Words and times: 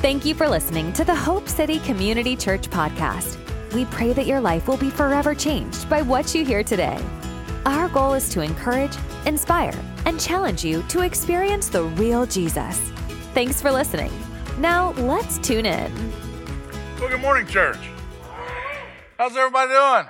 Thank 0.00 0.24
you 0.24 0.34
for 0.34 0.48
listening 0.48 0.94
to 0.94 1.04
the 1.04 1.14
Hope 1.14 1.46
City 1.46 1.78
Community 1.80 2.34
Church 2.34 2.70
podcast. 2.70 3.36
We 3.74 3.84
pray 3.84 4.14
that 4.14 4.26
your 4.26 4.40
life 4.40 4.66
will 4.66 4.78
be 4.78 4.88
forever 4.88 5.34
changed 5.34 5.90
by 5.90 6.00
what 6.00 6.34
you 6.34 6.42
hear 6.42 6.62
today. 6.62 6.98
Our 7.66 7.86
goal 7.90 8.14
is 8.14 8.30
to 8.30 8.40
encourage, 8.40 8.96
inspire, 9.26 9.78
and 10.06 10.18
challenge 10.18 10.64
you 10.64 10.82
to 10.84 11.02
experience 11.02 11.68
the 11.68 11.82
real 11.82 12.24
Jesus. 12.24 12.78
Thanks 13.34 13.60
for 13.60 13.70
listening. 13.70 14.10
Now, 14.56 14.92
let's 14.92 15.36
tune 15.36 15.66
in. 15.66 15.92
Well, 16.98 17.10
good 17.10 17.20
morning, 17.20 17.46
church. 17.46 17.76
How's 19.18 19.36
everybody 19.36 19.68
doing? 19.72 20.06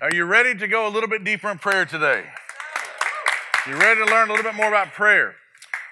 Are 0.00 0.14
you 0.14 0.24
ready 0.24 0.54
to 0.58 0.66
go 0.66 0.88
a 0.88 0.90
little 0.90 1.10
bit 1.10 1.24
deeper 1.24 1.50
in 1.50 1.58
prayer 1.58 1.84
today? 1.84 2.24
You 3.66 3.74
ready 3.76 4.02
to 4.02 4.06
learn 4.06 4.30
a 4.30 4.32
little 4.32 4.50
bit 4.50 4.54
more 4.54 4.68
about 4.68 4.92
prayer? 4.94 5.34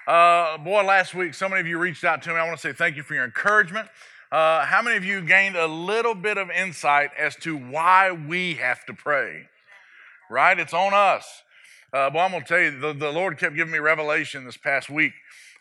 Uh, 0.07 0.57
boy, 0.57 0.83
last 0.83 1.13
week, 1.13 1.33
so 1.35 1.47
many 1.47 1.61
of 1.61 1.67
you 1.67 1.77
reached 1.77 2.03
out 2.03 2.23
to 2.23 2.29
me. 2.29 2.35
I 2.35 2.45
want 2.45 2.59
to 2.59 2.61
say 2.61 2.73
thank 2.73 2.95
you 2.95 3.03
for 3.03 3.13
your 3.13 3.23
encouragement. 3.23 3.87
Uh, 4.31 4.65
how 4.65 4.81
many 4.81 4.97
of 4.97 5.05
you 5.05 5.21
gained 5.21 5.55
a 5.55 5.67
little 5.67 6.15
bit 6.15 6.37
of 6.39 6.49
insight 6.49 7.11
as 7.19 7.35
to 7.35 7.55
why 7.55 8.11
we 8.11 8.55
have 8.55 8.83
to 8.87 8.93
pray? 8.93 9.47
Right? 10.27 10.57
It's 10.57 10.73
on 10.73 10.95
us. 10.95 11.43
Uh, 11.93 12.09
well, 12.11 12.25
I'm 12.25 12.31
going 12.31 12.41
to 12.41 12.47
tell 12.47 12.59
you, 12.59 12.79
the, 12.79 12.93
the 12.93 13.11
Lord 13.11 13.37
kept 13.37 13.55
giving 13.55 13.71
me 13.71 13.77
revelation 13.77 14.43
this 14.43 14.57
past 14.57 14.89
week. 14.89 15.13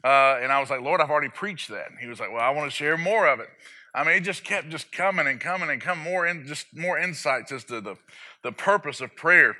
Uh, 0.02 0.38
and 0.40 0.50
I 0.50 0.58
was 0.60 0.70
like, 0.70 0.80
Lord, 0.80 1.02
I've 1.02 1.10
already 1.10 1.28
preached 1.28 1.68
that. 1.68 1.90
And 1.90 1.98
he 1.98 2.06
was 2.06 2.18
like, 2.18 2.32
Well, 2.32 2.40
I 2.40 2.50
want 2.50 2.70
to 2.70 2.74
share 2.74 2.96
more 2.96 3.26
of 3.26 3.40
it. 3.40 3.48
I 3.94 4.04
mean, 4.04 4.14
it 4.14 4.20
just 4.20 4.44
kept 4.44 4.70
just 4.70 4.90
coming 4.90 5.26
and 5.26 5.38
coming 5.38 5.68
and 5.68 5.82
coming 5.82 6.04
more 6.04 6.26
in 6.26 6.46
just 6.46 6.74
more 6.74 6.98
insights 6.98 7.52
as 7.52 7.64
to 7.64 7.82
the, 7.82 7.96
the 8.42 8.52
purpose 8.52 9.02
of 9.02 9.14
prayer. 9.16 9.56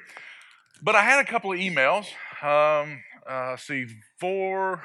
But 0.80 0.94
I 0.94 1.02
had 1.02 1.20
a 1.20 1.28
couple 1.28 1.52
of 1.52 1.58
emails. 1.58 2.06
Um, 2.42 3.02
uh, 3.30 3.56
see, 3.56 3.86
four, 4.18 4.82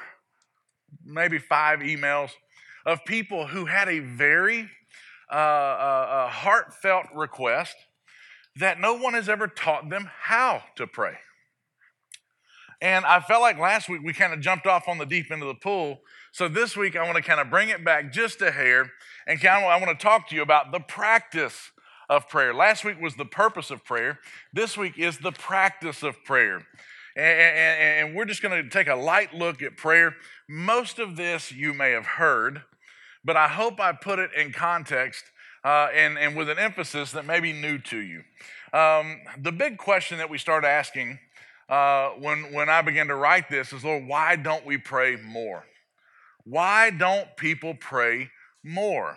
maybe 1.04 1.38
five 1.38 1.80
emails 1.80 2.30
of 2.84 3.04
people 3.04 3.48
who 3.48 3.64
had 3.64 3.88
a 3.88 3.98
very 3.98 4.70
uh, 5.30 5.34
uh, 5.34 6.28
heartfelt 6.28 7.06
request 7.12 7.74
that 8.54 8.78
no 8.78 8.94
one 8.94 9.14
has 9.14 9.28
ever 9.28 9.48
taught 9.48 9.90
them 9.90 10.08
how 10.22 10.62
to 10.76 10.86
pray. 10.86 11.14
And 12.80 13.04
I 13.04 13.20
felt 13.20 13.42
like 13.42 13.58
last 13.58 13.88
week 13.88 14.02
we 14.04 14.12
kind 14.12 14.32
of 14.32 14.40
jumped 14.40 14.66
off 14.66 14.86
on 14.86 14.98
the 14.98 15.06
deep 15.06 15.32
end 15.32 15.42
of 15.42 15.48
the 15.48 15.54
pool. 15.54 15.98
So 16.32 16.46
this 16.46 16.76
week 16.76 16.94
I 16.94 17.02
want 17.02 17.16
to 17.16 17.22
kind 17.22 17.40
of 17.40 17.50
bring 17.50 17.70
it 17.70 17.84
back 17.84 18.12
just 18.12 18.40
a 18.42 18.52
hair 18.52 18.92
and 19.26 19.40
kind 19.40 19.64
of 19.64 19.70
I 19.70 19.84
want 19.84 19.98
to 19.98 20.02
talk 20.02 20.28
to 20.28 20.36
you 20.36 20.42
about 20.42 20.70
the 20.70 20.80
practice 20.80 21.72
of 22.08 22.28
prayer. 22.28 22.54
Last 22.54 22.84
week 22.84 23.00
was 23.00 23.16
the 23.16 23.24
purpose 23.24 23.70
of 23.70 23.84
prayer. 23.84 24.20
This 24.52 24.76
week 24.76 24.98
is 24.98 25.18
the 25.18 25.32
practice 25.32 26.04
of 26.04 26.22
prayer. 26.24 26.62
And, 27.16 28.14
we're 28.14 28.26
just 28.26 28.42
going 28.42 28.62
to 28.62 28.68
take 28.68 28.88
a 28.88 28.94
light 28.94 29.34
look 29.34 29.62
at 29.62 29.76
prayer. 29.76 30.16
Most 30.48 30.98
of 30.98 31.16
this 31.16 31.50
you 31.50 31.72
may 31.72 31.92
have 31.92 32.06
heard, 32.06 32.62
but 33.24 33.36
I 33.36 33.48
hope 33.48 33.80
I 33.80 33.92
put 33.92 34.18
it 34.18 34.30
in 34.36 34.52
context 34.52 35.24
uh, 35.64 35.88
and, 35.94 36.18
and 36.18 36.36
with 36.36 36.48
an 36.48 36.58
emphasis 36.58 37.12
that 37.12 37.24
may 37.24 37.40
be 37.40 37.52
new 37.52 37.78
to 37.78 37.98
you. 37.98 38.22
Um, 38.72 39.20
the 39.38 39.52
big 39.52 39.78
question 39.78 40.18
that 40.18 40.28
we 40.28 40.38
start 40.38 40.64
asking 40.64 41.18
uh, 41.68 42.10
when, 42.10 42.52
when 42.52 42.68
I 42.68 42.82
began 42.82 43.08
to 43.08 43.14
write 43.14 43.48
this 43.48 43.72
is, 43.72 43.84
Lord, 43.84 44.06
why 44.06 44.36
don't 44.36 44.64
we 44.66 44.76
pray 44.76 45.16
more? 45.16 45.64
Why 46.44 46.90
don't 46.90 47.36
people 47.36 47.74
pray 47.74 48.30
more? 48.62 49.16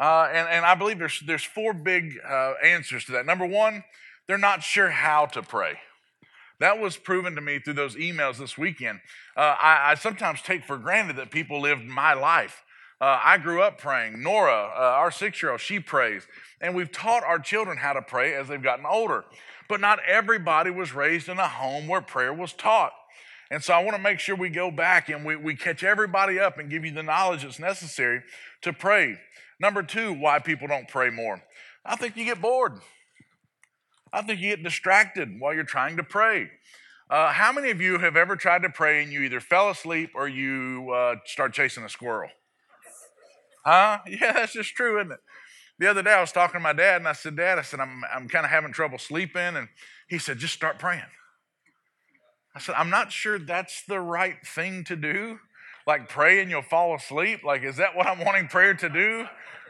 Uh, 0.00 0.28
and, 0.32 0.48
and 0.48 0.64
I 0.64 0.74
believe 0.74 0.98
there's, 0.98 1.22
there's 1.26 1.44
four 1.44 1.74
big 1.74 2.18
uh, 2.26 2.54
answers 2.62 3.04
to 3.06 3.12
that. 3.12 3.26
Number 3.26 3.46
one, 3.46 3.84
they're 4.26 4.38
not 4.38 4.62
sure 4.62 4.90
how 4.90 5.26
to 5.26 5.42
pray. 5.42 5.78
That 6.60 6.78
was 6.78 6.96
proven 6.96 7.34
to 7.34 7.40
me 7.40 7.58
through 7.58 7.74
those 7.74 7.96
emails 7.96 8.38
this 8.38 8.56
weekend. 8.56 9.00
Uh, 9.36 9.56
I, 9.60 9.90
I, 9.90 9.94
sometimes 9.94 10.40
take 10.40 10.64
for 10.64 10.78
granted 10.78 11.16
that 11.16 11.30
people 11.30 11.60
lived 11.60 11.84
my 11.84 12.14
life. 12.14 12.62
Uh, 13.00 13.20
I 13.22 13.38
grew 13.38 13.60
up 13.60 13.78
praying. 13.78 14.22
Nora, 14.22 14.70
uh, 14.74 14.80
our 14.80 15.10
six 15.10 15.42
year 15.42 15.52
old, 15.52 15.60
she 15.60 15.80
prays. 15.80 16.26
And 16.60 16.74
we've 16.74 16.92
taught 16.92 17.24
our 17.24 17.38
children 17.38 17.78
how 17.78 17.92
to 17.92 18.02
pray 18.02 18.34
as 18.34 18.48
they've 18.48 18.62
gotten 18.62 18.86
older. 18.86 19.24
But 19.68 19.80
not 19.80 19.98
everybody 20.06 20.70
was 20.70 20.94
raised 20.94 21.28
in 21.28 21.38
a 21.38 21.48
home 21.48 21.88
where 21.88 22.00
prayer 22.00 22.32
was 22.32 22.52
taught. 22.52 22.92
And 23.50 23.62
so 23.62 23.74
I 23.74 23.82
want 23.82 23.96
to 23.96 24.02
make 24.02 24.20
sure 24.20 24.36
we 24.36 24.48
go 24.48 24.70
back 24.70 25.08
and 25.08 25.24
we, 25.24 25.36
we 25.36 25.54
catch 25.54 25.84
everybody 25.84 26.38
up 26.38 26.58
and 26.58 26.70
give 26.70 26.84
you 26.84 26.92
the 26.92 27.02
knowledge 27.02 27.42
that's 27.42 27.58
necessary 27.58 28.22
to 28.62 28.72
pray. 28.72 29.18
Number 29.60 29.82
two, 29.82 30.12
why 30.12 30.38
people 30.38 30.68
don't 30.68 30.88
pray 30.88 31.10
more. 31.10 31.42
I 31.84 31.96
think 31.96 32.16
you 32.16 32.24
get 32.24 32.40
bored. 32.40 32.80
I 34.14 34.22
think 34.22 34.40
you 34.40 34.50
get 34.50 34.62
distracted 34.62 35.40
while 35.40 35.52
you're 35.52 35.64
trying 35.64 35.96
to 35.96 36.04
pray. 36.04 36.48
Uh, 37.10 37.32
how 37.32 37.52
many 37.52 37.70
of 37.70 37.80
you 37.80 37.98
have 37.98 38.16
ever 38.16 38.36
tried 38.36 38.62
to 38.62 38.70
pray 38.70 39.02
and 39.02 39.12
you 39.12 39.22
either 39.22 39.40
fell 39.40 39.68
asleep 39.70 40.10
or 40.14 40.28
you 40.28 40.90
uh, 40.94 41.16
start 41.26 41.52
chasing 41.52 41.82
a 41.82 41.88
squirrel? 41.88 42.30
Huh? 43.64 43.98
Yeah, 44.08 44.32
that's 44.32 44.52
just 44.52 44.74
true, 44.74 45.00
isn't 45.00 45.12
it? 45.12 45.20
The 45.80 45.90
other 45.90 46.02
day 46.02 46.12
I 46.12 46.20
was 46.20 46.30
talking 46.30 46.60
to 46.60 46.62
my 46.62 46.72
dad 46.72 47.00
and 47.00 47.08
I 47.08 47.12
said, 47.12 47.36
Dad, 47.36 47.58
I 47.58 47.62
said, 47.62 47.80
I'm, 47.80 48.02
I'm 48.14 48.28
kind 48.28 48.44
of 48.44 48.50
having 48.50 48.72
trouble 48.72 48.98
sleeping. 48.98 49.56
And 49.56 49.66
he 50.08 50.18
said, 50.18 50.38
just 50.38 50.54
start 50.54 50.78
praying. 50.78 51.02
I 52.54 52.60
said, 52.60 52.76
I'm 52.78 52.90
not 52.90 53.10
sure 53.10 53.40
that's 53.40 53.82
the 53.88 53.98
right 53.98 54.36
thing 54.46 54.84
to 54.84 54.94
do. 54.94 55.40
Like 55.88 56.08
pray 56.08 56.40
and 56.40 56.48
you'll 56.48 56.62
fall 56.62 56.94
asleep. 56.94 57.40
Like, 57.44 57.64
is 57.64 57.76
that 57.78 57.96
what 57.96 58.06
I'm 58.06 58.24
wanting 58.24 58.46
prayer 58.46 58.74
to 58.74 58.88
do? 58.88 59.26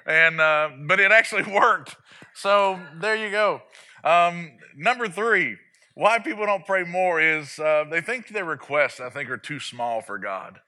And, 0.07 0.39
uh, 0.39 0.69
but 0.87 1.01
it 1.01 1.11
actually 1.11 1.43
worked. 1.51 1.97
So 2.35 2.79
there 3.01 3.17
you 3.17 3.31
go. 3.31 3.63
Um, 4.05 4.53
number 4.77 5.09
three, 5.09 5.57
why 5.95 6.19
people 6.19 6.45
don't 6.45 6.67
pray 6.67 6.85
more 6.85 7.21
is 7.21 7.59
uh, 7.59 7.85
they 7.91 8.03
think 8.03 8.29
their 8.29 8.45
requests, 8.45 9.01
I 9.01 9.09
think, 9.09 9.31
are 9.31 9.39
too 9.39 9.59
small 9.59 10.03
for 10.03 10.19
God. 10.19 10.61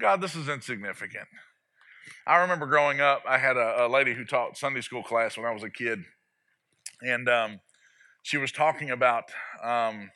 God, 0.00 0.20
this 0.20 0.34
is 0.34 0.48
insignificant. 0.48 1.28
I 2.26 2.38
remember 2.38 2.66
growing 2.66 3.00
up, 3.00 3.22
I 3.28 3.38
had 3.38 3.56
a, 3.56 3.86
a 3.86 3.88
lady 3.88 4.12
who 4.12 4.24
taught 4.24 4.58
Sunday 4.58 4.80
school 4.80 5.04
class 5.04 5.36
when 5.36 5.46
I 5.46 5.52
was 5.52 5.62
a 5.62 5.70
kid, 5.70 6.04
and 7.00 7.28
um, 7.28 7.60
she 8.22 8.36
was 8.36 8.50
talking 8.50 8.90
about 8.90 9.24
um, 9.62 10.10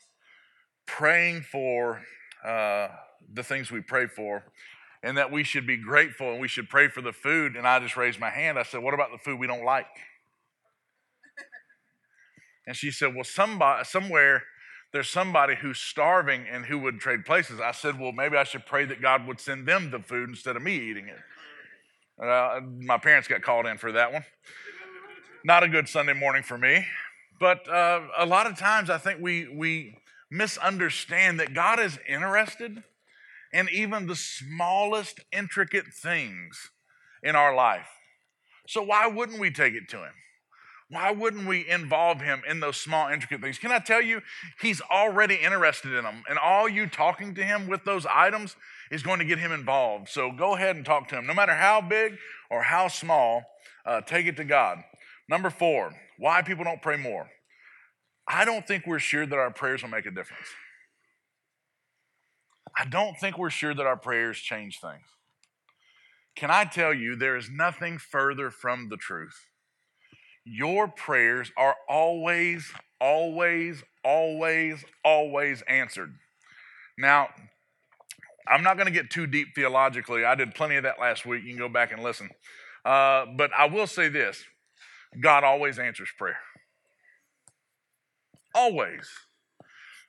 praying 0.87 1.43
for 1.43 2.03
uh, 2.45 2.89
the 3.33 3.45
things 3.45 3.71
we 3.71 3.81
pray 3.81 4.09
for, 4.09 4.43
and 5.05 5.17
that 5.17 5.31
we 5.31 5.45
should 5.45 5.67
be 5.67 5.77
grateful 5.77 6.33
and 6.33 6.41
we 6.41 6.49
should 6.49 6.69
pray 6.69 6.89
for 6.89 7.01
the 7.01 7.13
food. 7.13 7.55
And 7.55 7.67
I 7.67 7.79
just 7.79 7.97
raised 7.97 8.19
my 8.19 8.31
hand. 8.31 8.59
I 8.59 8.65
said, 8.65 8.83
What 8.83 8.95
about 8.95 9.13
the 9.13 9.19
food 9.19 9.39
we 9.39 9.47
don't 9.47 9.65
like? 9.65 9.87
And 12.67 12.77
she 12.77 12.91
said, 12.91 13.15
Well, 13.15 13.25
somebody, 13.25 13.85
somewhere 13.85 14.43
there's 14.93 15.09
somebody 15.09 15.55
who's 15.55 15.79
starving 15.79 16.47
and 16.51 16.67
who 16.67 16.79
would 16.81 16.99
trade 16.99 17.25
places. 17.25 17.61
I 17.61 17.73
said, 17.73 17.99
Well, 17.99 18.13
maybe 18.13 18.37
I 18.37 18.45
should 18.45 18.67
pray 18.67 18.85
that 18.87 19.01
God 19.01 19.27
would 19.27 19.41
send 19.41 19.67
them 19.67 19.91
the 19.91 20.01
food 20.01 20.29
instead 20.29 20.57
of 20.57 20.63
me 20.63 20.75
eating 20.75 21.09
it. 21.09 22.25
Uh, 22.25 22.61
my 22.81 22.99
parents 22.99 23.29
got 23.29 23.43
called 23.43 23.67
in 23.67 23.79
for 23.79 23.93
that 23.93 24.13
one. 24.13 24.25
Not 25.45 25.63
a 25.63 25.69
good 25.69 25.89
Sunday 25.89 26.13
morning 26.13 26.43
for 26.43 26.59
me. 26.59 26.85
But 27.39 27.67
uh, 27.69 28.03
a 28.19 28.27
lot 28.27 28.47
of 28.47 28.59
times 28.59 28.91
I 28.91 28.99
think 28.99 29.21
we, 29.21 29.49
we 29.49 29.97
misunderstand 30.31 31.41
that 31.41 31.55
God 31.55 31.81
is 31.81 31.99
interested 32.07 32.83
in 33.53 33.69
even 33.73 34.07
the 34.07 34.17
smallest 34.17 35.21
intricate 35.33 35.87
things 35.87 36.71
in 37.23 37.35
our 37.35 37.55
life. 37.55 37.89
So 38.69 38.83
why 38.83 39.07
wouldn't 39.07 39.41
we 39.41 39.51
take 39.51 39.75
it 39.75 39.89
to 39.89 39.99
Him? 39.99 40.13
Why 40.91 41.13
wouldn't 41.13 41.47
we 41.47 41.69
involve 41.69 42.21
him 42.21 42.43
in 42.49 42.59
those 42.59 42.77
small, 42.77 43.09
intricate 43.09 43.41
things? 43.41 43.59
Can 43.59 43.71
I 43.71 43.79
tell 43.79 44.03
you, 44.03 44.23
he's 44.61 44.81
already 44.81 45.37
interested 45.37 45.93
in 45.93 46.03
them. 46.03 46.25
And 46.29 46.37
all 46.37 46.69
you 46.69 46.89
talking 46.89 47.33
to 47.37 47.45
him 47.45 47.69
with 47.69 47.85
those 47.85 48.07
items 48.07 48.57
is 48.91 49.05
going 49.05 49.21
to 49.21 49.25
get 49.25 49.39
him 49.39 49.53
involved. 49.53 50.09
So 50.09 50.33
go 50.33 50.57
ahead 50.57 50.75
and 50.75 50.85
talk 50.85 51.07
to 51.09 51.17
him. 51.17 51.27
No 51.27 51.35
matter 51.35 51.55
how 51.55 51.81
big 51.81 52.19
or 52.51 52.65
how 52.65 52.89
small, 52.89 53.45
uh, 53.87 54.01
take 54.01 54.27
it 54.27 54.37
to 54.39 54.45
God. 54.45 54.79
Number 55.29 55.49
four, 55.49 55.95
why 56.19 56.43
people 56.43 56.65
don't 56.65 56.83
pray 56.83 56.97
more. 56.97 57.31
I 58.27 58.45
don't 58.45 58.67
think 58.67 58.85
we're 58.85 58.99
sure 58.99 59.27
that 59.27 59.39
our 59.39 59.53
prayers 59.53 59.83
will 59.83 59.91
make 59.91 60.07
a 60.07 60.11
difference. 60.11 60.49
I 62.77 62.85
don't 62.85 63.17
think 63.17 63.39
we're 63.39 63.51
sure 63.51 63.75
that 63.75 63.87
our 63.87 63.97
prayers 63.97 64.39
change 64.39 64.81
things. 64.81 65.07
Can 66.35 66.51
I 66.51 66.65
tell 66.65 66.93
you, 66.93 67.15
there 67.15 67.37
is 67.37 67.49
nothing 67.49 67.99
further 67.99 68.51
from 68.51 68.89
the 68.89 68.97
truth 68.97 69.47
your 70.45 70.89
prayers 70.89 71.53
are 71.57 71.77
always, 71.89 72.73
always, 73.01 73.83
always, 74.05 74.85
always 75.05 75.63
answered. 75.69 76.15
Now, 76.99 77.29
I'm 78.49 78.63
not 78.63 78.77
going 78.77 78.87
to 78.87 78.93
get 78.93 79.11
too 79.11 79.27
deep 79.27 79.49
theologically. 79.55 80.25
I 80.25 80.35
did 80.35 80.55
plenty 80.55 80.77
of 80.77 80.83
that 80.83 80.99
last 80.99 81.25
week. 81.25 81.45
You 81.45 81.51
can 81.51 81.59
go 81.59 81.69
back 81.69 81.93
and 81.93 82.03
listen. 82.03 82.31
Uh, 82.85 83.27
but 83.37 83.51
I 83.57 83.67
will 83.67 83.87
say 83.87 84.09
this 84.09 84.43
God 85.23 85.45
always 85.45 85.79
answers 85.79 86.09
prayer. 86.17 86.39
Always. 88.55 89.09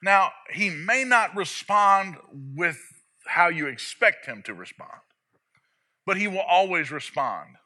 Now, 0.02 0.32
He 0.52 0.70
may 0.70 1.04
not 1.04 1.36
respond 1.36 2.16
with 2.56 2.80
how 3.28 3.50
you 3.50 3.68
expect 3.68 4.26
Him 4.26 4.42
to 4.46 4.54
respond, 4.54 5.00
but 6.06 6.18
He 6.18 6.28
will 6.28 6.40
always 6.40 6.90
respond 6.90 7.58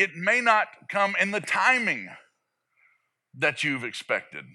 it 0.00 0.16
may 0.16 0.40
not 0.40 0.68
come 0.88 1.14
in 1.20 1.30
the 1.30 1.42
timing 1.42 2.08
that 3.36 3.62
you've 3.62 3.84
expected. 3.84 4.46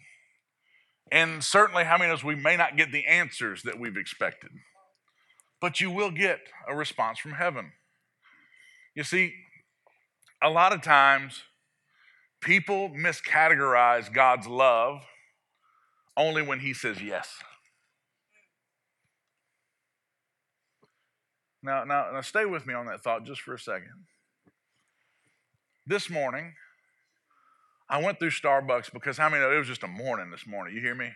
And 1.11 1.43
certainly, 1.43 1.83
how 1.83 1.99
many 1.99 2.09
of 2.09 2.17
us, 2.17 2.23
we 2.23 2.33
may 2.33 2.57
not 2.57 2.75
get 2.75 2.91
the 2.91 3.05
answers 3.05 3.61
that 3.61 3.79
we've 3.79 3.95
expected, 3.95 4.49
but 5.61 5.79
you 5.79 5.91
will 5.91 6.09
get 6.09 6.39
a 6.67 6.75
response 6.75 7.19
from 7.19 7.33
heaven. 7.33 7.73
You 8.95 9.03
see, 9.03 9.35
a 10.41 10.49
lot 10.49 10.73
of 10.73 10.81
times 10.81 11.43
people 12.41 12.89
miscategorize 12.89 14.11
God's 14.11 14.47
love 14.47 15.03
only 16.17 16.41
when 16.41 16.61
He 16.61 16.73
says 16.73 17.03
yes. 17.03 17.29
Now, 21.61 21.83
now, 21.83 22.09
now, 22.13 22.21
stay 22.21 22.45
with 22.45 22.65
me 22.65 22.73
on 22.73 22.87
that 22.87 23.03
thought 23.03 23.25
just 23.25 23.41
for 23.41 23.53
a 23.53 23.59
second. 23.59 24.05
This 25.87 26.09
morning, 26.09 26.53
I 27.87 28.01
went 28.01 28.17
through 28.17 28.31
Starbucks 28.31 28.91
because 28.91 29.19
how 29.19 29.29
many 29.29 29.43
know 29.43 29.51
it 29.51 29.59
was 29.59 29.67
just 29.67 29.83
a 29.83 29.87
morning 29.87 30.31
this 30.31 30.47
morning? 30.47 30.73
You 30.73 30.81
hear 30.81 30.95
me? 30.95 31.11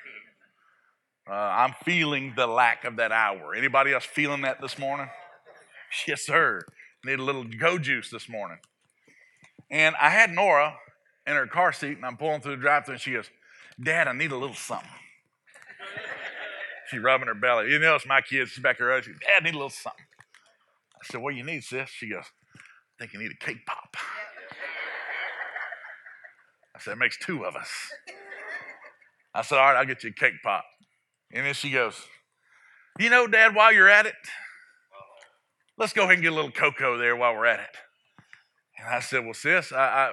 Uh, 1.27 1.33
I'm 1.33 1.74
feeling 1.83 2.33
the 2.36 2.45
lack 2.45 2.86
of 2.86 2.98
that 2.98 3.12
hour. 3.12 3.56
Anybody 3.56 3.94
else 3.94 4.06
feeling 4.06 4.42
that 4.42 4.62
this 4.62 4.77
morning? 4.77 5.10
Yes, 6.07 6.21
sir. 6.21 6.62
Need 7.04 7.18
a 7.18 7.24
little 7.24 7.44
go 7.44 7.80
juice 7.80 8.12
this 8.12 8.30
morning. 8.30 8.60
And 9.71 9.95
I 10.00 10.12
had 10.12 10.30
Nora 10.30 10.75
in 11.25 11.33
her 11.33 11.48
car 11.48 11.74
seat, 11.74 11.98
and 11.98 12.06
I'm 12.06 12.16
pulling 12.16 12.42
through 12.42 12.57
the 12.57 12.62
drive-thru, 12.62 12.94
and 12.94 13.01
she 13.01 13.13
goes, 13.13 13.31
"Dad, 13.81 14.07
I 14.07 14.12
need 14.12 14.31
a 14.31 14.38
little 14.38 14.56
something." 14.56 14.88
She's 16.92 17.00
rubbing 17.00 17.27
her 17.27 17.33
belly. 17.33 17.71
You 17.71 17.80
know, 17.80 17.95
it's 17.95 18.06
my 18.06 18.21
kids. 18.21 18.51
She's 18.51 18.62
back 18.62 18.77
here. 18.77 19.01
She 19.01 19.10
goes, 19.10 19.19
Dad, 19.19 19.42
I 19.42 19.44
need 19.44 19.56
a 19.56 19.57
little 19.57 19.71
something. 19.71 20.06
I 21.01 21.06
said, 21.06 21.21
"What 21.21 21.31
do 21.31 21.38
you 21.38 21.44
need, 21.44 21.63
sis?" 21.63 21.89
She 21.89 22.07
goes, 22.07 22.25
"I 22.56 22.60
think 23.00 23.13
you 23.13 23.19
need 23.19 23.31
a 23.31 23.44
cake 23.44 23.66
pop." 23.66 23.98
I 26.80 26.84
said, 26.84 26.94
"It 26.94 26.98
makes 27.00 27.18
two 27.18 27.46
of 27.46 27.56
us." 27.56 27.70
I 29.34 29.42
said, 29.42 29.58
"All 29.58 29.66
right, 29.66 29.78
I'll 29.78 29.86
get 29.86 30.04
you 30.04 30.12
a 30.12 30.14
cake 30.14 30.42
pop." 30.42 30.64
And 31.31 31.46
then 31.46 31.54
she 31.54 31.70
goes, 31.70 31.96
You 32.98 33.10
know, 33.10 33.28
Dad, 33.28 33.56
while 33.56 33.72
you're 33.72 33.90
at 33.90 34.06
it, 34.06 34.16
let's 35.78 35.94
go 35.94 36.04
ahead 36.04 36.16
and 36.16 36.24
get 36.24 36.31
a 36.31 36.36
little 36.36 36.52
cocoa 36.52 36.98
there 36.98 37.16
while 37.16 37.34
we're 37.34 37.46
at 37.46 37.60
it. 37.60 37.78
And 38.78 38.88
I 38.88 39.00
said, 39.00 39.24
Well, 39.24 39.34
sis, 39.34 39.72
I, 39.72 39.78
I, 39.78 40.12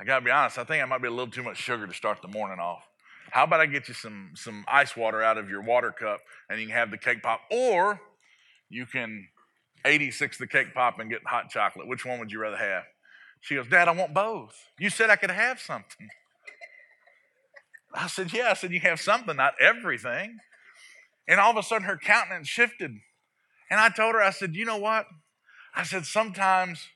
I 0.00 0.04
got 0.04 0.18
to 0.18 0.24
be 0.24 0.30
honest, 0.30 0.58
I 0.58 0.64
think 0.64 0.82
I 0.82 0.86
might 0.86 1.02
be 1.02 1.08
a 1.08 1.12
little 1.12 1.30
too 1.30 1.42
much 1.42 1.56
sugar 1.56 1.86
to 1.86 1.94
start 1.94 2.20
the 2.20 2.28
morning 2.28 2.58
off. 2.58 2.82
How 3.30 3.44
about 3.44 3.60
I 3.60 3.66
get 3.66 3.88
you 3.88 3.94
some, 3.94 4.30
some 4.34 4.64
ice 4.68 4.96
water 4.96 5.22
out 5.22 5.36
of 5.36 5.50
your 5.50 5.62
water 5.62 5.92
cup 5.92 6.20
and 6.48 6.60
you 6.60 6.66
can 6.66 6.76
have 6.76 6.90
the 6.90 6.98
cake 6.98 7.22
pop? 7.22 7.40
Or 7.50 8.00
you 8.70 8.86
can 8.86 9.28
86 9.84 10.38
the 10.38 10.46
cake 10.46 10.74
pop 10.74 10.98
and 10.98 11.10
get 11.10 11.20
hot 11.26 11.50
chocolate. 11.50 11.88
Which 11.88 12.04
one 12.04 12.18
would 12.20 12.32
you 12.32 12.40
rather 12.40 12.56
have? 12.56 12.84
She 13.40 13.54
goes, 13.54 13.68
Dad, 13.68 13.88
I 13.88 13.92
want 13.92 14.14
both. 14.14 14.54
You 14.78 14.90
said 14.90 15.10
I 15.10 15.16
could 15.16 15.30
have 15.30 15.60
something. 15.60 16.08
I 17.94 18.06
said, 18.06 18.32
Yeah. 18.32 18.48
I 18.50 18.54
said, 18.54 18.72
You 18.72 18.80
have 18.80 19.00
something, 19.00 19.36
not 19.36 19.54
everything. 19.60 20.38
And 21.26 21.40
all 21.40 21.50
of 21.50 21.56
a 21.56 21.62
sudden, 21.62 21.86
her 21.86 21.96
countenance 21.96 22.48
shifted. 22.48 22.92
And 23.70 23.80
I 23.80 23.90
told 23.90 24.14
her, 24.14 24.22
I 24.22 24.30
said, 24.30 24.54
You 24.54 24.64
know 24.64 24.76
what? 24.78 25.06
I 25.74 25.84
said, 25.84 26.04
Sometimes 26.04 26.88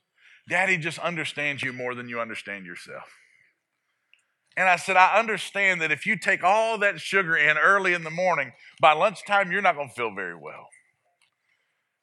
daddy 0.49 0.77
just 0.77 0.99
understands 0.99 1.63
you 1.63 1.73
more 1.73 1.95
than 1.95 2.09
you 2.09 2.19
understand 2.19 2.65
yourself. 2.65 3.09
And 4.55 4.69
I 4.69 4.75
said, 4.75 4.97
I 4.97 5.17
understand 5.17 5.81
that 5.81 5.91
if 5.91 6.05
you 6.05 6.17
take 6.17 6.43
all 6.43 6.77
that 6.79 6.99
sugar 6.99 7.35
in 7.35 7.57
early 7.57 7.93
in 7.93 8.03
the 8.03 8.11
morning, 8.11 8.51
by 8.79 8.93
lunchtime, 8.93 9.51
you're 9.51 9.63
not 9.63 9.75
going 9.75 9.89
to 9.89 9.95
feel 9.95 10.13
very 10.13 10.35
well. 10.35 10.67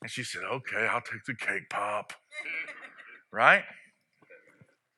And 0.02 0.10
she 0.10 0.24
said, 0.24 0.42
Okay, 0.42 0.88
I'll 0.90 1.02
take 1.02 1.24
the 1.26 1.34
cake 1.34 1.68
pop. 1.68 2.12
right? 3.32 3.62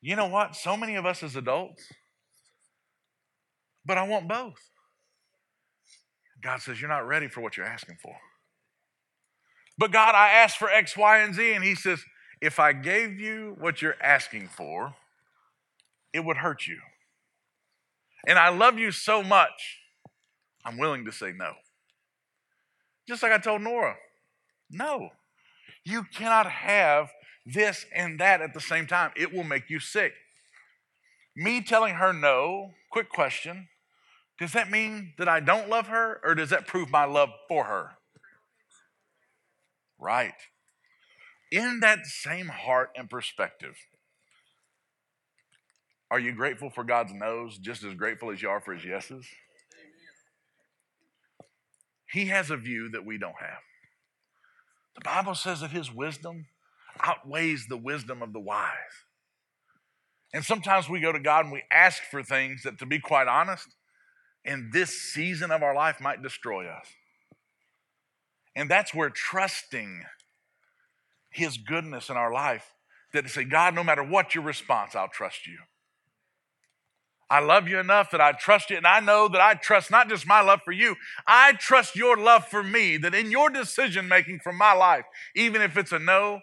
You 0.03 0.17
know 0.17 0.27
what? 0.27 0.53
So 0.57 0.75
many 0.75 0.95
of 0.95 1.05
us 1.05 1.23
as 1.23 1.37
adults, 1.37 1.81
but 3.85 3.97
I 3.97 4.05
want 4.05 4.27
both. 4.27 4.59
God 6.43 6.61
says, 6.61 6.81
You're 6.81 6.89
not 6.89 7.07
ready 7.07 7.29
for 7.29 7.39
what 7.39 7.55
you're 7.55 7.65
asking 7.65 7.95
for. 8.03 8.13
But 9.77 9.93
God, 9.93 10.13
I 10.13 10.31
asked 10.31 10.57
for 10.57 10.69
X, 10.69 10.97
Y, 10.97 11.19
and 11.19 11.33
Z. 11.33 11.53
And 11.53 11.63
He 11.63 11.73
says, 11.73 12.03
If 12.41 12.59
I 12.59 12.73
gave 12.73 13.17
you 13.17 13.55
what 13.57 13.81
you're 13.81 13.95
asking 14.03 14.49
for, 14.49 14.93
it 16.11 16.25
would 16.25 16.35
hurt 16.35 16.67
you. 16.67 16.79
And 18.27 18.37
I 18.37 18.49
love 18.49 18.77
you 18.77 18.91
so 18.91 19.23
much, 19.23 19.79
I'm 20.65 20.77
willing 20.77 21.05
to 21.05 21.13
say 21.13 21.31
no. 21.33 21.53
Just 23.07 23.23
like 23.23 23.31
I 23.31 23.37
told 23.37 23.61
Nora, 23.61 23.95
no. 24.69 25.11
You 25.85 26.03
cannot 26.13 26.47
have 26.49 27.09
this 27.45 27.85
and 27.93 28.19
that 28.19 28.41
at 28.41 28.53
the 28.53 28.61
same 28.61 28.87
time. 28.87 29.11
It 29.15 29.33
will 29.33 29.43
make 29.43 29.69
you 29.69 29.79
sick. 29.79 30.13
Me 31.35 31.61
telling 31.61 31.95
her 31.95 32.13
no, 32.13 32.71
quick 32.91 33.09
question 33.09 33.67
does 34.39 34.53
that 34.53 34.71
mean 34.71 35.13
that 35.17 35.29
I 35.29 35.39
don't 35.39 35.69
love 35.69 35.87
her, 35.87 36.19
or 36.23 36.35
does 36.35 36.49
that 36.49 36.67
prove 36.67 36.89
my 36.89 37.05
love 37.05 37.29
for 37.47 37.65
her? 37.65 37.91
Right. 39.99 40.33
In 41.51 41.79
that 41.81 42.05
same 42.05 42.47
heart 42.47 42.89
and 42.95 43.09
perspective, 43.09 43.75
are 46.09 46.19
you 46.19 46.33
grateful 46.33 46.69
for 46.69 46.83
God's 46.83 47.13
no's 47.13 47.57
just 47.57 47.83
as 47.83 47.93
grateful 47.93 48.31
as 48.31 48.41
you 48.41 48.49
are 48.49 48.59
for 48.59 48.73
his 48.73 48.83
yeses? 48.83 49.25
He 52.11 52.25
has 52.25 52.51
a 52.51 52.57
view 52.57 52.89
that 52.89 53.05
we 53.05 53.17
don't 53.17 53.39
have. 53.39 53.61
The 54.95 55.01
Bible 55.05 55.35
says 55.35 55.61
that 55.61 55.71
his 55.71 55.91
wisdom 55.91 56.47
outweighs 57.03 57.67
the 57.67 57.77
wisdom 57.77 58.21
of 58.21 58.33
the 58.33 58.39
wise. 58.39 58.71
And 60.33 60.43
sometimes 60.43 60.89
we 60.89 60.99
go 60.99 61.11
to 61.11 61.19
God 61.19 61.45
and 61.45 61.53
we 61.53 61.63
ask 61.71 62.01
for 62.09 62.23
things 62.23 62.63
that, 62.63 62.79
to 62.79 62.85
be 62.85 62.99
quite 62.99 63.27
honest, 63.27 63.67
in 64.43 64.71
this 64.73 64.89
season 64.89 65.51
of 65.51 65.61
our 65.61 65.75
life 65.75 66.01
might 66.01 66.23
destroy 66.23 66.65
us. 66.65 66.87
And 68.55 68.69
that's 68.69 68.93
where 68.93 69.09
trusting 69.09 70.03
His 71.29 71.57
goodness 71.57 72.09
in 72.09 72.17
our 72.17 72.33
life, 72.33 72.73
that 73.13 73.23
to 73.23 73.29
say, 73.29 73.43
God, 73.43 73.75
no 73.75 73.83
matter 73.83 74.03
what 74.03 74.33
your 74.33 74.43
response, 74.43 74.95
I'll 74.95 75.07
trust 75.07 75.45
you. 75.45 75.59
I 77.29 77.39
love 77.39 77.67
you 77.67 77.79
enough 77.79 78.11
that 78.11 78.21
I 78.21 78.33
trust 78.33 78.69
you, 78.69 78.77
and 78.77 78.85
I 78.85 78.99
know 78.99 79.27
that 79.27 79.41
I 79.41 79.55
trust 79.55 79.89
not 79.89 80.09
just 80.09 80.27
my 80.27 80.41
love 80.41 80.59
for 80.63 80.71
you, 80.71 80.95
I 81.25 81.53
trust 81.53 81.95
your 81.95 82.17
love 82.17 82.47
for 82.47 82.63
me, 82.63 82.97
that 82.97 83.15
in 83.15 83.31
your 83.31 83.49
decision 83.49 84.07
making 84.07 84.39
for 84.39 84.53
my 84.53 84.73
life, 84.73 85.05
even 85.35 85.61
if 85.61 85.77
it's 85.77 85.91
a 85.91 85.99
no, 85.99 86.41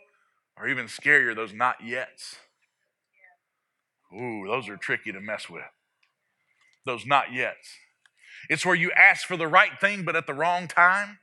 or 0.61 0.69
even 0.69 0.87
scarier, 0.87 1.35
those 1.35 1.53
not 1.53 1.81
yets. 1.81 2.37
Ooh, 4.15 4.45
those 4.47 4.69
are 4.69 4.77
tricky 4.77 5.13
to 5.13 5.21
mess 5.21 5.49
with. 5.49 5.63
Those 6.85 7.07
not 7.07 7.27
yets. 7.27 7.79
It's 8.49 8.67
where 8.67 8.75
you 8.75 8.91
ask 8.93 9.27
for 9.27 9.37
the 9.37 9.47
right 9.47 9.79
thing 9.81 10.05
but 10.05 10.17
at 10.17 10.27
the 10.27 10.35
wrong 10.35 10.69
time. 10.69 11.19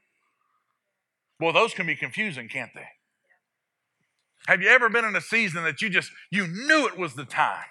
Well, 1.40 1.54
those 1.54 1.74
can 1.74 1.86
be 1.86 1.96
confusing, 1.96 2.48
can't 2.48 2.72
they? 2.74 2.88
Have 4.48 4.62
you 4.62 4.70
ever 4.70 4.90
been 4.90 5.06
in 5.06 5.16
a 5.16 5.22
season 5.22 5.64
that 5.66 5.82
you 5.82 5.90
just 5.90 6.12
you 6.32 6.48
knew 6.48 6.88
it 6.88 6.98
was 6.98 7.14
the 7.14 7.26
time? 7.26 7.66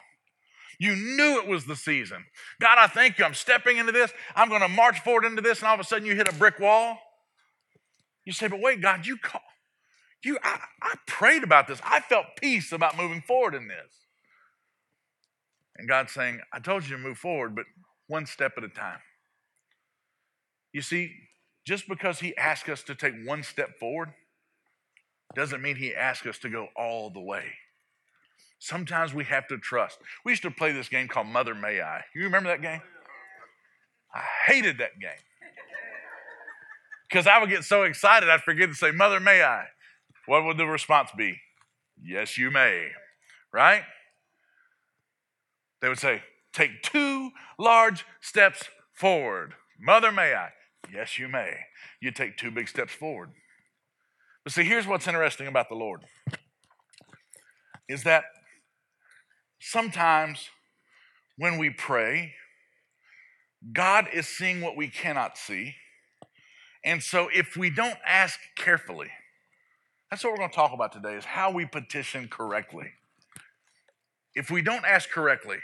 You 0.78 0.94
knew 0.94 1.40
it 1.40 1.48
was 1.48 1.64
the 1.64 1.74
season. 1.74 2.26
God, 2.60 2.76
I 2.78 2.86
thank 2.86 3.18
you. 3.18 3.24
I'm 3.24 3.34
stepping 3.34 3.78
into 3.78 3.92
this. 3.92 4.12
I'm 4.34 4.50
going 4.50 4.60
to 4.60 4.68
march 4.68 5.00
forward 5.00 5.24
into 5.24 5.40
this, 5.40 5.60
and 5.60 5.68
all 5.68 5.74
of 5.74 5.80
a 5.80 5.84
sudden 5.84 6.06
you 6.06 6.14
hit 6.14 6.28
a 6.28 6.34
brick 6.34 6.60
wall. 6.60 6.98
You 8.26 8.32
say, 8.32 8.46
but 8.46 8.60
wait, 8.60 8.82
God, 8.82 9.06
you 9.06 9.16
call, 9.16 9.40
you 10.26 10.38
I, 10.42 10.58
I 10.82 10.94
prayed 11.06 11.44
about 11.44 11.68
this. 11.68 11.80
I 11.84 12.00
felt 12.00 12.26
peace 12.40 12.72
about 12.72 12.96
moving 12.96 13.22
forward 13.22 13.54
in 13.54 13.68
this. 13.68 14.06
And 15.76 15.88
God's 15.88 16.12
saying, 16.12 16.40
I 16.52 16.58
told 16.58 16.84
you 16.84 16.96
to 16.96 17.02
move 17.02 17.18
forward, 17.18 17.54
but 17.54 17.66
one 18.08 18.26
step 18.26 18.52
at 18.56 18.64
a 18.64 18.68
time. 18.68 18.98
You 20.72 20.82
see, 20.82 21.12
just 21.64 21.88
because 21.88 22.20
he 22.20 22.36
asks 22.36 22.68
us 22.68 22.82
to 22.84 22.94
take 22.94 23.14
one 23.24 23.42
step 23.42 23.78
forward 23.78 24.10
doesn't 25.34 25.62
mean 25.62 25.76
he 25.76 25.94
asks 25.94 26.26
us 26.26 26.38
to 26.38 26.48
go 26.48 26.68
all 26.76 27.10
the 27.10 27.20
way. 27.20 27.44
Sometimes 28.58 29.12
we 29.12 29.24
have 29.24 29.46
to 29.48 29.58
trust. 29.58 29.98
We 30.24 30.32
used 30.32 30.42
to 30.42 30.50
play 30.50 30.72
this 30.72 30.88
game 30.88 31.08
called 31.08 31.26
Mother 31.26 31.54
May 31.54 31.80
I. 31.80 32.02
You 32.14 32.24
remember 32.24 32.48
that 32.48 32.62
game? 32.62 32.80
I 34.14 34.22
hated 34.46 34.78
that 34.78 34.98
game. 34.98 35.10
Because 37.08 37.26
I 37.26 37.38
would 37.38 37.50
get 37.50 37.64
so 37.64 37.82
excited 37.82 38.28
I'd 38.28 38.42
forget 38.42 38.68
to 38.70 38.74
say, 38.74 38.90
Mother 38.90 39.20
May 39.20 39.42
I. 39.42 39.66
What 40.26 40.44
would 40.44 40.58
the 40.58 40.66
response 40.66 41.10
be? 41.16 41.40
Yes, 42.02 42.36
you 42.36 42.50
may. 42.50 42.88
Right? 43.52 43.82
They 45.80 45.88
would 45.88 45.98
say, 45.98 46.22
Take 46.52 46.82
two 46.82 47.30
large 47.58 48.06
steps 48.20 48.64
forward. 48.94 49.54
Mother 49.78 50.10
May 50.10 50.34
I. 50.34 50.48
Yes, 50.92 51.18
you 51.18 51.28
may. 51.28 51.54
You 52.00 52.10
take 52.10 52.36
two 52.36 52.50
big 52.50 52.68
steps 52.68 52.94
forward. 52.94 53.30
But 54.42 54.52
see, 54.52 54.64
here's 54.64 54.86
what's 54.86 55.06
interesting 55.06 55.48
about 55.48 55.68
the 55.68 55.74
Lord 55.74 56.02
is 57.88 58.04
that 58.04 58.24
sometimes 59.60 60.48
when 61.36 61.58
we 61.58 61.70
pray, 61.70 62.32
God 63.72 64.08
is 64.12 64.26
seeing 64.26 64.60
what 64.60 64.76
we 64.76 64.88
cannot 64.88 65.36
see. 65.36 65.74
And 66.84 67.02
so 67.02 67.28
if 67.34 67.56
we 67.56 67.70
don't 67.70 67.98
ask 68.06 68.38
carefully, 68.56 69.10
that's 70.10 70.22
what 70.22 70.32
we're 70.32 70.38
going 70.38 70.50
to 70.50 70.56
talk 70.56 70.72
about 70.72 70.92
today 70.92 71.14
is 71.14 71.24
how 71.24 71.50
we 71.50 71.66
petition 71.66 72.28
correctly. 72.28 72.92
If 74.34 74.50
we 74.50 74.62
don't 74.62 74.84
ask 74.84 75.10
correctly, 75.10 75.58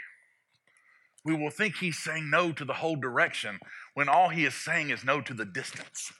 we 1.23 1.35
will 1.35 1.49
think 1.49 1.77
he's 1.77 1.97
saying 1.97 2.29
no 2.29 2.51
to 2.51 2.65
the 2.65 2.73
whole 2.73 2.95
direction 2.95 3.59
when 3.93 4.09
all 4.09 4.29
he 4.29 4.45
is 4.45 4.53
saying 4.53 4.89
is 4.89 5.05
no 5.05 5.21
to 5.21 5.33
the 5.33 5.45
distance. 5.45 6.11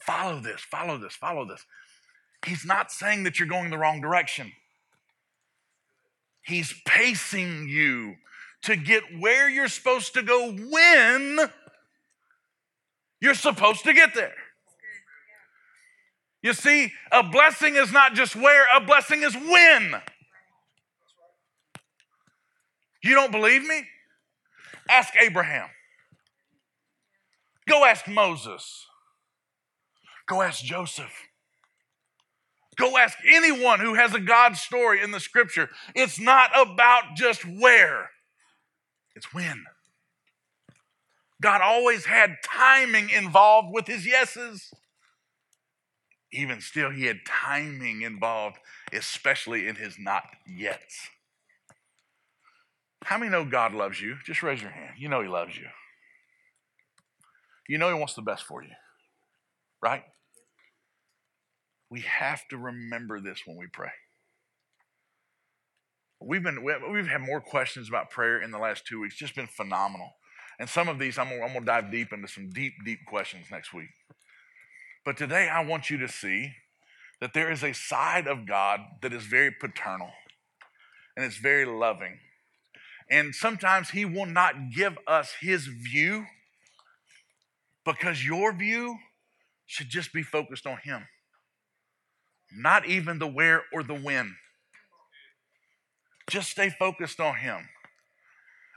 Follow 0.00 0.40
this, 0.40 0.60
follow 0.60 0.96
this, 0.96 1.14
follow 1.14 1.44
this. 1.46 1.64
He's 2.46 2.64
not 2.64 2.90
saying 2.90 3.24
that 3.24 3.38
you're 3.38 3.48
going 3.48 3.70
the 3.70 3.78
wrong 3.78 4.00
direction. 4.00 4.52
He's 6.42 6.72
pacing 6.86 7.68
you 7.68 8.14
to 8.62 8.76
get 8.76 9.02
where 9.18 9.48
you're 9.48 9.68
supposed 9.68 10.14
to 10.14 10.22
go 10.22 10.52
when 10.52 11.38
you're 13.20 13.34
supposed 13.34 13.84
to 13.84 13.92
get 13.92 14.14
there. 14.14 14.34
You 16.46 16.52
see, 16.52 16.92
a 17.10 17.24
blessing 17.24 17.74
is 17.74 17.90
not 17.90 18.14
just 18.14 18.36
where, 18.36 18.66
a 18.76 18.80
blessing 18.80 19.24
is 19.24 19.34
when. 19.34 20.00
You 23.02 23.14
don't 23.16 23.32
believe 23.32 23.66
me? 23.66 23.82
Ask 24.88 25.12
Abraham. 25.20 25.66
Go 27.68 27.84
ask 27.84 28.06
Moses. 28.06 28.86
Go 30.28 30.40
ask 30.40 30.62
Joseph. 30.62 31.10
Go 32.76 32.96
ask 32.96 33.18
anyone 33.28 33.80
who 33.80 33.94
has 33.94 34.14
a 34.14 34.20
God 34.20 34.56
story 34.56 35.02
in 35.02 35.10
the 35.10 35.18
scripture. 35.18 35.68
It's 35.96 36.20
not 36.20 36.52
about 36.56 37.16
just 37.16 37.44
where, 37.44 38.10
it's 39.16 39.34
when. 39.34 39.64
God 41.42 41.60
always 41.60 42.04
had 42.04 42.36
timing 42.44 43.10
involved 43.10 43.74
with 43.74 43.88
his 43.88 44.06
yeses. 44.06 44.70
Even 46.32 46.60
still, 46.60 46.90
he 46.90 47.04
had 47.04 47.18
timing 47.26 48.02
involved, 48.02 48.56
especially 48.92 49.68
in 49.68 49.76
his 49.76 49.96
not 49.98 50.24
yet. 50.46 50.90
How 53.04 53.18
many 53.18 53.30
know 53.30 53.44
God 53.44 53.72
loves 53.72 54.00
you? 54.00 54.16
Just 54.24 54.42
raise 54.42 54.60
your 54.60 54.72
hand. 54.72 54.94
You 54.98 55.08
know 55.08 55.22
he 55.22 55.28
loves 55.28 55.56
you. 55.56 55.66
You 57.68 57.78
know 57.78 57.88
he 57.88 57.98
wants 57.98 58.14
the 58.14 58.22
best 58.22 58.44
for 58.44 58.62
you, 58.62 58.70
right? 59.82 60.02
We 61.90 62.00
have 62.00 62.46
to 62.48 62.58
remember 62.58 63.20
this 63.20 63.42
when 63.46 63.56
we 63.56 63.66
pray. 63.72 63.90
We've 66.20 66.42
been 66.42 66.64
we've 66.64 67.06
had 67.06 67.20
more 67.20 67.40
questions 67.40 67.88
about 67.88 68.10
prayer 68.10 68.40
in 68.40 68.50
the 68.50 68.58
last 68.58 68.86
two 68.86 69.00
weeks. 69.00 69.16
Just 69.16 69.36
been 69.36 69.46
phenomenal. 69.46 70.10
And 70.58 70.68
some 70.68 70.88
of 70.88 70.98
these, 70.98 71.18
I'm 71.18 71.28
gonna, 71.28 71.42
I'm 71.42 71.52
gonna 71.52 71.66
dive 71.66 71.90
deep 71.90 72.12
into 72.12 72.28
some 72.28 72.50
deep, 72.50 72.72
deep 72.84 73.00
questions 73.06 73.46
next 73.50 73.74
week. 73.74 73.90
But 75.06 75.16
today, 75.16 75.48
I 75.48 75.64
want 75.64 75.88
you 75.88 75.98
to 75.98 76.08
see 76.08 76.54
that 77.20 77.32
there 77.32 77.52
is 77.52 77.62
a 77.62 77.72
side 77.72 78.26
of 78.26 78.44
God 78.44 78.80
that 79.02 79.12
is 79.12 79.22
very 79.22 79.52
paternal 79.52 80.10
and 81.16 81.24
it's 81.24 81.36
very 81.36 81.64
loving. 81.64 82.18
And 83.08 83.32
sometimes 83.32 83.90
He 83.90 84.04
will 84.04 84.26
not 84.26 84.72
give 84.74 84.98
us 85.06 85.34
His 85.40 85.68
view 85.68 86.26
because 87.84 88.26
your 88.26 88.52
view 88.52 88.96
should 89.64 89.90
just 89.90 90.12
be 90.12 90.24
focused 90.24 90.66
on 90.66 90.78
Him, 90.82 91.06
not 92.52 92.84
even 92.84 93.20
the 93.20 93.28
where 93.28 93.62
or 93.72 93.84
the 93.84 93.94
when. 93.94 94.34
Just 96.28 96.50
stay 96.50 96.68
focused 96.68 97.20
on 97.20 97.36
Him. 97.36 97.68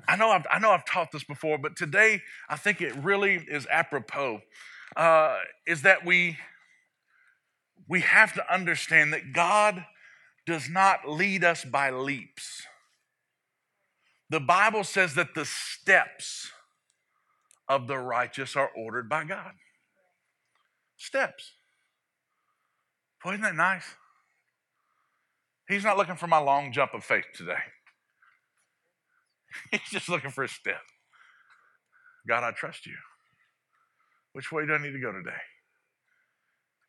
I 0.07 0.15
know 0.15 0.29
I've, 0.29 0.45
I 0.51 0.59
know 0.59 0.69
I've 0.69 0.85
taught 0.85 1.11
this 1.11 1.23
before, 1.23 1.57
but 1.57 1.75
today 1.75 2.21
I 2.47 2.55
think 2.55 2.81
it 2.81 2.95
really 2.97 3.43
is 3.49 3.65
apropos. 3.71 4.41
Uh, 4.95 5.37
is 5.67 5.83
that 5.83 6.05
we 6.05 6.37
we 7.87 8.01
have 8.01 8.33
to 8.33 8.53
understand 8.53 9.13
that 9.13 9.33
God 9.33 9.85
does 10.45 10.69
not 10.69 11.09
lead 11.09 11.43
us 11.43 11.65
by 11.65 11.89
leaps. 11.89 12.63
The 14.29 14.39
Bible 14.39 14.83
says 14.83 15.15
that 15.15 15.33
the 15.33 15.45
steps 15.45 16.51
of 17.67 17.87
the 17.87 17.97
righteous 17.97 18.55
are 18.55 18.69
ordered 18.75 19.09
by 19.09 19.23
God. 19.23 19.53
Steps. 20.97 21.53
Boy, 23.23 23.31
isn't 23.31 23.41
that 23.41 23.55
nice? 23.55 23.85
He's 25.67 25.83
not 25.83 25.97
looking 25.97 26.15
for 26.15 26.27
my 26.27 26.39
long 26.39 26.71
jump 26.71 26.93
of 26.93 27.03
faith 27.03 27.25
today. 27.35 27.59
He's 29.71 29.89
just 29.91 30.09
looking 30.09 30.31
for 30.31 30.43
a 30.43 30.49
step. 30.49 30.81
God, 32.27 32.43
I 32.43 32.51
trust 32.51 32.85
you. 32.85 32.95
Which 34.39 34.53
way 34.53 34.65
do 34.65 34.73
I 34.73 34.77
need 34.77 34.93
to 34.93 35.01
go 35.01 35.11
today? 35.11 35.35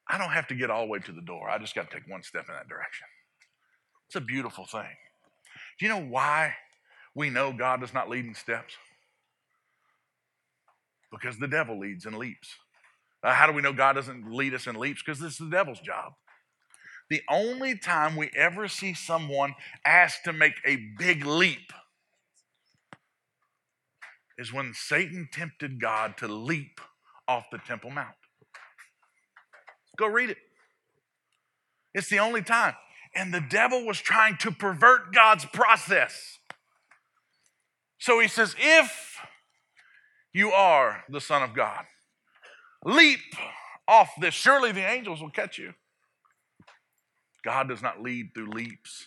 I 0.07 0.19
don't 0.19 0.31
have 0.31 0.47
to 0.47 0.55
get 0.55 0.71
all 0.71 0.83
the 0.83 0.89
way 0.89 1.01
to 1.01 1.11
the 1.11 1.21
door. 1.21 1.51
I 1.51 1.59
just 1.59 1.75
got 1.75 1.91
to 1.91 1.97
take 1.97 2.09
one 2.09 2.23
step 2.23 2.45
in 2.49 2.55
that 2.55 2.69
direction. 2.69 3.09
It's 4.07 4.15
a 4.15 4.21
beautiful 4.21 4.67
thing. 4.67 4.95
Do 5.77 5.85
you 5.85 5.89
know 5.89 6.01
why 6.01 6.55
we 7.13 7.29
know 7.29 7.53
God 7.53 7.81
does 7.81 7.93
not 7.93 8.09
lead 8.09 8.25
in 8.25 8.37
steps? 8.37 8.75
Because 11.11 11.39
the 11.39 11.49
devil 11.49 11.77
leads 11.77 12.07
in 12.07 12.17
leaps. 12.17 12.55
Uh, 13.21 13.35
how 13.35 13.49
do 13.49 13.53
we 13.53 13.63
know 13.63 13.73
God 13.73 13.95
doesn't 13.95 14.33
lead 14.33 14.55
us 14.55 14.69
in 14.69 14.77
leaps? 14.77 15.03
Because 15.05 15.19
this 15.19 15.33
is 15.33 15.39
the 15.39 15.51
devil's 15.51 15.81
job. 15.81 16.13
The 17.09 17.23
only 17.29 17.77
time 17.77 18.15
we 18.15 18.31
ever 18.37 18.69
see 18.69 18.95
someone 18.95 19.57
asked 19.85 20.23
to 20.23 20.33
make 20.33 20.55
a 20.65 20.77
big 21.01 21.27
leap 21.27 21.73
is 24.39 24.53
when 24.53 24.73
Satan 24.73 25.29
tempted 25.33 25.81
God 25.81 26.17
to 26.19 26.29
leap 26.29 26.81
off 27.31 27.45
the 27.53 27.59
Temple 27.59 27.91
Mount. 27.91 28.17
Go 29.97 30.09
read 30.09 30.31
it. 30.31 30.39
It's 31.95 32.09
the 32.09 32.19
only 32.19 32.43
time. 32.43 32.75
And 33.15 33.33
the 33.33 33.41
devil 33.41 33.87
was 33.87 34.01
trying 34.01 34.37
to 34.39 34.51
pervert 34.51 35.15
God's 35.15 35.45
process. 35.45 36.39
So 37.99 38.19
he 38.19 38.27
says, 38.27 38.57
If 38.59 39.19
you 40.33 40.51
are 40.51 41.05
the 41.09 41.21
Son 41.21 41.43
of 41.43 41.55
God, 41.55 41.85
leap 42.85 43.21
off 43.87 44.11
this. 44.21 44.35
Surely 44.35 44.73
the 44.73 44.89
angels 44.89 45.21
will 45.21 45.31
catch 45.31 45.57
you. 45.57 45.75
God 47.45 47.69
does 47.69 47.83
not 47.83 48.03
lead 48.03 48.31
through 48.35 48.51
leaps, 48.51 49.07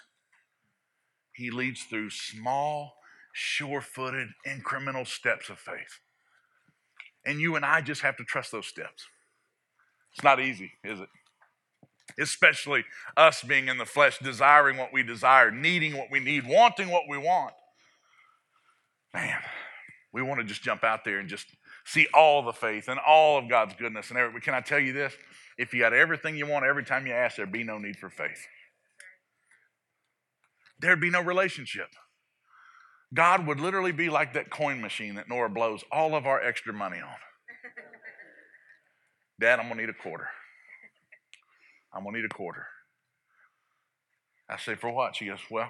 He 1.36 1.51
leads 1.51 1.84
through 1.84 2.10
small, 2.10 2.94
sure 3.34 3.82
footed, 3.82 4.30
incremental 4.48 5.06
steps 5.06 5.50
of 5.50 5.60
faith. 5.60 6.00
And 7.25 7.39
you 7.39 7.56
and 7.56 7.65
I 7.65 7.82
just 7.82 8.01
have 8.01 8.18
to 8.18 8.24
trust 8.24 8.51
those 8.51 8.65
steps. 8.65 9.08
It's 10.13 10.24
not 10.24 10.39
easy, 10.39 10.74
is 10.84 11.00
it? 11.00 11.10
Especially 12.20 12.84
us 13.18 13.42
being 13.42 13.68
in 13.68 13.77
the 13.77 13.86
flesh, 13.86 14.20
desiring 14.20 14.77
what 14.77 14.94
we 14.94 15.03
desire, 15.03 15.50
needing 15.50 15.98
what 15.98 16.12
we 16.12 16.20
need, 16.20 16.46
wanting 16.48 16.89
what 16.89 17.03
we 17.10 17.18
want. 17.18 17.53
Man, 19.13 19.39
we 20.12 20.22
want 20.22 20.39
to 20.42 20.46
just 20.46 20.62
jump 20.62 20.84
out 20.84 21.06
there 21.06 21.20
and 21.20 21.30
just 21.30 21.48
see 21.86 22.08
all 22.13 22.44
the 22.44 22.53
faith 22.53 22.88
and 22.88 23.00
all 23.00 23.38
of 23.38 23.50
God's 23.50 23.74
goodness 23.75 24.10
and 24.10 24.18
everything. 24.18 24.42
Can 24.42 24.53
I 24.53 24.62
tell 24.62 24.80
you 24.80 24.94
this? 24.94 25.13
If 25.58 25.74
you 25.74 25.80
got 25.80 25.94
everything 25.94 26.36
you 26.36 26.46
want 26.46 26.65
every 26.65 26.84
time 26.84 27.08
you 27.08 27.13
ask, 27.13 27.38
there'd 27.38 27.51
be 27.51 27.63
no 27.63 27.77
need 27.77 27.98
for 27.98 28.10
faith. 28.10 28.48
There'd 30.80 31.01
be 31.01 31.10
no 31.10 31.22
relationship. 31.22 31.88
God 33.13 33.46
would 33.46 33.60
literally 33.60 33.91
be 33.91 34.10
like 34.10 34.34
that 34.34 34.50
coin 34.50 34.82
machine 34.82 35.15
that 35.15 35.29
Nora 35.29 35.50
blows 35.50 35.84
all 35.91 36.15
of 36.15 36.25
our 36.25 36.41
extra 36.41 36.74
money 36.74 36.98
on. 36.98 37.15
Dad, 39.39 39.60
I'm 39.60 39.65
going 39.65 39.77
to 39.77 39.86
need 39.86 39.89
a 39.89 40.01
quarter. 40.01 40.27
I'm 41.93 42.03
going 42.03 42.15
to 42.15 42.22
need 42.22 42.25
a 42.25 42.34
quarter. 42.34 42.65
I 44.50 44.58
say, 44.58 44.75
For 44.75 44.91
what? 44.91 45.15
She 45.15 45.25
goes, 45.25 45.39
Well, 45.51 45.70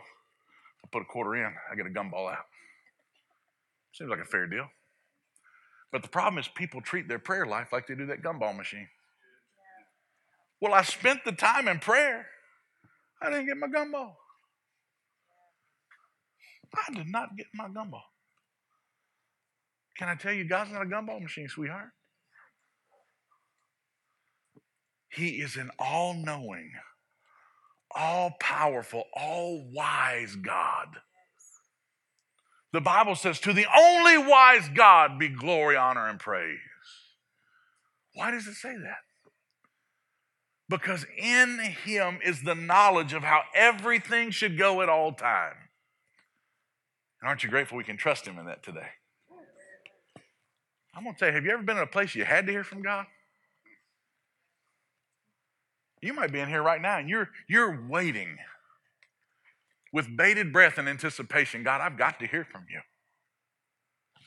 I 0.83 0.87
put 0.91 1.01
a 1.01 1.05
quarter 1.05 1.35
in, 1.35 1.53
I 1.71 1.75
get 1.75 1.85
a 1.85 1.89
gumball 1.89 2.31
out. 2.31 2.45
Seems 3.93 4.09
like 4.09 4.19
a 4.19 4.25
fair 4.25 4.47
deal. 4.47 4.67
But 5.91 6.01
the 6.01 6.09
problem 6.09 6.39
is, 6.39 6.47
people 6.47 6.81
treat 6.81 7.07
their 7.07 7.19
prayer 7.19 7.45
life 7.45 7.67
like 7.71 7.87
they 7.87 7.93
do 7.95 8.07
that 8.07 8.23
gumball 8.23 8.55
machine. 8.55 8.87
Well, 10.59 10.73
I 10.73 10.81
spent 10.81 11.25
the 11.25 11.33
time 11.33 11.67
in 11.67 11.79
prayer. 11.79 12.25
I 13.21 13.29
didn't 13.29 13.45
get 13.45 13.57
my 13.57 13.67
gumball. 13.67 14.13
I 16.75 16.93
did 16.93 17.07
not 17.07 17.35
get 17.37 17.47
my 17.53 17.67
gumball. 17.67 18.01
Can 19.97 20.09
I 20.09 20.15
tell 20.15 20.33
you, 20.33 20.43
God's 20.43 20.71
not 20.71 20.81
a 20.81 20.85
gumball 20.85 21.21
machine, 21.21 21.47
sweetheart? 21.47 21.89
He 25.09 25.41
is 25.41 25.55
an 25.57 25.69
all 25.77 26.15
knowing, 26.15 26.71
all 27.95 28.31
powerful, 28.39 29.03
all 29.15 29.63
wise 29.71 30.35
God. 30.35 30.87
The 32.71 32.81
Bible 32.81 33.13
says, 33.13 33.39
To 33.41 33.53
the 33.53 33.67
only 33.77 34.17
wise 34.17 34.67
God 34.73 35.19
be 35.19 35.29
glory, 35.29 35.77
honor, 35.77 36.09
and 36.09 36.19
praise. 36.19 36.57
Why 38.15 38.31
does 38.31 38.47
it 38.47 38.55
say 38.55 38.73
that? 38.73 38.97
Because 40.67 41.05
in 41.15 41.59
Him 41.85 42.19
is 42.25 42.41
the 42.41 42.55
knowledge 42.55 43.13
of 43.13 43.23
how 43.23 43.41
everything 43.53 44.31
should 44.31 44.57
go 44.57 44.81
at 44.81 44.89
all 44.89 45.13
times. 45.13 45.57
And 47.23 47.29
aren't 47.29 47.41
you 47.41 47.49
grateful 47.49 47.77
we 47.77 47.85
can 47.85 47.95
trust 47.95 48.27
Him 48.27 48.37
in 48.37 48.47
that 48.47 48.63
today? 48.63 48.89
I'm 50.93 51.03
going 51.03 51.15
to 51.15 51.19
tell 51.19 51.29
you, 51.29 51.35
have 51.35 51.45
you 51.45 51.51
ever 51.51 51.63
been 51.63 51.77
in 51.77 51.83
a 51.83 51.87
place 51.87 52.15
you 52.15 52.25
had 52.25 52.47
to 52.47 52.51
hear 52.51 52.65
from 52.65 52.81
God? 52.81 53.05
You 56.01 56.13
might 56.13 56.33
be 56.33 56.39
in 56.39 56.49
here 56.49 56.61
right 56.61 56.81
now 56.81 56.97
and 56.97 57.07
you're, 57.07 57.29
you're 57.47 57.87
waiting 57.87 58.39
with 59.93 60.17
bated 60.17 60.51
breath 60.51 60.77
and 60.77 60.89
anticipation. 60.89 61.63
God, 61.63 61.79
I've 61.79 61.97
got 61.97 62.19
to 62.19 62.27
hear 62.27 62.43
from 62.43 62.65
you. 62.69 62.81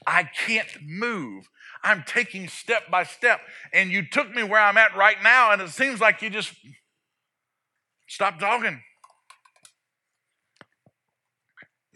I 0.06 0.22
can't 0.22 0.78
move. 0.82 1.50
I'm 1.84 2.02
taking 2.06 2.48
step 2.48 2.90
by 2.90 3.04
step. 3.04 3.40
And 3.74 3.90
you 3.90 4.08
took 4.08 4.34
me 4.34 4.42
where 4.42 4.60
I'm 4.60 4.78
at 4.78 4.96
right 4.96 5.22
now, 5.22 5.52
and 5.52 5.60
it 5.60 5.68
seems 5.68 6.00
like 6.00 6.22
you 6.22 6.30
just, 6.30 6.54
Stop 8.08 8.38
talking. 8.38 8.80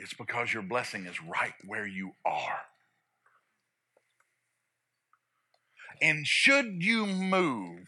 It's 0.00 0.14
because 0.14 0.54
your 0.54 0.62
blessing 0.62 1.04
is 1.04 1.22
right 1.22 1.52
where 1.66 1.86
you 1.86 2.12
are. 2.24 2.60
And 6.00 6.26
should 6.26 6.82
you 6.82 7.04
move, 7.04 7.86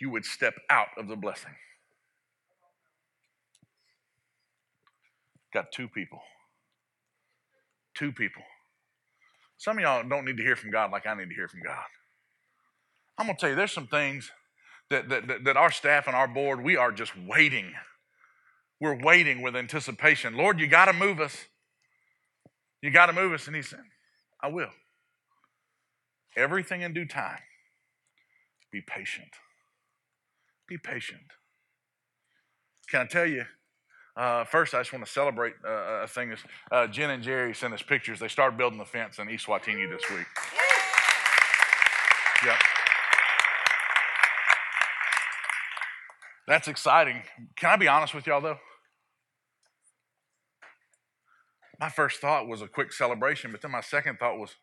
you 0.00 0.10
would 0.10 0.24
step 0.24 0.54
out 0.68 0.88
of 0.98 1.06
the 1.06 1.14
blessing. 1.14 1.54
Got 5.52 5.66
two 5.72 5.86
people. 5.86 6.20
Two 7.94 8.10
people. 8.10 8.42
Some 9.56 9.78
of 9.78 9.82
y'all 9.82 10.02
don't 10.08 10.24
need 10.24 10.38
to 10.38 10.42
hear 10.42 10.56
from 10.56 10.72
God 10.72 10.90
like 10.90 11.06
I 11.06 11.14
need 11.14 11.28
to 11.28 11.34
hear 11.36 11.46
from 11.46 11.60
God. 11.64 11.84
I'm 13.16 13.26
going 13.26 13.36
to 13.36 13.40
tell 13.40 13.50
you, 13.50 13.56
there's 13.56 13.70
some 13.70 13.86
things 13.86 14.32
that, 14.90 15.08
that, 15.08 15.44
that 15.44 15.56
our 15.56 15.70
staff 15.70 16.08
and 16.08 16.16
our 16.16 16.26
board, 16.26 16.64
we 16.64 16.76
are 16.76 16.90
just 16.90 17.12
waiting. 17.16 17.72
We're 18.84 19.02
waiting 19.02 19.40
with 19.40 19.56
anticipation. 19.56 20.36
Lord, 20.36 20.60
you 20.60 20.66
got 20.66 20.84
to 20.84 20.92
move 20.92 21.18
us. 21.18 21.46
You 22.82 22.90
got 22.90 23.06
to 23.06 23.14
move 23.14 23.32
us. 23.32 23.46
And 23.46 23.56
He 23.56 23.62
said, 23.62 23.80
I 24.42 24.48
will. 24.48 24.68
Everything 26.36 26.82
in 26.82 26.92
due 26.92 27.06
time. 27.06 27.38
Be 28.70 28.82
patient. 28.82 29.30
Be 30.68 30.76
patient. 30.76 31.22
Can 32.90 33.00
I 33.00 33.06
tell 33.06 33.24
you? 33.24 33.46
Uh, 34.18 34.44
first, 34.44 34.74
I 34.74 34.80
just 34.80 34.92
want 34.92 35.06
to 35.06 35.10
celebrate 35.10 35.54
uh, 35.66 36.02
a 36.02 36.06
thing. 36.06 36.32
Is, 36.32 36.40
uh, 36.70 36.86
Jen 36.86 37.08
and 37.08 37.22
Jerry 37.22 37.54
sent 37.54 37.72
us 37.72 37.80
pictures. 37.80 38.20
They 38.20 38.28
started 38.28 38.58
building 38.58 38.78
the 38.78 38.84
fence 38.84 39.18
in 39.18 39.28
Eswatini 39.28 39.88
this 39.88 40.02
week. 40.10 40.26
Yep. 42.44 42.56
That's 46.46 46.68
exciting. 46.68 47.22
Can 47.56 47.70
I 47.70 47.76
be 47.76 47.88
honest 47.88 48.14
with 48.14 48.26
y'all, 48.26 48.42
though? 48.42 48.58
My 51.80 51.88
first 51.88 52.20
thought 52.20 52.46
was 52.46 52.62
a 52.62 52.68
quick 52.68 52.92
celebration, 52.92 53.50
but 53.50 53.62
then 53.62 53.70
my 53.70 53.80
second 53.80 54.18
thought 54.18 54.38
was, 54.38 54.54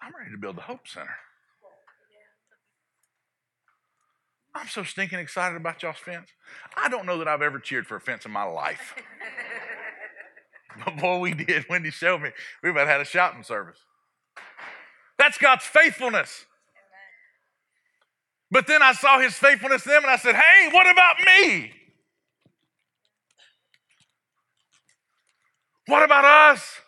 I'm 0.00 0.12
ready 0.16 0.30
to 0.30 0.38
build 0.38 0.56
the 0.56 0.62
Hope 0.62 0.86
Center. 0.86 1.16
I'm 4.54 4.68
so 4.68 4.82
stinking 4.82 5.18
excited 5.18 5.56
about 5.56 5.82
y'all's 5.82 5.98
fence. 5.98 6.30
I 6.76 6.88
don't 6.88 7.06
know 7.06 7.18
that 7.18 7.28
I've 7.28 7.42
ever 7.42 7.58
cheered 7.58 7.86
for 7.86 7.96
a 7.96 8.00
fence 8.00 8.24
in 8.24 8.32
my 8.32 8.44
life. 8.44 8.94
Before 10.84 11.20
we 11.20 11.34
did, 11.34 11.66
Wendy 11.70 11.90
showed 11.90 12.22
me, 12.22 12.30
we 12.62 12.70
about 12.70 12.88
had 12.88 13.00
a 13.00 13.04
shopping 13.04 13.42
service. 13.42 13.78
That's 15.18 15.38
God's 15.38 15.64
faithfulness. 15.64 16.46
But 18.50 18.66
then 18.66 18.82
I 18.82 18.92
saw 18.92 19.20
his 19.20 19.34
faithfulness 19.34 19.82
to 19.82 19.90
them 19.90 20.02
and 20.02 20.10
I 20.10 20.16
said, 20.16 20.34
hey, 20.34 20.70
what 20.72 20.90
about 20.90 21.16
me? 21.24 21.72
What 25.88 26.02
about 26.02 26.52
us? 26.52 26.82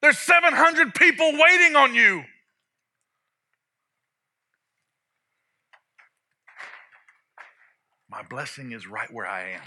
There's 0.00 0.18
700 0.18 0.94
people 0.94 1.30
waiting 1.34 1.76
on 1.76 1.94
you. 1.94 2.24
My 8.10 8.22
blessing 8.22 8.72
is 8.72 8.86
right 8.86 9.12
where 9.12 9.26
I 9.26 9.50
am. 9.50 9.62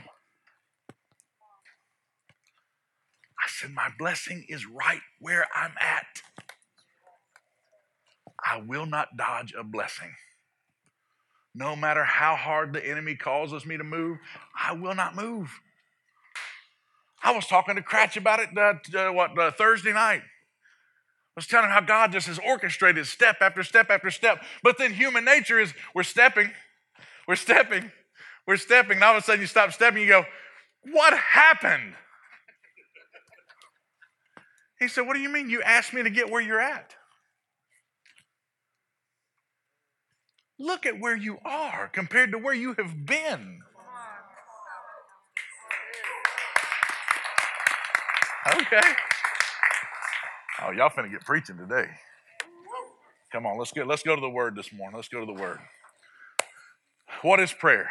I 3.39 3.47
said, 3.47 3.71
My 3.71 3.89
blessing 3.99 4.43
is 4.49 4.65
right 4.65 5.01
where 5.19 5.45
I'm 5.55 5.73
at. 5.79 6.23
I 8.43 8.57
will 8.57 8.87
not 8.87 9.17
dodge 9.17 9.53
a 9.57 9.63
blessing. 9.63 10.15
No 11.53 11.75
matter 11.75 12.03
how 12.03 12.35
hard 12.35 12.73
the 12.73 12.83
enemy 12.83 13.15
causes 13.15 13.67
me 13.67 13.77
to 13.77 13.83
move, 13.83 14.17
I 14.59 14.73
will 14.73 14.95
not 14.95 15.15
move. 15.15 15.51
I 17.25 17.31
was 17.31 17.47
talking 17.47 17.75
to 17.75 17.81
Cratch 17.81 18.17
about 18.17 18.39
it 18.39 18.55
uh, 18.55 18.99
uh, 18.99 19.11
what 19.11 19.37
uh, 19.37 19.49
Thursday 19.49 19.91
night. 19.91 20.21
I 20.21 21.35
was 21.35 21.47
telling 21.47 21.65
him 21.65 21.71
how 21.71 21.81
God 21.81 22.11
just 22.11 22.27
has 22.27 22.37
orchestrated 22.37 23.07
step 23.07 23.37
after 23.41 23.63
step 23.63 23.89
after 23.89 24.11
step. 24.11 24.43
But 24.61 24.77
then 24.77 24.93
human 24.93 25.25
nature 25.25 25.59
is 25.59 25.73
we're 25.95 26.03
stepping, 26.03 26.51
we're 27.27 27.35
stepping, 27.35 27.91
we're 28.45 28.57
stepping. 28.57 28.97
And 28.97 29.03
all 29.03 29.17
of 29.17 29.23
a 29.23 29.25
sudden 29.25 29.41
you 29.41 29.47
stop 29.47 29.73
stepping, 29.73 30.03
you 30.03 30.07
go, 30.07 30.23
What 30.91 31.17
happened? 31.17 31.95
He 34.79 34.87
said, 34.87 35.07
What 35.07 35.15
do 35.15 35.19
you 35.19 35.29
mean? 35.29 35.49
You 35.49 35.63
asked 35.63 35.93
me 35.93 36.03
to 36.03 36.11
get 36.11 36.29
where 36.29 36.41
you're 36.41 36.61
at. 36.61 36.93
Look 40.59 40.85
at 40.85 40.99
where 40.99 41.17
you 41.17 41.39
are 41.43 41.87
compared 41.87 42.33
to 42.33 42.37
where 42.37 42.53
you 42.53 42.75
have 42.77 43.03
been. 43.03 43.61
Okay. 48.47 48.81
Oh, 50.61 50.71
y'all 50.71 50.89
finna 50.89 51.09
get 51.09 51.21
preaching 51.21 51.57
today. 51.57 51.87
Come 53.31 53.47
on, 53.47 53.57
let's 53.57 53.71
get 53.71 53.87
let's 53.87 54.03
go 54.03 54.15
to 54.15 54.21
the 54.21 54.29
word 54.29 54.55
this 54.55 54.71
morning. 54.71 54.95
Let's 54.95 55.07
go 55.07 55.19
to 55.19 55.25
the 55.25 55.33
word. 55.33 55.57
What 57.23 57.39
is 57.39 57.51
prayer? 57.51 57.89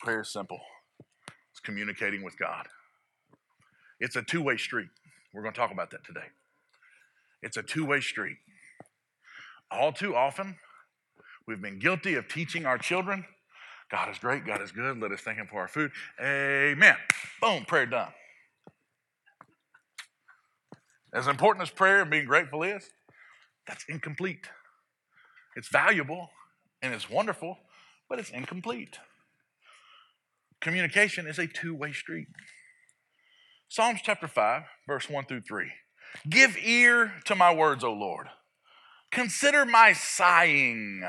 Prayer 0.00 0.20
is 0.20 0.32
simple. 0.32 0.60
It's 1.52 1.60
communicating 1.60 2.22
with 2.22 2.38
God. 2.38 2.66
It's 3.98 4.16
a 4.16 4.22
two-way 4.22 4.56
street. 4.58 4.88
We're 5.32 5.42
going 5.42 5.54
to 5.54 5.58
talk 5.58 5.72
about 5.72 5.90
that 5.92 6.04
today. 6.04 6.26
It's 7.42 7.56
a 7.56 7.62
two-way 7.62 8.00
street. 8.00 8.36
All 9.70 9.90
too 9.92 10.14
often, 10.14 10.56
we've 11.46 11.62
been 11.62 11.78
guilty 11.78 12.14
of 12.14 12.28
teaching 12.28 12.66
our 12.66 12.76
children 12.76 13.24
God 13.92 14.10
is 14.10 14.18
great, 14.18 14.46
God 14.46 14.62
is 14.62 14.72
good, 14.72 14.98
let 14.98 15.12
us 15.12 15.20
thank 15.20 15.36
Him 15.36 15.46
for 15.46 15.60
our 15.60 15.68
food. 15.68 15.92
Amen. 16.18 16.96
Boom, 17.42 17.66
prayer 17.66 17.84
done. 17.84 18.08
As 21.12 21.26
important 21.26 21.62
as 21.62 21.70
prayer 21.70 22.00
and 22.00 22.10
being 22.10 22.24
grateful 22.24 22.62
is, 22.62 22.88
that's 23.68 23.84
incomplete. 23.90 24.48
It's 25.56 25.68
valuable 25.68 26.30
and 26.80 26.94
it's 26.94 27.10
wonderful, 27.10 27.58
but 28.08 28.18
it's 28.18 28.30
incomplete. 28.30 28.98
Communication 30.62 31.26
is 31.26 31.38
a 31.38 31.46
two 31.46 31.74
way 31.74 31.92
street. 31.92 32.28
Psalms 33.68 34.00
chapter 34.02 34.28
5, 34.28 34.62
verse 34.86 35.10
1 35.10 35.26
through 35.26 35.42
3. 35.42 35.70
Give 36.28 36.56
ear 36.62 37.14
to 37.26 37.34
my 37.34 37.54
words, 37.54 37.84
O 37.84 37.92
Lord. 37.92 38.28
Consider 39.10 39.66
my 39.66 39.92
sighing. 39.92 41.04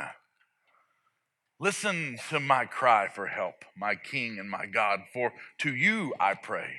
Listen 1.64 2.18
to 2.28 2.42
my 2.42 2.66
cry 2.66 3.08
for 3.08 3.28
help, 3.28 3.64
my 3.78 3.96
King 3.96 4.38
and 4.38 4.50
my 4.50 4.66
God, 4.66 5.00
for 5.14 5.32
to 5.60 5.74
you 5.74 6.14
I 6.20 6.34
pray. 6.34 6.72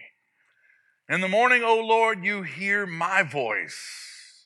In 1.08 1.22
the 1.22 1.28
morning, 1.28 1.62
O 1.64 1.80
Lord, 1.80 2.22
you 2.22 2.42
hear 2.42 2.84
my 2.84 3.22
voice. 3.22 4.44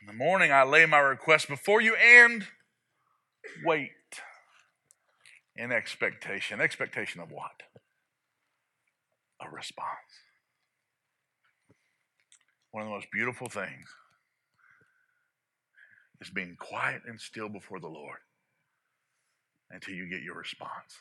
In 0.00 0.06
the 0.06 0.12
morning, 0.12 0.52
I 0.52 0.62
lay 0.62 0.86
my 0.86 1.00
request 1.00 1.48
before 1.48 1.80
you 1.80 1.96
and 1.96 2.46
wait 3.64 3.90
in 5.56 5.72
expectation. 5.72 6.60
Expectation 6.60 7.20
of 7.20 7.32
what? 7.32 7.64
A 9.44 9.50
response. 9.50 9.88
One 12.70 12.84
of 12.84 12.88
the 12.88 12.94
most 12.94 13.08
beautiful 13.12 13.48
things 13.48 13.88
is 16.20 16.30
being 16.30 16.54
quiet 16.56 17.02
and 17.08 17.20
still 17.20 17.48
before 17.48 17.80
the 17.80 17.88
Lord 17.88 18.18
until 19.70 19.94
you 19.94 20.08
get 20.08 20.22
your 20.22 20.36
response. 20.36 20.98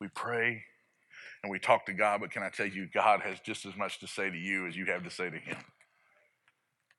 We 0.00 0.08
pray 0.08 0.62
and 1.42 1.50
we 1.50 1.58
talk 1.58 1.86
to 1.86 1.92
God, 1.92 2.20
but 2.20 2.30
can 2.30 2.42
I 2.42 2.50
tell 2.50 2.66
you, 2.66 2.88
God 2.92 3.20
has 3.20 3.40
just 3.40 3.66
as 3.66 3.76
much 3.76 4.00
to 4.00 4.06
say 4.06 4.30
to 4.30 4.36
you 4.36 4.66
as 4.66 4.76
you 4.76 4.86
have 4.86 5.04
to 5.04 5.10
say 5.10 5.30
to 5.30 5.38
Him. 5.38 5.56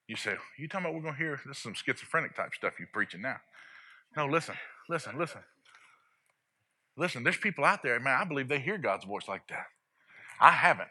You 0.08 0.16
say, 0.16 0.36
You 0.58 0.68
talking 0.68 0.86
about 0.86 0.96
we're 0.96 1.02
going 1.02 1.14
to 1.14 1.20
hear 1.20 1.40
this 1.46 1.58
is 1.58 1.64
some 1.64 1.74
schizophrenic 1.74 2.36
type 2.36 2.54
stuff 2.54 2.74
you're 2.80 2.90
preaching 2.92 3.22
now. 3.22 3.38
No, 4.18 4.26
listen, 4.26 4.56
listen, 4.90 5.18
listen. 5.18 5.42
Listen, 6.98 7.24
there's 7.24 7.38
people 7.38 7.64
out 7.64 7.84
there, 7.84 8.00
man, 8.00 8.20
I 8.20 8.26
believe 8.26 8.50
they 8.50 8.60
hear 8.60 8.78
God's 8.78 9.06
voice 9.06 9.28
like 9.28 9.48
that. 9.50 9.68
I 10.42 10.52
haven't. 10.52 10.90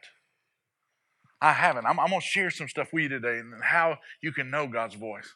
I 1.40 1.52
haven't. 1.52 1.86
I'm, 1.86 2.00
I'm 2.00 2.08
going 2.08 2.20
to 2.20 2.26
share 2.26 2.50
some 2.50 2.68
stuff 2.68 2.92
with 2.92 3.04
you 3.04 3.08
today 3.08 3.38
and 3.38 3.62
how 3.62 3.98
you 4.22 4.32
can 4.32 4.50
know 4.50 4.66
God's 4.66 4.94
voice. 4.94 5.34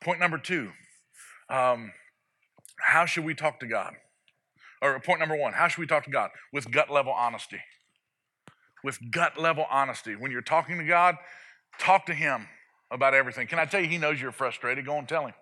Point 0.00 0.20
number 0.20 0.38
two 0.38 0.70
um, 1.48 1.92
how 2.82 3.06
should 3.06 3.24
we 3.24 3.34
talk 3.34 3.60
to 3.60 3.66
God? 3.66 3.94
Or 4.82 4.98
point 5.00 5.20
number 5.20 5.36
one, 5.36 5.52
how 5.52 5.68
should 5.68 5.80
we 5.80 5.86
talk 5.86 6.04
to 6.04 6.10
God? 6.10 6.30
With 6.52 6.70
gut 6.70 6.90
level 6.90 7.12
honesty. 7.12 7.60
With 8.82 8.98
gut 9.10 9.38
level 9.38 9.66
honesty. 9.70 10.16
When 10.16 10.30
you're 10.30 10.40
talking 10.40 10.78
to 10.78 10.84
God, 10.84 11.16
talk 11.78 12.06
to 12.06 12.14
Him 12.14 12.48
about 12.90 13.14
everything. 13.14 13.46
Can 13.46 13.58
I 13.58 13.66
tell 13.66 13.80
you, 13.80 13.88
He 13.88 13.98
knows 13.98 14.20
you're 14.20 14.32
frustrated? 14.32 14.86
Go 14.86 14.98
and 14.98 15.08
tell 15.08 15.26
Him. 15.26 15.34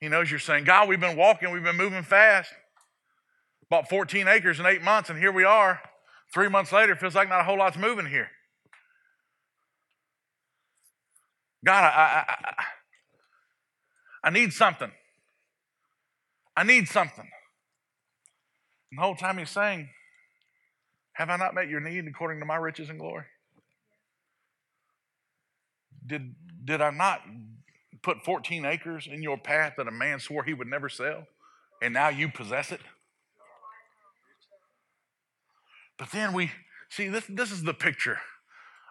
He 0.00 0.08
knows 0.08 0.30
you're 0.30 0.38
saying, 0.40 0.64
God, 0.64 0.88
we've 0.88 1.00
been 1.00 1.16
walking, 1.16 1.50
we've 1.52 1.62
been 1.62 1.76
moving 1.76 2.02
fast. 2.02 2.52
Bought 3.70 3.88
14 3.88 4.28
acres 4.28 4.60
in 4.60 4.66
eight 4.66 4.82
months, 4.82 5.10
and 5.10 5.18
here 5.18 5.32
we 5.32 5.44
are. 5.44 5.80
Three 6.32 6.48
months 6.48 6.70
later, 6.70 6.92
it 6.92 7.00
feels 7.00 7.14
like 7.14 7.28
not 7.28 7.40
a 7.40 7.44
whole 7.44 7.58
lot's 7.58 7.78
moving 7.78 8.06
here. 8.06 8.28
God, 11.64 11.82
I, 11.82 11.88
I, 11.88 12.34
I, 12.44 12.64
I 14.24 14.30
need 14.30 14.52
something. 14.52 14.92
I 16.56 16.64
need 16.64 16.88
something. 16.88 17.28
And 18.90 18.98
the 18.98 19.02
whole 19.02 19.14
time 19.14 19.38
he's 19.38 19.50
saying, 19.50 19.90
Have 21.12 21.28
I 21.30 21.36
not 21.36 21.54
met 21.54 21.68
your 21.68 21.80
need 21.80 22.06
according 22.06 22.40
to 22.40 22.46
my 22.46 22.56
riches 22.56 22.88
and 22.88 22.98
glory? 22.98 23.24
Did, 26.06 26.34
did 26.64 26.80
I 26.80 26.90
not 26.90 27.20
put 28.02 28.24
14 28.24 28.64
acres 28.64 29.08
in 29.10 29.22
your 29.22 29.36
path 29.36 29.74
that 29.76 29.88
a 29.88 29.92
man 29.92 30.20
swore 30.20 30.44
he 30.44 30.54
would 30.54 30.68
never 30.68 30.88
sell? 30.88 31.26
And 31.82 31.92
now 31.92 32.08
you 32.08 32.28
possess 32.28 32.72
it? 32.72 32.80
But 35.98 36.10
then 36.12 36.32
we 36.32 36.52
see 36.88 37.08
this, 37.08 37.24
this 37.28 37.50
is 37.50 37.64
the 37.64 37.74
picture 37.74 38.18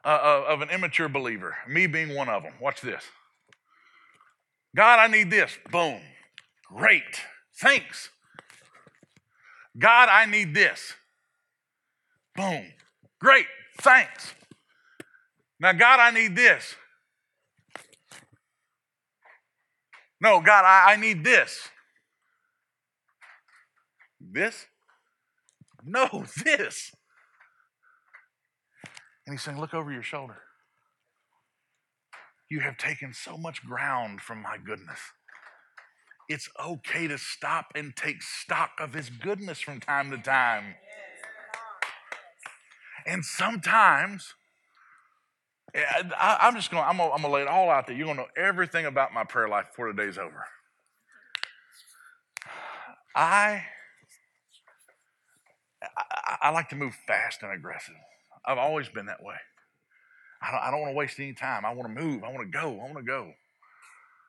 uh, 0.03 0.43
of 0.47 0.61
an 0.61 0.69
immature 0.69 1.09
believer, 1.09 1.55
me 1.67 1.87
being 1.87 2.13
one 2.13 2.29
of 2.29 2.43
them. 2.43 2.53
Watch 2.61 2.81
this. 2.81 3.03
God, 4.75 4.99
I 4.99 5.07
need 5.07 5.31
this. 5.31 5.57
Boom. 5.71 6.01
Great. 6.67 7.21
Thanks. 7.57 8.09
God, 9.77 10.09
I 10.09 10.25
need 10.25 10.53
this. 10.53 10.93
Boom. 12.35 12.65
Great. 13.19 13.45
Thanks. 13.81 14.33
Now, 15.59 15.71
God, 15.73 15.99
I 15.99 16.11
need 16.11 16.35
this. 16.35 16.75
No, 20.21 20.41
God, 20.41 20.65
I, 20.65 20.93
I 20.93 20.95
need 20.95 21.23
this. 21.23 21.69
This? 24.19 24.65
No, 25.83 26.25
this. 26.43 26.91
And 29.25 29.33
he's 29.33 29.43
saying, 29.43 29.59
Look 29.59 29.73
over 29.73 29.91
your 29.91 30.03
shoulder. 30.03 30.37
You 32.49 32.59
have 32.59 32.77
taken 32.77 33.13
so 33.13 33.37
much 33.37 33.65
ground 33.65 34.21
from 34.21 34.41
my 34.41 34.57
goodness. 34.57 34.99
It's 36.27 36.49
okay 36.59 37.07
to 37.07 37.17
stop 37.17 37.67
and 37.75 37.95
take 37.95 38.23
stock 38.23 38.71
of 38.79 38.93
his 38.93 39.09
goodness 39.09 39.59
from 39.61 39.79
time 39.79 40.09
to 40.11 40.17
time. 40.17 40.75
And 43.05 43.23
sometimes, 43.23 44.33
I, 45.75 46.37
am 46.41 46.55
just 46.55 46.71
going. 46.71 46.83
I'm 46.83 46.97
gonna, 46.97 47.29
lay 47.29 47.41
it 47.41 47.47
all 47.47 47.69
out 47.69 47.85
there. 47.85 47.95
You're 47.95 48.07
gonna 48.07 48.21
know 48.21 48.27
everything 48.35 48.85
about 48.85 49.13
my 49.13 49.23
prayer 49.23 49.47
life 49.47 49.67
before 49.71 49.93
the 49.93 50.01
day's 50.01 50.17
over. 50.17 50.45
I, 53.15 53.63
I, 55.83 56.37
I 56.41 56.49
like 56.49 56.69
to 56.69 56.75
move 56.75 56.95
fast 57.07 57.43
and 57.43 57.51
aggressive. 57.51 57.95
I've 58.45 58.57
always 58.57 58.89
been 58.89 59.05
that 59.05 59.23
way. 59.23 59.35
I 60.41 60.51
don't, 60.51 60.61
I 60.61 60.71
don't 60.71 60.81
want 60.81 60.91
to 60.91 60.97
waste 60.97 61.19
any 61.19 61.33
time. 61.33 61.65
I 61.65 61.73
want 61.73 61.93
to 61.93 62.01
move. 62.01 62.23
I 62.23 62.29
want 62.29 62.51
to 62.51 62.57
go. 62.57 62.79
I 62.79 62.83
want 62.83 62.97
to 62.97 63.03
go. 63.03 63.33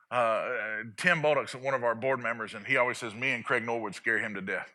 Uh, 0.09 0.49
Tim 0.95 1.21
Baldock's 1.21 1.53
one 1.53 1.73
of 1.73 1.83
our 1.83 1.95
board 1.95 2.21
members, 2.21 2.53
and 2.53 2.65
he 2.65 2.77
always 2.77 2.97
says 2.97 3.13
me 3.13 3.31
and 3.31 3.43
Craig 3.43 3.65
Norwood 3.65 3.93
scare 3.93 4.19
him 4.19 4.33
to 4.35 4.41
death. 4.41 4.69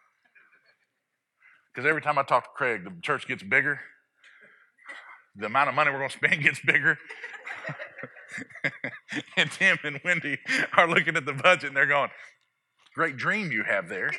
Because 1.72 1.88
every 1.88 2.02
time 2.02 2.18
I 2.18 2.22
talk 2.22 2.44
to 2.44 2.50
Craig, 2.54 2.84
the 2.84 2.92
church 3.00 3.26
gets 3.26 3.42
bigger. 3.42 3.80
The 5.36 5.46
amount 5.46 5.70
of 5.70 5.74
money 5.74 5.90
we're 5.90 5.98
going 5.98 6.10
to 6.10 6.16
spend 6.16 6.42
gets 6.42 6.60
bigger. 6.60 6.98
and 9.36 9.50
Tim 9.50 9.78
and 9.84 10.00
Wendy 10.04 10.38
are 10.76 10.86
looking 10.86 11.16
at 11.16 11.24
the 11.24 11.32
budget 11.32 11.68
and 11.68 11.76
they're 11.76 11.86
going, 11.86 12.10
Great 12.94 13.16
dream 13.16 13.50
you 13.50 13.62
have 13.62 13.88
there. 13.88 14.10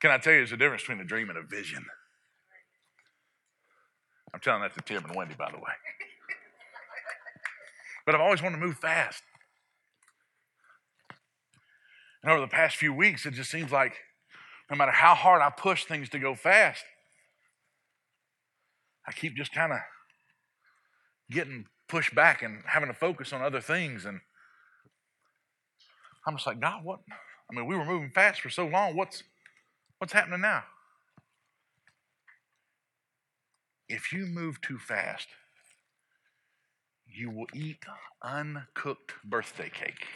Can 0.00 0.10
I 0.10 0.18
tell 0.18 0.34
you, 0.34 0.40
there's 0.40 0.52
a 0.52 0.58
difference 0.58 0.82
between 0.82 1.00
a 1.00 1.04
dream 1.04 1.30
and 1.30 1.38
a 1.38 1.42
vision. 1.42 1.86
I'm 4.34 4.40
telling 4.40 4.60
that 4.60 4.74
to 4.74 4.82
Tim 4.82 5.02
and 5.06 5.16
Wendy, 5.16 5.34
by 5.38 5.50
the 5.50 5.56
way. 5.56 5.72
But 8.06 8.14
I've 8.14 8.20
always 8.20 8.42
wanted 8.42 8.56
to 8.58 8.64
move 8.64 8.78
fast. 8.78 9.22
And 12.22 12.32
over 12.32 12.40
the 12.40 12.46
past 12.46 12.76
few 12.76 12.94
weeks, 12.94 13.26
it 13.26 13.34
just 13.34 13.50
seems 13.50 13.70
like 13.70 13.94
no 14.70 14.76
matter 14.76 14.92
how 14.92 15.14
hard 15.14 15.42
I 15.42 15.50
push 15.50 15.84
things 15.84 16.08
to 16.10 16.18
go 16.18 16.34
fast, 16.34 16.84
I 19.06 19.12
keep 19.12 19.34
just 19.34 19.52
kind 19.52 19.72
of 19.72 19.78
getting 21.30 21.66
pushed 21.88 22.14
back 22.14 22.42
and 22.42 22.62
having 22.66 22.88
to 22.88 22.94
focus 22.94 23.32
on 23.32 23.42
other 23.42 23.60
things. 23.60 24.04
And 24.04 24.20
I'm 26.26 26.36
just 26.36 26.46
like, 26.46 26.60
God, 26.60 26.84
what? 26.84 27.00
I 27.50 27.54
mean, 27.54 27.66
we 27.66 27.76
were 27.76 27.84
moving 27.84 28.10
fast 28.10 28.40
for 28.40 28.50
so 28.50 28.66
long. 28.66 28.96
What's 28.96 29.22
What's 29.98 30.12
happening 30.12 30.42
now? 30.42 30.64
If 33.88 34.12
you 34.12 34.26
move 34.26 34.60
too 34.60 34.78
fast, 34.78 35.28
you 37.06 37.30
will 37.30 37.46
eat 37.54 37.84
uncooked 38.22 39.12
birthday 39.24 39.70
cake. 39.70 40.06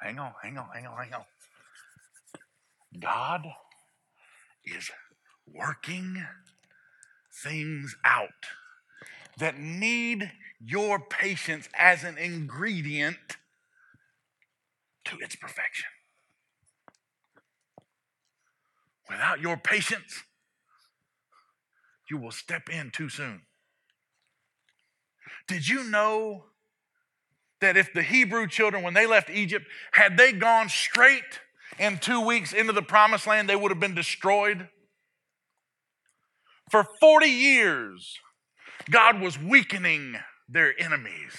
Hang 0.00 0.18
on, 0.18 0.32
hang 0.42 0.58
on, 0.58 0.66
hang 0.74 0.86
on, 0.86 0.96
hang 0.98 1.14
on. 1.14 1.24
God 3.00 3.46
is 4.64 4.90
working 5.46 6.24
things 7.42 7.96
out 8.04 8.28
that 9.38 9.58
need 9.58 10.30
your 10.64 11.00
patience 11.00 11.68
as 11.76 12.04
an 12.04 12.18
ingredient 12.18 13.16
to 15.06 15.16
its 15.18 15.36
perfection. 15.36 15.86
Without 19.08 19.40
your 19.40 19.56
patience, 19.56 20.22
you 22.08 22.18
will 22.18 22.30
step 22.30 22.68
in 22.68 22.90
too 22.90 23.08
soon. 23.08 23.42
Did 25.46 25.68
you 25.68 25.84
know 25.84 26.44
that 27.60 27.76
if 27.76 27.92
the 27.92 28.02
Hebrew 28.02 28.46
children, 28.46 28.82
when 28.82 28.94
they 28.94 29.06
left 29.06 29.30
Egypt, 29.30 29.66
had 29.92 30.16
they 30.16 30.32
gone 30.32 30.68
straight 30.68 31.40
in 31.78 31.98
two 31.98 32.20
weeks 32.20 32.52
into 32.52 32.72
the 32.72 32.82
promised 32.82 33.26
land, 33.26 33.48
they 33.48 33.56
would 33.56 33.70
have 33.70 33.80
been 33.80 33.94
destroyed? 33.94 34.68
For 36.70 36.86
40 37.00 37.26
years, 37.26 38.18
God 38.90 39.20
was 39.20 39.38
weakening 39.38 40.16
their 40.48 40.78
enemies 40.80 41.32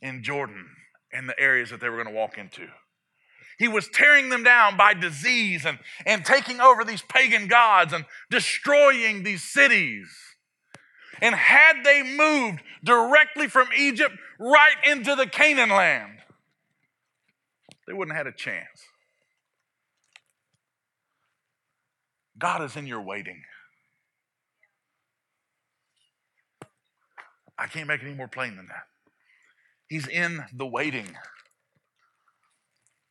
in 0.00 0.22
Jordan 0.22 0.66
in 1.12 1.26
the 1.26 1.38
areas 1.38 1.70
that 1.70 1.80
they 1.80 1.88
were 1.88 2.02
going 2.02 2.14
to 2.14 2.18
walk 2.18 2.38
into. 2.38 2.68
He 3.60 3.68
was 3.68 3.88
tearing 3.88 4.30
them 4.30 4.42
down 4.42 4.78
by 4.78 4.94
disease 4.94 5.66
and, 5.66 5.78
and 6.06 6.24
taking 6.24 6.62
over 6.62 6.82
these 6.82 7.02
pagan 7.02 7.46
gods 7.46 7.92
and 7.92 8.06
destroying 8.30 9.22
these 9.22 9.42
cities. 9.42 10.08
And 11.20 11.34
had 11.34 11.84
they 11.84 12.02
moved 12.02 12.62
directly 12.82 13.48
from 13.48 13.68
Egypt 13.76 14.16
right 14.38 14.76
into 14.86 15.14
the 15.14 15.26
Canaan 15.26 15.68
land, 15.68 16.20
they 17.86 17.92
wouldn't 17.92 18.16
have 18.16 18.24
had 18.24 18.32
a 18.32 18.36
chance. 18.36 18.86
God 22.38 22.62
is 22.62 22.76
in 22.76 22.86
your 22.86 23.02
waiting. 23.02 23.42
I 27.58 27.66
can't 27.66 27.88
make 27.88 28.00
it 28.00 28.06
any 28.06 28.14
more 28.14 28.26
plain 28.26 28.56
than 28.56 28.68
that. 28.68 28.84
He's 29.86 30.08
in 30.08 30.46
the 30.54 30.64
waiting. 30.64 31.14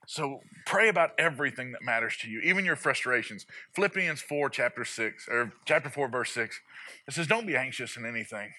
So 0.09 0.39
pray 0.65 0.89
about 0.89 1.11
everything 1.19 1.71
that 1.73 1.83
matters 1.83 2.17
to 2.21 2.29
you, 2.31 2.39
even 2.39 2.65
your 2.65 2.75
frustrations. 2.75 3.45
Philippians 3.75 4.19
4, 4.21 4.49
chapter 4.49 4.83
6, 4.83 5.27
or 5.29 5.53
chapter 5.65 5.87
4, 5.87 6.07
verse 6.07 6.31
6. 6.31 6.59
It 7.07 7.13
says, 7.13 7.27
Don't 7.27 7.45
be 7.45 7.55
anxious 7.55 7.95
in 7.95 8.07
anything, 8.07 8.53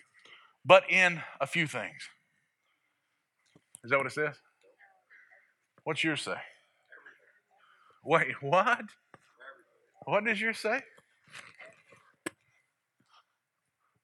but 0.64 0.84
in 0.88 1.22
a 1.40 1.48
few 1.48 1.66
things. 1.66 2.08
Is 3.82 3.90
that 3.90 3.96
what 3.96 4.06
it 4.06 4.12
says? 4.12 4.36
What's 5.82 6.04
yours 6.04 6.22
say? 6.22 6.36
Wait, 8.04 8.40
what? 8.40 8.84
What 10.04 10.24
does 10.24 10.40
yours 10.40 10.58
say? 10.58 10.82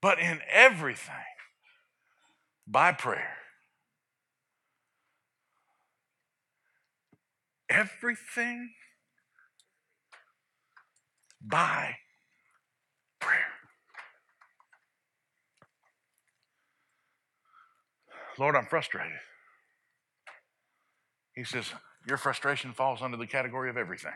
But 0.00 0.18
in 0.18 0.40
everything, 0.50 1.14
by 2.66 2.90
prayer 2.90 3.37
everything 7.68 8.70
by 11.40 11.96
prayer. 13.20 13.52
Lord, 18.38 18.57
I'm 18.57 18.66
frustrated. 18.66 19.18
He 21.35 21.44
says, 21.44 21.66
Your 22.07 22.18
frustration 22.18 22.72
falls 22.72 23.02
under 23.02 23.16
the 23.16 23.26
category 23.26 23.70
of 23.70 23.76
everything. 23.76 24.12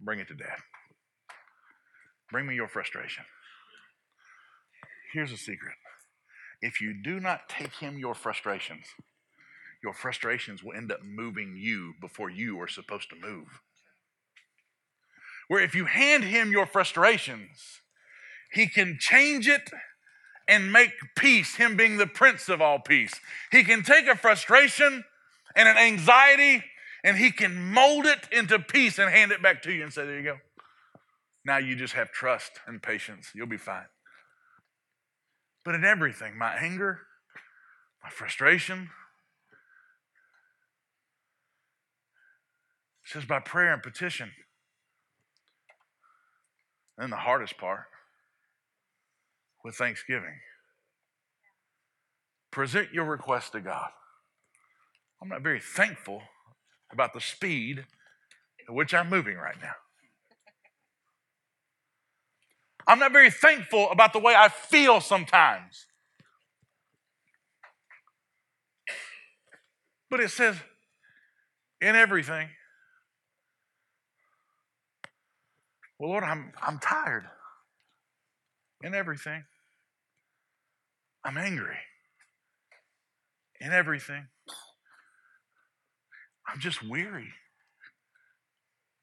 Bring 0.00 0.18
it 0.18 0.28
to 0.28 0.34
dad. 0.34 0.58
Bring 2.30 2.46
me 2.46 2.54
your 2.54 2.68
frustration. 2.68 3.24
Here's 5.12 5.32
a 5.32 5.36
secret 5.36 5.74
if 6.60 6.80
you 6.80 6.94
do 6.94 7.20
not 7.20 7.48
take 7.48 7.74
him 7.74 7.98
your 7.98 8.14
frustrations, 8.14 8.86
your 9.84 9.94
frustrations 9.94 10.64
will 10.64 10.74
end 10.74 10.90
up 10.90 11.04
moving 11.04 11.54
you 11.56 11.94
before 12.00 12.30
you 12.30 12.60
are 12.60 12.66
supposed 12.66 13.10
to 13.10 13.16
move. 13.16 13.60
Where 15.46 15.62
if 15.62 15.74
you 15.74 15.84
hand 15.84 16.24
him 16.24 16.50
your 16.50 16.66
frustrations, 16.66 17.80
he 18.50 18.66
can 18.66 18.96
change 18.98 19.46
it 19.46 19.70
and 20.48 20.72
make 20.72 20.92
peace, 21.16 21.56
Him 21.56 21.76
being 21.76 21.96
the 21.96 22.06
Prince 22.06 22.48
of 22.48 22.60
all 22.60 22.78
peace. 22.78 23.20
He 23.50 23.64
can 23.64 23.82
take 23.82 24.06
a 24.06 24.16
frustration 24.16 25.04
and 25.56 25.68
an 25.68 25.76
anxiety 25.76 26.62
and 27.02 27.16
He 27.16 27.30
can 27.30 27.72
mold 27.72 28.06
it 28.06 28.28
into 28.32 28.58
peace 28.58 28.98
and 28.98 29.10
hand 29.10 29.32
it 29.32 29.42
back 29.42 29.62
to 29.62 29.72
you 29.72 29.82
and 29.82 29.92
say, 29.92 30.04
There 30.04 30.18
you 30.18 30.24
go. 30.24 30.36
Now 31.44 31.58
you 31.58 31.76
just 31.76 31.94
have 31.94 32.10
trust 32.10 32.52
and 32.66 32.82
patience. 32.82 33.30
You'll 33.34 33.46
be 33.46 33.56
fine. 33.56 33.86
But 35.64 35.74
in 35.74 35.84
everything, 35.84 36.38
my 36.38 36.54
anger, 36.54 37.00
my 38.02 38.10
frustration, 38.10 38.90
says 43.04 43.24
by 43.24 43.40
prayer 43.40 43.72
and 43.72 43.82
petition. 43.82 44.30
And 46.96 47.10
the 47.10 47.16
hardest 47.16 47.58
part, 47.58 47.86
with 49.64 49.74
thanksgiving. 49.74 50.38
Present 52.52 52.92
your 52.92 53.04
request 53.04 53.52
to 53.52 53.60
God. 53.60 53.88
I'm 55.20 55.28
not 55.28 55.42
very 55.42 55.60
thankful 55.60 56.22
about 56.92 57.14
the 57.14 57.20
speed 57.20 57.84
at 58.68 58.74
which 58.74 58.94
I'm 58.94 59.10
moving 59.10 59.36
right 59.36 59.56
now. 59.60 59.72
I'm 62.86 62.98
not 62.98 63.12
very 63.12 63.30
thankful 63.30 63.90
about 63.90 64.12
the 64.12 64.18
way 64.18 64.34
I 64.36 64.48
feel 64.48 65.00
sometimes. 65.00 65.86
But 70.10 70.20
it 70.20 70.30
says, 70.30 70.56
in 71.80 71.96
everything. 71.96 72.48
Well, 75.98 76.10
Lord, 76.10 76.24
I'm, 76.24 76.52
I'm 76.62 76.78
tired. 76.78 77.24
In 78.82 78.94
everything. 78.94 79.44
I'm 81.24 81.38
angry. 81.38 81.76
In 83.60 83.72
everything. 83.72 84.26
I'm 86.46 86.60
just 86.60 86.82
weary. 86.86 87.28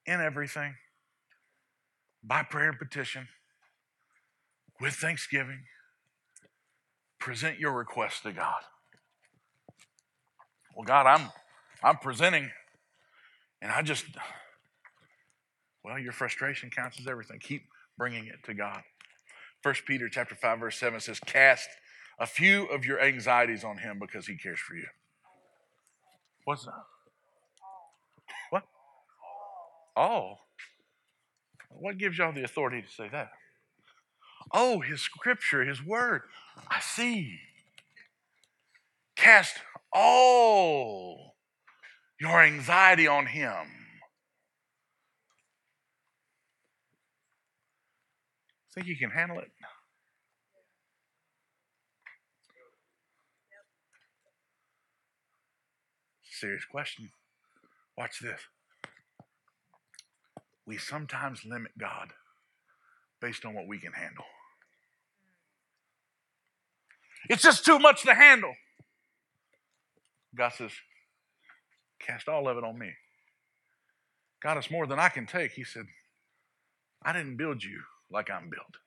In 0.06 0.21
everything. 0.21 0.75
By 2.23 2.43
prayer 2.43 2.69
and 2.69 2.77
petition 2.77 3.27
with 4.80 4.93
thanksgiving, 4.93 5.63
present 7.19 7.60
your 7.60 7.73
request 7.73 8.23
to 8.23 8.32
God. 8.32 8.62
Well, 10.75 10.86
God, 10.86 11.06
I'm 11.08 11.30
I'm 11.84 11.97
presenting, 11.97 12.51
and 13.62 13.71
I 13.71 13.82
just 13.82 14.06
well, 15.84 16.00
your 16.00 16.13
frustration 16.13 16.70
counts 16.70 17.00
as 17.00 17.08
everything. 17.08 17.39
Keep 17.39 17.63
bringing 17.98 18.28
it 18.28 18.44
to 18.46 18.54
God. 18.54 18.82
First 19.62 19.86
Peter 19.86 20.10
chapter 20.10 20.36
five 20.36 20.60
verse 20.60 20.78
seven 20.78 21.00
says, 21.00 21.20
"Cast 21.20 21.70
a 22.20 22.26
few 22.26 22.65
of 22.65 22.86
your 22.86 23.02
anxieties 23.02 23.63
on 23.63 23.78
Him 23.78 24.00
because 24.00 24.28
He 24.28 24.36
cares 24.36 24.60
for 24.60 24.76
you." 24.76 24.88
What's 26.46 26.65
that? 26.65 26.74
What? 28.50 28.63
All. 29.96 30.48
What 31.70 31.98
gives 31.98 32.17
y'all 32.17 32.34
the 32.34 32.44
authority 32.44 32.82
to 32.82 32.89
say 32.89 33.10
that? 33.10 33.32
Oh, 34.52 34.80
his 34.82 35.02
scripture, 35.02 35.63
his 35.63 35.84
word. 35.84 36.24
I 36.70 36.80
see. 36.80 37.39
Cast 39.15 39.58
all 39.94 41.36
your 42.20 42.41
anxiety 42.41 43.08
on 43.08 43.28
him. 43.28 43.81
Think 48.73 48.88
you 48.88 48.95
can 48.95 49.10
handle 49.10 49.39
it? 49.39 49.51
Serious 56.23 56.63
question. 56.65 57.12
Watch 57.97 58.19
this. 58.19 58.39
We 60.65 60.77
sometimes 60.77 61.43
limit 61.45 61.71
God 61.77 62.13
based 63.19 63.45
on 63.45 63.53
what 63.53 63.67
we 63.67 63.77
can 63.77 63.91
handle. 63.91 64.25
It's 67.29 67.43
just 67.43 67.65
too 67.65 67.77
much 67.77 68.03
to 68.03 68.15
handle. 68.15 68.53
God 70.34 70.53
says, 70.53 70.71
Cast 71.99 72.27
all 72.27 72.47
of 72.47 72.57
it 72.57 72.63
on 72.63 72.79
me. 72.79 72.91
God, 74.41 74.57
it's 74.57 74.71
more 74.71 74.88
than 74.88 74.97
I 74.97 75.10
can 75.10 75.27
take. 75.27 75.51
He 75.51 75.63
said, 75.63 75.86
I 77.03 77.13
didn't 77.13 77.38
build 77.38 77.63
you 77.63 77.81
like 78.12 78.30
I'm 78.30 78.50
built. 78.50 78.78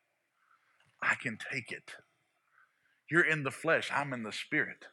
I 1.03 1.15
can 1.23 1.39
take 1.53 1.71
it. 1.71 1.93
You're 3.11 3.25
in 3.25 3.43
the 3.43 3.51
flesh, 3.51 3.91
I'm 3.95 4.13
in 4.13 4.23
the 4.23 4.33
spirit. 4.33 4.87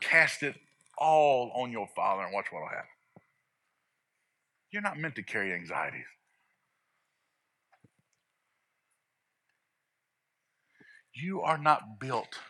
Cast 0.00 0.42
it 0.42 0.56
all 0.98 1.50
on 1.54 1.72
your 1.72 1.88
Father 1.94 2.22
and 2.22 2.32
watch 2.32 2.46
what 2.50 2.60
will 2.60 2.68
happen. 2.68 2.88
You're 4.70 4.82
not 4.82 4.98
meant 4.98 5.14
to 5.16 5.22
carry 5.22 5.52
anxieties. 5.52 6.06
You 11.14 11.42
are 11.42 11.58
not 11.58 12.00
built 12.00 12.40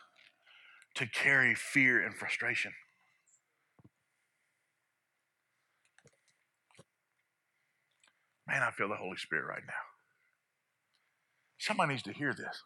to 0.94 1.06
carry 1.06 1.54
fear 1.54 2.02
and 2.02 2.14
frustration. 2.14 2.72
Man, 8.46 8.62
I 8.62 8.70
feel 8.70 8.88
the 8.88 8.96
Holy 8.96 9.16
Spirit 9.16 9.46
right 9.46 9.62
now. 9.66 9.93
Somebody 11.64 11.92
needs 11.92 12.02
to 12.02 12.12
hear 12.12 12.34
this. 12.34 12.62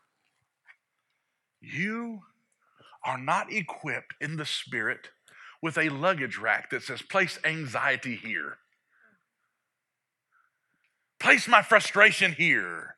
You 1.61 2.23
are 3.05 3.17
not 3.17 3.53
equipped 3.53 4.15
in 4.21 4.37
the 4.37 4.45
Spirit 4.45 5.11
with 5.63 5.79
a 5.79 5.89
luggage 5.89 6.37
rack 6.37 6.71
that 6.71 6.83
says, 6.83 7.01
place 7.01 7.39
anxiety 7.45 8.17
here, 8.17 8.59
place 11.21 11.47
my 11.47 11.63
frustration 11.63 12.33
here. 12.33 12.97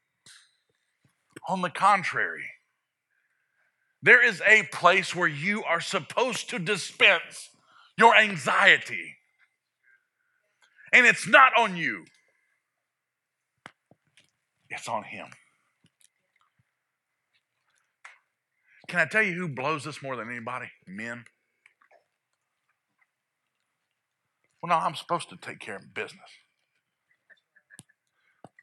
On 1.48 1.60
the 1.60 1.68
contrary, 1.68 2.46
there 4.02 4.24
is 4.24 4.40
a 4.46 4.62
place 4.72 5.14
where 5.14 5.28
you 5.28 5.62
are 5.64 5.82
supposed 5.82 6.48
to 6.48 6.58
dispense 6.58 7.50
your 7.98 8.16
anxiety. 8.16 9.16
And 10.94 11.04
it's 11.04 11.28
not 11.28 11.52
on 11.58 11.76
you, 11.76 12.06
it's 14.70 14.88
on 14.88 15.02
Him. 15.02 15.26
Can 18.90 18.98
I 18.98 19.04
tell 19.04 19.22
you 19.22 19.34
who 19.34 19.48
blows 19.48 19.84
this 19.84 20.02
more 20.02 20.16
than 20.16 20.28
anybody? 20.28 20.66
Men. 20.86 21.24
Well, 24.60 24.70
no, 24.70 24.74
I'm 24.84 24.96
supposed 24.96 25.30
to 25.30 25.36
take 25.36 25.60
care 25.60 25.76
of 25.76 25.94
business. 25.94 26.20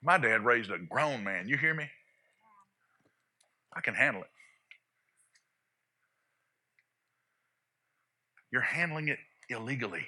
My 0.03 0.17
dad 0.17 0.43
raised 0.43 0.69
a 0.69 0.77
grown 0.77 1.23
man. 1.23 1.47
You 1.47 1.57
hear 1.57 1.73
me? 1.73 1.85
I 3.75 3.79
can 3.81 3.95
handle 3.95 4.21
it. 4.21 4.29
you're 8.51 8.61
handling 8.61 9.09
it 9.09 9.19
illegally. 9.49 10.07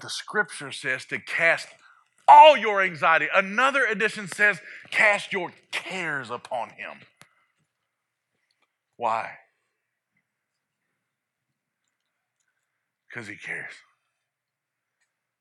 The 0.00 0.10
scripture 0.10 0.72
says 0.72 1.04
to 1.06 1.18
cast 1.18 1.68
all 2.32 2.56
your 2.56 2.80
anxiety. 2.82 3.28
Another 3.34 3.84
edition 3.84 4.26
says, 4.26 4.60
cast 4.90 5.32
your 5.32 5.52
cares 5.70 6.30
upon 6.30 6.70
him. 6.70 6.98
Why? 8.96 9.30
Because 13.08 13.28
he 13.28 13.36
cares 13.36 13.74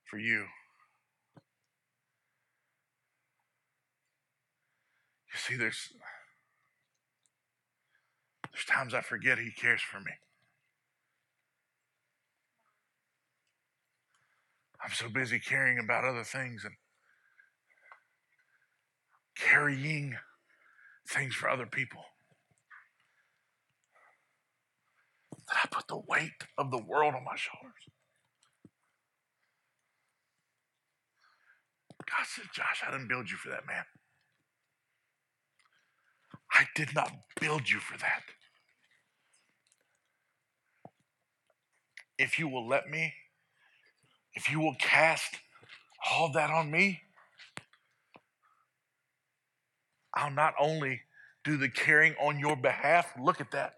for 0.05 0.17
you. 0.17 0.45
You 5.33 5.37
see, 5.37 5.55
there's 5.55 5.93
there's 8.51 8.65
times 8.65 8.93
I 8.93 9.01
forget 9.01 9.37
He 9.37 9.51
cares 9.51 9.81
for 9.81 9.99
me. 9.99 10.11
I'm 14.83 14.91
so 14.91 15.07
busy 15.07 15.39
caring 15.39 15.79
about 15.79 16.03
other 16.03 16.23
things 16.23 16.65
and 16.65 16.73
carrying 19.35 20.15
things 21.07 21.35
for 21.35 21.49
other 21.49 21.65
people 21.65 22.03
that 25.47 25.57
I 25.63 25.67
put 25.71 25.87
the 25.87 26.01
weight 26.07 26.31
of 26.57 26.71
the 26.71 26.77
world 26.77 27.15
on 27.15 27.23
my 27.23 27.35
shoulders. 27.35 27.73
God 32.05 32.25
said, 32.25 32.45
Josh, 32.53 32.83
I 32.87 32.91
didn't 32.91 33.07
build 33.07 33.29
you 33.29 33.37
for 33.37 33.49
that, 33.49 33.65
man. 33.67 33.83
I 36.53 36.65
did 36.75 36.93
not 36.93 37.11
build 37.39 37.69
you 37.69 37.79
for 37.79 37.97
that. 37.97 38.23
if 42.21 42.37
you 42.37 42.47
will 42.47 42.67
let 42.67 42.87
me, 42.87 43.13
if 44.35 44.51
you 44.51 44.59
will 44.59 44.75
cast 44.77 45.39
all 46.11 46.31
that 46.31 46.51
on 46.51 46.69
me, 46.69 47.01
I'll 50.13 50.31
not 50.31 50.53
only 50.59 51.01
do 51.43 51.57
the 51.57 51.69
caring 51.69 52.15
on 52.21 52.39
your 52.39 52.55
behalf, 52.55 53.13
look 53.19 53.41
at 53.41 53.51
that. 53.51 53.75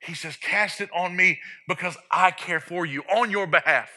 He 0.00 0.14
says, 0.14 0.36
Cast 0.36 0.80
it 0.80 0.90
on 0.94 1.16
me 1.16 1.40
because 1.68 1.96
I 2.10 2.30
care 2.30 2.60
for 2.60 2.86
you 2.86 3.02
on 3.02 3.30
your 3.30 3.46
behalf. 3.46 3.90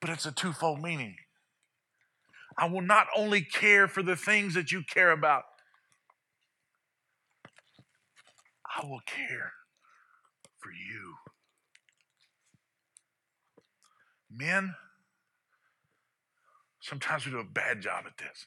But 0.00 0.10
it's 0.10 0.26
a 0.26 0.32
twofold 0.32 0.80
meaning. 0.82 1.16
I 2.58 2.68
will 2.68 2.82
not 2.82 3.06
only 3.16 3.40
care 3.40 3.88
for 3.88 4.02
the 4.02 4.16
things 4.16 4.54
that 4.54 4.72
you 4.72 4.82
care 4.82 5.10
about, 5.10 5.44
I 8.76 8.86
will 8.86 9.00
care 9.06 9.52
for 10.58 10.70
you. 10.70 11.14
Men, 14.30 14.74
sometimes 16.82 17.24
we 17.24 17.32
do 17.32 17.38
a 17.38 17.44
bad 17.44 17.80
job 17.80 18.04
at 18.06 18.18
this. 18.18 18.46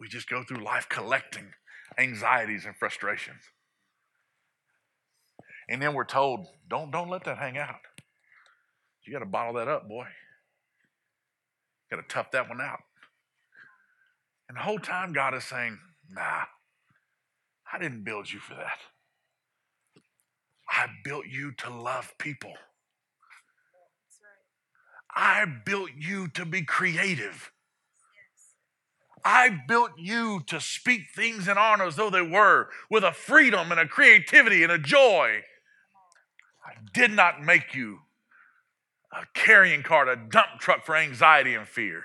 We 0.00 0.08
just 0.08 0.28
go 0.28 0.42
through 0.42 0.64
life 0.64 0.88
collecting 0.88 1.52
anxieties 1.98 2.64
and 2.64 2.74
frustrations. 2.74 3.42
And 5.68 5.80
then 5.80 5.94
we're 5.94 6.04
told, 6.04 6.46
don't, 6.68 6.90
don't 6.90 7.10
let 7.10 7.24
that 7.24 7.38
hang 7.38 7.58
out. 7.58 7.76
You 9.06 9.12
got 9.12 9.20
to 9.20 9.26
bottle 9.26 9.54
that 9.54 9.68
up, 9.68 9.88
boy. 9.88 10.06
Got 11.90 11.96
to 11.96 12.02
tough 12.08 12.30
that 12.32 12.48
one 12.48 12.60
out. 12.60 12.80
And 14.48 14.56
the 14.56 14.62
whole 14.62 14.78
time, 14.78 15.12
God 15.12 15.34
is 15.34 15.44
saying, 15.44 15.78
nah, 16.08 16.44
I 17.72 17.78
didn't 17.78 18.04
build 18.04 18.32
you 18.32 18.40
for 18.40 18.54
that. 18.54 18.78
I 20.68 20.86
built 21.04 21.26
you 21.26 21.52
to 21.58 21.70
love 21.70 22.14
people. 22.18 22.54
I 25.14 25.44
built 25.64 25.90
you 25.96 26.28
to 26.28 26.44
be 26.44 26.62
creative. 26.62 27.50
I 29.24 29.50
built 29.68 29.92
you 29.98 30.42
to 30.46 30.60
speak 30.60 31.02
things 31.14 31.46
in 31.46 31.58
honor 31.58 31.84
as 31.84 31.96
though 31.96 32.10
they 32.10 32.22
were, 32.22 32.68
with 32.90 33.04
a 33.04 33.12
freedom 33.12 33.70
and 33.70 33.80
a 33.80 33.86
creativity 33.86 34.62
and 34.62 34.72
a 34.72 34.78
joy. 34.78 35.42
I 36.64 36.72
did 36.94 37.10
not 37.10 37.42
make 37.42 37.74
you 37.74 38.00
a 39.12 39.26
carrying 39.34 39.82
cart, 39.82 40.08
a 40.08 40.16
dump 40.16 40.60
truck 40.60 40.86
for 40.86 40.96
anxiety 40.96 41.54
and 41.54 41.66
fear. 41.66 42.04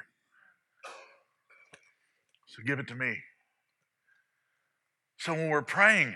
So 2.48 2.64
give 2.66 2.80
it 2.80 2.88
to 2.88 2.96
me. 2.96 3.18
So 5.18 5.34
when 5.34 5.50
we're 5.50 5.62
praying, 5.62 6.16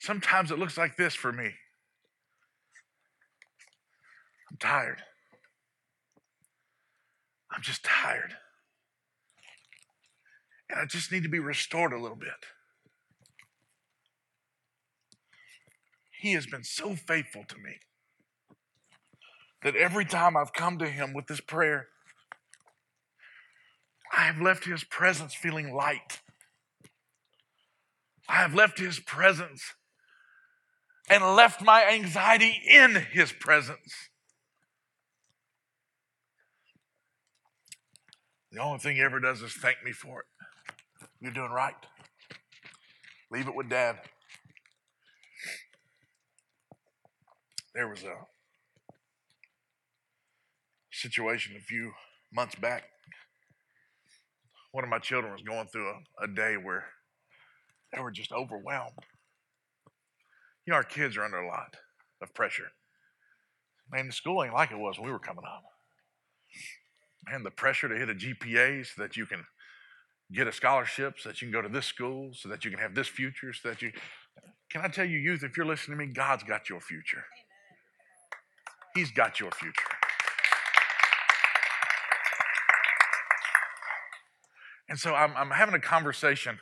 sometimes 0.00 0.50
it 0.50 0.58
looks 0.58 0.76
like 0.76 0.96
this 0.96 1.14
for 1.14 1.32
me 1.32 1.52
I'm 4.52 4.58
tired. 4.58 5.02
I'm 7.50 7.62
just 7.62 7.82
tired. 7.82 8.34
And 10.68 10.78
I 10.78 10.84
just 10.84 11.10
need 11.10 11.22
to 11.22 11.28
be 11.28 11.38
restored 11.38 11.92
a 11.92 11.98
little 11.98 12.16
bit. 12.16 12.28
He 16.20 16.34
has 16.34 16.46
been 16.46 16.64
so 16.64 16.94
faithful 16.94 17.44
to 17.48 17.56
me 17.56 17.78
that 19.62 19.74
every 19.74 20.04
time 20.04 20.36
I've 20.36 20.52
come 20.52 20.78
to 20.78 20.88
Him 20.88 21.14
with 21.14 21.28
this 21.28 21.40
prayer, 21.40 21.88
I 24.16 24.24
have 24.24 24.40
left 24.40 24.66
His 24.66 24.84
presence 24.84 25.34
feeling 25.34 25.74
light. 25.74 26.20
I 28.28 28.34
have 28.34 28.54
left 28.54 28.78
His 28.78 29.00
presence 29.00 29.62
and 31.08 31.24
left 31.36 31.62
my 31.62 31.86
anxiety 31.90 32.60
in 32.68 33.06
His 33.12 33.32
presence. 33.32 34.10
The 38.52 38.60
only 38.60 38.78
thing 38.78 38.96
He 38.96 39.02
ever 39.02 39.18
does 39.18 39.40
is 39.40 39.54
thank 39.54 39.82
me 39.82 39.92
for 39.92 40.20
it. 40.20 40.26
You're 41.20 41.32
doing 41.32 41.52
right. 41.52 41.74
Leave 43.30 43.48
it 43.48 43.54
with 43.54 43.70
Dad. 43.70 43.96
There 47.74 47.88
was 47.88 48.02
a 48.02 48.14
situation 50.90 51.56
a 51.56 51.60
few 51.60 51.92
months 52.30 52.54
back. 52.56 52.84
One 54.72 54.84
of 54.84 54.90
my 54.90 54.98
children 54.98 55.32
was 55.32 55.42
going 55.42 55.68
through 55.68 55.88
a, 55.88 56.24
a 56.24 56.28
day 56.28 56.56
where 56.62 56.84
they 57.94 58.00
were 58.00 58.10
just 58.10 58.32
overwhelmed. 58.32 58.92
You 60.66 60.72
know, 60.72 60.76
our 60.76 60.84
kids 60.84 61.16
are 61.16 61.24
under 61.24 61.40
a 61.40 61.48
lot 61.48 61.76
of 62.20 62.34
pressure. 62.34 62.68
Man, 63.90 64.06
the 64.06 64.12
school 64.12 64.44
ain't 64.44 64.54
like 64.54 64.70
it 64.70 64.78
was 64.78 64.98
when 64.98 65.06
we 65.06 65.12
were 65.12 65.18
coming 65.18 65.44
up. 65.46 65.62
Man, 67.28 67.42
the 67.42 67.50
pressure 67.50 67.88
to 67.88 67.96
hit 67.96 68.10
a 68.10 68.14
GPA 68.14 68.86
so 68.86 69.02
that 69.02 69.16
you 69.16 69.26
can 69.26 69.44
get 70.32 70.48
a 70.48 70.52
scholarship, 70.52 71.18
so 71.18 71.28
that 71.28 71.40
you 71.40 71.48
can 71.48 71.52
go 71.52 71.62
to 71.62 71.68
this 71.68 71.86
school, 71.86 72.32
so 72.34 72.48
that 72.48 72.64
you 72.64 72.70
can 72.70 72.80
have 72.80 72.94
this 72.94 73.08
future, 73.08 73.52
so 73.52 73.68
that 73.68 73.82
you. 73.82 73.92
Can 74.70 74.82
I 74.82 74.88
tell 74.88 75.04
you, 75.04 75.18
youth, 75.18 75.44
if 75.44 75.56
you're 75.56 75.66
listening 75.66 75.98
to 75.98 76.06
me, 76.06 76.12
God's 76.12 76.42
got 76.42 76.68
your 76.68 76.80
future. 76.80 77.24
He's 78.94 79.10
got 79.10 79.38
your 79.38 79.50
future. 79.50 79.72
And 84.88 84.98
so 84.98 85.14
I'm, 85.14 85.34
I'm 85.36 85.50
having 85.50 85.74
a 85.74 85.80
conversation 85.80 86.58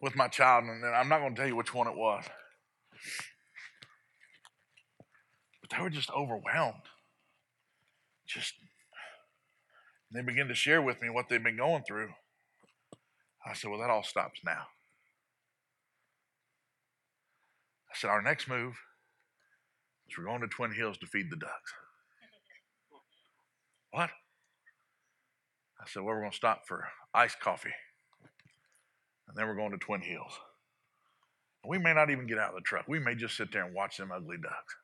with 0.00 0.14
my 0.14 0.28
child, 0.28 0.64
and 0.64 0.84
I'm 0.84 1.08
not 1.08 1.20
going 1.20 1.34
to 1.34 1.40
tell 1.40 1.48
you 1.48 1.56
which 1.56 1.72
one 1.72 1.86
it 1.86 1.96
was. 1.96 2.24
But 5.62 5.70
they 5.70 5.82
were 5.82 5.90
just 5.90 6.10
overwhelmed. 6.10 6.82
Just, 8.26 8.54
they 10.16 10.22
begin 10.22 10.48
to 10.48 10.54
share 10.54 10.82
with 10.82 11.00
me 11.02 11.10
what 11.10 11.28
they've 11.28 11.42
been 11.42 11.56
going 11.56 11.82
through. 11.86 12.10
I 13.44 13.54
said, 13.54 13.70
Well, 13.70 13.80
that 13.80 13.90
all 13.90 14.02
stops 14.02 14.40
now. 14.44 14.66
I 17.90 17.94
said, 17.94 18.10
Our 18.10 18.22
next 18.22 18.48
move 18.48 18.74
is 20.08 20.18
we're 20.18 20.24
going 20.24 20.40
to 20.40 20.48
Twin 20.48 20.72
Hills 20.72 20.98
to 20.98 21.06
feed 21.06 21.30
the 21.30 21.36
ducks. 21.36 21.72
What? 23.92 24.10
I 25.80 25.84
said, 25.88 26.02
well, 26.02 26.14
we're 26.14 26.20
going 26.20 26.32
to 26.32 26.36
stop 26.36 26.66
for 26.66 26.88
iced 27.14 27.40
coffee. 27.40 27.72
And 29.28 29.36
then 29.36 29.46
we're 29.46 29.56
going 29.56 29.70
to 29.70 29.78
Twin 29.78 30.00
Hills. 30.00 30.32
We 31.64 31.78
may 31.78 31.94
not 31.94 32.10
even 32.10 32.26
get 32.26 32.38
out 32.38 32.50
of 32.50 32.56
the 32.56 32.60
truck. 32.60 32.86
We 32.88 32.98
may 32.98 33.14
just 33.14 33.36
sit 33.36 33.52
there 33.52 33.64
and 33.64 33.74
watch 33.74 33.96
them 33.96 34.12
ugly 34.12 34.36
ducks. 34.42 34.76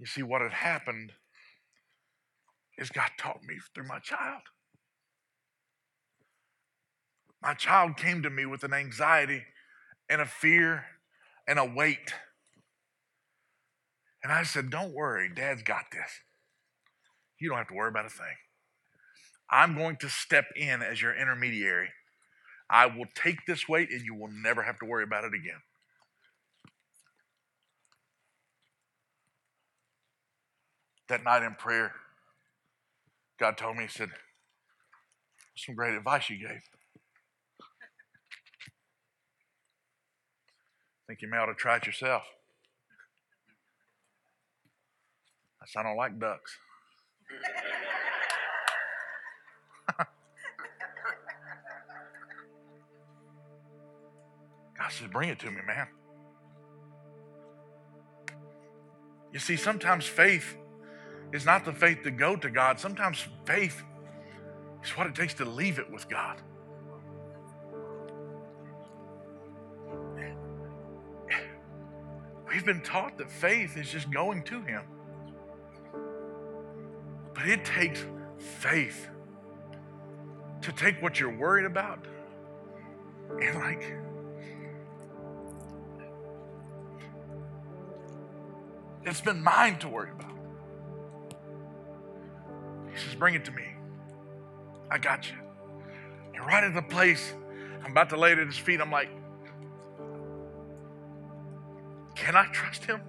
You 0.00 0.06
see, 0.06 0.22
what 0.22 0.40
had 0.40 0.54
happened 0.54 1.12
is 2.78 2.88
God 2.88 3.10
taught 3.18 3.44
me 3.46 3.56
through 3.74 3.86
my 3.86 3.98
child. 3.98 4.40
My 7.42 7.52
child 7.52 7.98
came 7.98 8.22
to 8.22 8.30
me 8.30 8.46
with 8.46 8.64
an 8.64 8.72
anxiety 8.72 9.42
and 10.08 10.22
a 10.22 10.26
fear 10.26 10.86
and 11.46 11.58
a 11.58 11.66
weight. 11.66 12.14
And 14.22 14.32
I 14.32 14.42
said, 14.44 14.70
Don't 14.70 14.94
worry, 14.94 15.28
Dad's 15.34 15.62
got 15.62 15.84
this. 15.92 16.10
You 17.38 17.50
don't 17.50 17.58
have 17.58 17.68
to 17.68 17.74
worry 17.74 17.90
about 17.90 18.06
a 18.06 18.10
thing. 18.10 18.36
I'm 19.50 19.76
going 19.76 19.96
to 19.96 20.08
step 20.08 20.46
in 20.56 20.80
as 20.80 21.02
your 21.02 21.14
intermediary. 21.14 21.90
I 22.70 22.86
will 22.86 23.06
take 23.14 23.44
this 23.46 23.68
weight 23.68 23.90
and 23.90 24.00
you 24.02 24.14
will 24.14 24.30
never 24.32 24.62
have 24.62 24.78
to 24.78 24.86
worry 24.86 25.04
about 25.04 25.24
it 25.24 25.34
again. 25.34 25.60
That 31.10 31.24
night 31.24 31.42
in 31.42 31.54
prayer, 31.56 31.92
God 33.40 33.58
told 33.58 33.76
me, 33.76 33.82
He 33.82 33.88
said, 33.88 34.10
Some 35.56 35.74
great 35.74 35.94
advice 35.94 36.30
you 36.30 36.38
gave. 36.38 36.62
Think 41.08 41.20
you 41.20 41.28
may 41.28 41.38
ought 41.38 41.46
to 41.46 41.54
try 41.54 41.78
it 41.78 41.86
yourself. 41.86 42.22
I 45.60 45.66
said, 45.66 45.80
I 45.80 45.82
don't 45.82 45.96
like 45.96 46.20
ducks. 46.20 46.56
God 54.78 54.92
says, 54.92 55.08
bring 55.10 55.30
it 55.30 55.40
to 55.40 55.50
me, 55.50 55.62
man. 55.66 55.88
You 59.32 59.40
see, 59.40 59.56
sometimes 59.56 60.06
faith 60.06 60.56
is 61.32 61.44
not 61.44 61.64
the 61.64 61.72
faith 61.72 62.02
to 62.02 62.10
go 62.10 62.36
to 62.36 62.50
God. 62.50 62.78
Sometimes 62.80 63.26
faith 63.44 63.82
is 64.84 64.90
what 64.96 65.06
it 65.06 65.14
takes 65.14 65.34
to 65.34 65.44
leave 65.44 65.78
it 65.78 65.90
with 65.90 66.08
God. 66.08 66.40
We've 72.48 72.64
been 72.64 72.82
taught 72.82 73.16
that 73.18 73.30
faith 73.30 73.76
is 73.76 73.88
just 73.88 74.10
going 74.10 74.42
to 74.44 74.60
Him. 74.62 74.82
But 77.32 77.46
it 77.46 77.64
takes 77.64 78.04
faith 78.38 79.08
to 80.62 80.72
take 80.72 81.00
what 81.00 81.20
you're 81.20 81.34
worried 81.34 81.64
about 81.64 82.04
and, 83.40 83.54
like, 83.60 83.94
It's 89.02 89.20
been 89.20 89.42
mine 89.42 89.78
to 89.78 89.88
worry 89.88 90.10
about. 90.10 90.39
Says, 93.00 93.14
Bring 93.14 93.34
it 93.34 93.44
to 93.46 93.52
me. 93.52 93.64
I 94.90 94.98
got 94.98 95.30
you. 95.30 95.36
And 96.34 96.44
right 96.46 96.64
at 96.64 96.74
the 96.74 96.82
place, 96.82 97.32
I'm 97.84 97.92
about 97.92 98.10
to 98.10 98.16
lay 98.16 98.32
it 98.32 98.38
at 98.38 98.46
his 98.46 98.58
feet. 98.58 98.80
I'm 98.80 98.90
like, 98.90 99.08
Can 102.14 102.36
I 102.36 102.46
trust 102.46 102.84
him? 102.84 103.00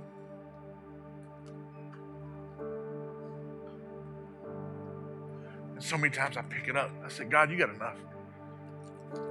And 5.75 5.83
so 5.83 5.97
many 5.97 6.13
times 6.13 6.37
I 6.37 6.43
pick 6.43 6.67
it 6.67 6.77
up. 6.77 6.91
I 7.03 7.09
said, 7.09 7.31
God, 7.31 7.49
you 7.49 7.57
got 7.57 7.73
enough. 7.73 7.97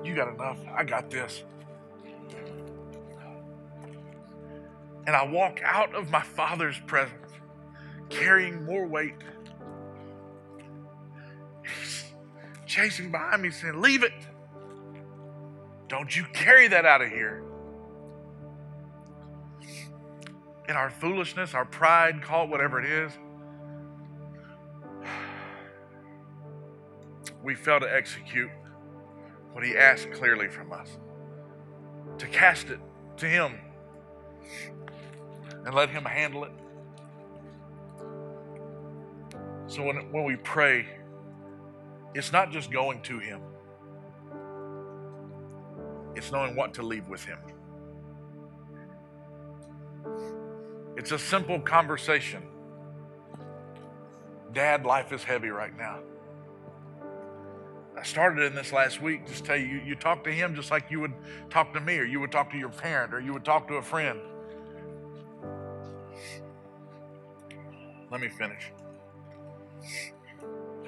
You 0.05 0.15
got 0.15 0.35
enough. 0.35 0.59
I 0.75 0.85
got 0.85 1.09
this. 1.11 1.45
And 5.07 5.17
I 5.17 5.25
walk 5.25 5.61
out 5.65 5.95
of 5.95 6.11
my 6.11 6.23
Father's 6.23 6.79
presence 6.87 7.33
carrying 8.11 8.65
more 8.65 8.87
weight. 8.87 9.15
Chasing 12.81 13.11
behind 13.11 13.43
me 13.43 13.51
saying, 13.51 13.81
Leave 13.81 14.03
it. 14.03 14.13
Don't 15.89 16.15
you 16.17 16.25
carry 16.33 16.69
that 16.69 16.87
out 16.87 17.03
of 17.03 17.11
here. 17.11 17.43
In 20.69 20.77
our 20.77 20.89
foolishness, 20.89 21.53
our 21.53 21.65
pride, 21.65 22.23
call 22.23 22.45
it 22.45 22.51
whatever 22.51 22.79
it 22.79 22.87
is, 22.89 23.13
we 27.43 27.55
fail 27.55 27.81
to 27.81 27.93
execute 27.93 28.51
what 29.53 29.65
He 29.65 29.77
asked 29.77 30.13
clearly 30.13 30.49
from 30.49 30.73
us 30.73 30.97
to 32.19 32.27
cast 32.29 32.71
it 32.71 32.79
to 33.17 33.27
Him 33.27 33.59
and 35.67 35.75
let 35.75 35.91
Him 35.91 36.05
handle 36.05 36.45
it. 36.45 36.53
So 39.67 39.83
when, 39.83 40.13
when 40.13 40.25
we 40.25 40.37
pray, 40.37 40.87
it's 42.15 42.33
not 42.33 42.51
just 42.51 42.71
going 42.71 43.03
to 43.03 43.19
Him, 43.19 43.41
it's 46.15 46.33
knowing 46.33 46.57
what 46.57 46.75
to 46.75 46.83
leave 46.83 47.09
with 47.09 47.25
Him. 47.25 47.39
It's 50.97 51.13
a 51.13 51.19
simple 51.19 51.61
conversation. 51.61 52.43
Dad, 54.53 54.85
life 54.85 55.13
is 55.13 55.23
heavy 55.23 55.49
right 55.49 55.77
now. 55.77 56.01
I 57.97 58.03
started 58.03 58.45
in 58.45 58.55
this 58.55 58.73
last 58.73 59.01
week. 59.01 59.27
Just 59.27 59.45
tell 59.45 59.57
you, 59.57 59.81
you 59.85 59.95
talk 59.95 60.25
to 60.25 60.33
him 60.33 60.55
just 60.55 60.71
like 60.71 60.91
you 60.91 61.01
would 61.01 61.13
talk 61.51 61.73
to 61.75 61.81
me, 61.81 61.99
or 61.99 62.05
you 62.05 62.19
would 62.21 62.33
talk 62.33 62.51
to 62.51 62.59
your 62.59 62.71
parent, 62.71 63.13
or 63.13 63.21
you 63.21 63.33
would 63.33 63.45
talk 63.45 63.69
to 63.69 63.75
a 63.75 63.83
friend. 63.83 64.19
Let 68.11 68.21
me 68.21 68.29
finish. 68.29 68.73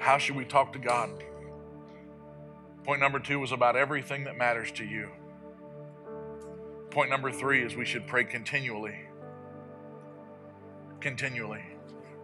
How 0.03 0.17
should 0.17 0.35
we 0.35 0.43
talk 0.43 0.73
to 0.73 0.79
God? 0.79 1.11
Point 2.83 2.99
number 2.99 3.19
two 3.19 3.39
was 3.39 3.53
about 3.53 3.77
everything 3.77 4.25
that 4.25 4.35
matters 4.35 4.69
to 4.73 4.83
you. 4.83 5.07
Point 6.89 7.09
number 7.09 7.31
three 7.31 7.63
is 7.63 7.77
we 7.77 7.85
should 7.85 8.05
pray 8.05 8.25
continually. 8.25 8.99
Continually. 10.99 11.63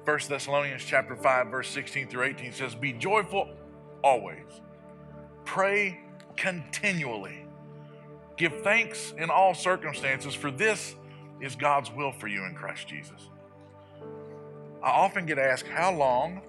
1 0.03 0.19
Thessalonians 0.27 0.83
chapter 0.83 1.15
5, 1.15 1.47
verse 1.47 1.69
16 1.69 2.09
through 2.09 2.23
18 2.23 2.51
says, 2.51 2.75
Be 2.75 2.91
joyful 2.91 3.47
always. 4.03 4.59
Pray 5.45 6.01
continually. 6.35 7.45
Give 8.35 8.61
thanks 8.61 9.13
in 9.17 9.29
all 9.29 9.53
circumstances, 9.53 10.35
for 10.35 10.51
this 10.51 10.95
is 11.39 11.55
God's 11.55 11.93
will 11.93 12.11
for 12.11 12.27
you 12.27 12.43
in 12.43 12.55
Christ 12.55 12.89
Jesus. 12.89 13.29
I 14.83 14.89
often 14.89 15.25
get 15.25 15.39
asked, 15.39 15.67
How 15.67 15.93
long 15.93 16.41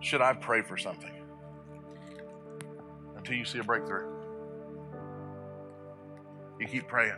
should 0.00 0.22
I 0.22 0.32
pray 0.32 0.62
for 0.62 0.76
something? 0.76 1.12
Until 3.16 3.36
you 3.36 3.44
see 3.44 3.58
a 3.58 3.64
breakthrough. 3.64 4.08
You 6.58 6.66
keep 6.66 6.88
praying. 6.88 7.16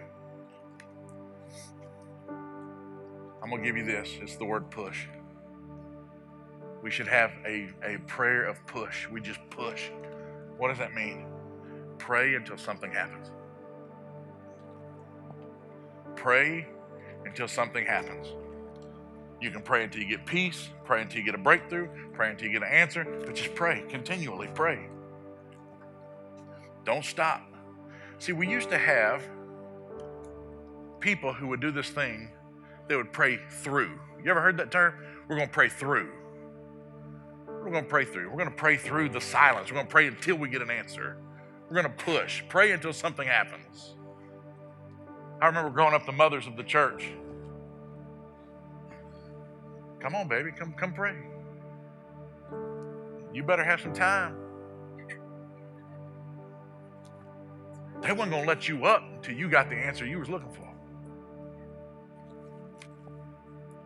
I'm 3.42 3.50
going 3.50 3.62
to 3.62 3.66
give 3.66 3.76
you 3.76 3.84
this 3.84 4.18
it's 4.20 4.36
the 4.36 4.44
word 4.44 4.70
push. 4.70 5.06
We 6.82 6.90
should 6.90 7.08
have 7.08 7.32
a, 7.46 7.68
a 7.84 7.98
prayer 8.06 8.44
of 8.44 8.64
push. 8.66 9.08
We 9.08 9.20
just 9.20 9.38
push. 9.50 9.90
What 10.58 10.68
does 10.68 10.78
that 10.78 10.94
mean? 10.94 11.26
Pray 11.98 12.34
until 12.34 12.58
something 12.58 12.90
happens. 12.90 13.30
Pray 16.16 16.66
until 17.24 17.46
something 17.46 17.86
happens. 17.86 18.28
You 19.42 19.50
can 19.50 19.62
pray 19.62 19.82
until 19.82 20.00
you 20.00 20.08
get 20.08 20.24
peace, 20.24 20.68
pray 20.84 21.02
until 21.02 21.18
you 21.18 21.24
get 21.24 21.34
a 21.34 21.38
breakthrough, 21.38 21.88
pray 22.12 22.30
until 22.30 22.46
you 22.46 22.52
get 22.52 22.62
an 22.62 22.72
answer, 22.72 23.04
but 23.26 23.34
just 23.34 23.54
pray, 23.56 23.82
continually 23.88 24.48
pray. 24.54 24.86
Don't 26.84 27.04
stop. 27.04 27.42
See, 28.18 28.32
we 28.32 28.48
used 28.48 28.70
to 28.70 28.78
have 28.78 29.28
people 31.00 31.32
who 31.32 31.48
would 31.48 31.60
do 31.60 31.72
this 31.72 31.90
thing, 31.90 32.30
they 32.86 32.94
would 32.94 33.12
pray 33.12 33.36
through. 33.48 33.98
You 34.22 34.30
ever 34.30 34.40
heard 34.40 34.56
that 34.58 34.70
term? 34.70 34.94
We're 35.28 35.34
going 35.34 35.48
to 35.48 35.54
pray 35.54 35.68
through. 35.68 36.08
We're 37.48 37.70
going 37.70 37.82
to 37.84 37.90
pray 37.90 38.04
through. 38.04 38.30
We're 38.30 38.38
going 38.38 38.50
to 38.50 38.54
pray 38.54 38.76
through 38.76 39.08
the 39.08 39.20
silence. 39.20 39.70
We're 39.70 39.74
going 39.74 39.86
to 39.86 39.92
pray 39.92 40.06
until 40.06 40.36
we 40.36 40.48
get 40.48 40.62
an 40.62 40.70
answer. 40.70 41.16
We're 41.68 41.82
going 41.82 41.92
to 41.92 42.04
push, 42.04 42.44
pray 42.48 42.70
until 42.70 42.92
something 42.92 43.26
happens. 43.26 43.94
I 45.40 45.46
remember 45.46 45.70
growing 45.70 45.94
up, 45.94 46.06
the 46.06 46.12
mothers 46.12 46.46
of 46.46 46.56
the 46.56 46.62
church, 46.62 47.10
Come 50.02 50.16
on, 50.16 50.26
baby, 50.26 50.50
come 50.50 50.72
come 50.72 50.92
pray. 50.92 51.14
You 53.32 53.44
better 53.44 53.62
have 53.62 53.80
some 53.80 53.94
time. 53.94 54.36
They 58.02 58.12
weren't 58.12 58.32
gonna 58.32 58.46
let 58.46 58.68
you 58.68 58.84
up 58.84 59.04
until 59.14 59.36
you 59.36 59.48
got 59.48 59.70
the 59.70 59.76
answer 59.76 60.04
you 60.04 60.18
was 60.18 60.28
looking 60.28 60.52
for. 60.52 60.68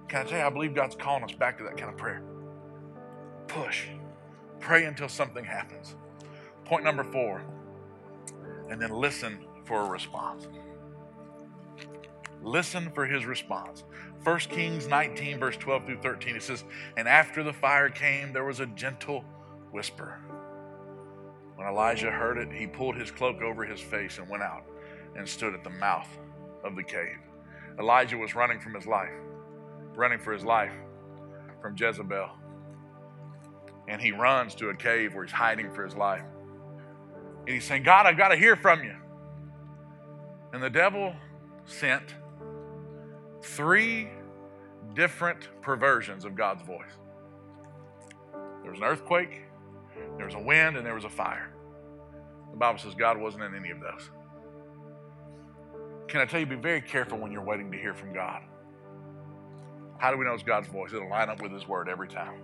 Can 0.09 0.25
I 0.27 0.29
tell 0.29 0.39
you, 0.39 0.45
I 0.47 0.51
believe 0.51 0.75
God's 0.75 0.97
calling 0.97 1.23
us 1.23 1.33
back 1.33 1.59
to 1.59 1.65
that 1.65 1.77
kind 1.77 1.91
of 1.91 1.99
prayer. 1.99 2.23
Push. 3.47 3.89
Pray 4.59 4.85
until 4.85 5.09
something 5.09 5.45
happens. 5.45 5.97
Point 6.65 6.83
number 6.83 7.05
four, 7.05 7.43
and 8.71 8.81
then 8.81 8.91
listen 8.91 9.47
for 9.67 9.83
a 9.83 9.89
response. 9.89 10.49
Listen 12.43 12.91
for 12.91 13.07
his 13.07 13.25
response. 13.25 13.85
1 14.23 14.39
Kings 14.41 14.87
19, 14.89 15.39
verse 15.39 15.57
12 15.57 15.87
through 15.87 16.01
13, 16.01 16.37
it 16.37 16.43
says, 16.43 16.65
And 16.97 17.09
after 17.09 17.43
the 17.43 17.53
fire 17.53 17.89
came, 17.89 18.33
there 18.33 18.45
was 18.45 18.61
a 18.61 18.67
gentle 18.67 19.25
whisper. 19.73 20.21
When 21.57 21.67
Elijah 21.67 22.11
heard 22.11 22.39
it, 22.39 22.53
he 22.53 22.67
pulled 22.67 22.97
his 22.97 23.11
cloak 23.11 23.41
over 23.41 23.65
his 23.65 23.81
face 23.81 24.19
and 24.19 24.29
went 24.29 24.43
out 24.43 24.65
and 25.17 25.29
stood 25.29 25.55
at 25.55 25.65
the 25.65 25.71
mouth 25.71 26.09
of 26.65 26.77
the 26.77 26.83
cave. 26.83 27.19
Elijah 27.79 28.17
was 28.17 28.35
running 28.35 28.61
from 28.61 28.75
his 28.75 28.87
life, 28.87 29.13
running 29.95 30.19
for 30.19 30.33
his 30.33 30.45
life 30.45 30.73
from 31.61 31.75
Jezebel. 31.77 32.31
And 33.89 34.01
he 34.01 34.13
runs 34.13 34.55
to 34.57 34.69
a 34.71 34.75
cave 34.75 35.15
where 35.15 35.25
he's 35.25 35.33
hiding 35.33 35.73
for 35.73 35.85
his 35.85 35.95
life. 35.95 36.25
And 37.41 37.49
he's 37.49 37.65
saying, 37.65 37.85
God, 37.85 38.07
I've 38.07 38.17
got 38.17 38.29
to 38.29 38.37
hear 38.37 38.57
from 38.57 38.83
you. 38.83 38.95
And 40.53 40.63
the 40.63 40.71
devil 40.71 41.15
sent 41.65 42.15
three 43.43 44.09
different 44.95 45.49
perversions 45.63 46.25
of 46.25 46.35
God's 46.35 46.63
voice. 46.63 46.93
There 48.63 48.71
was 48.71 48.81
an 48.81 48.87
earthquake, 48.87 49.43
there 50.17 50.27
was 50.27 50.35
a 50.35 50.41
wind, 50.41 50.77
and 50.77 50.85
there 50.85 50.95
was 50.95 51.05
a 51.05 51.11
fire. 51.11 51.53
The 52.51 52.57
Bible 52.57 52.79
says 52.79 52.95
God 52.95 53.19
wasn't 53.19 53.45
in 53.45 53.55
any 53.55 53.71
of 53.71 53.81
those. 53.81 54.11
Can 56.09 56.21
I 56.21 56.25
tell 56.25 56.41
you, 56.41 56.47
be 56.47 56.57
very 56.57 56.81
careful 56.81 57.19
when 57.19 57.33
you're 57.33 57.45
waiting 57.45 57.71
to 57.73 57.79
hear 57.79 57.95
from 57.95 58.13
God. 58.13 58.43
How 59.99 60.11
do 60.11 60.19
we 60.19 60.25
know 60.25 60.35
it's 60.35 60.43
God's 60.43 60.69
voice? 60.69 60.93
It'll 60.93 61.11
line 61.11 61.29
up 61.29 61.43
with 61.43 61.53
His 61.53 61.67
word 61.67 61.89
every 61.89 62.09
time. 62.09 62.41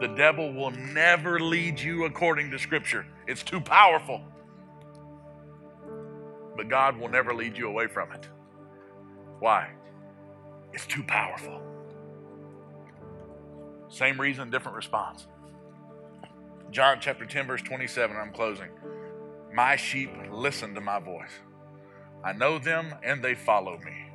The 0.00 0.08
devil 0.08 0.52
will 0.52 0.70
never 0.70 1.40
lead 1.40 1.80
you 1.80 2.04
according 2.04 2.50
to 2.50 2.58
Scripture, 2.58 3.06
it's 3.26 3.42
too 3.42 3.60
powerful. 3.60 4.22
But 6.56 6.68
God 6.68 6.98
will 6.98 7.08
never 7.08 7.34
lead 7.34 7.56
you 7.56 7.68
away 7.68 7.86
from 7.86 8.12
it. 8.12 8.28
Why? 9.38 9.70
It's 10.76 10.86
too 10.86 11.02
powerful. 11.02 11.58
Same 13.88 14.20
reason, 14.20 14.50
different 14.50 14.76
response. 14.76 15.26
John 16.70 16.98
chapter 17.00 17.24
10, 17.24 17.46
verse 17.46 17.62
27, 17.62 18.14
I'm 18.14 18.30
closing. 18.30 18.68
My 19.54 19.76
sheep 19.76 20.10
listen 20.30 20.74
to 20.74 20.82
my 20.82 21.00
voice. 21.00 21.30
I 22.22 22.34
know 22.34 22.58
them 22.58 22.94
and 23.02 23.24
they 23.24 23.34
follow 23.34 23.78
me. 23.78 24.10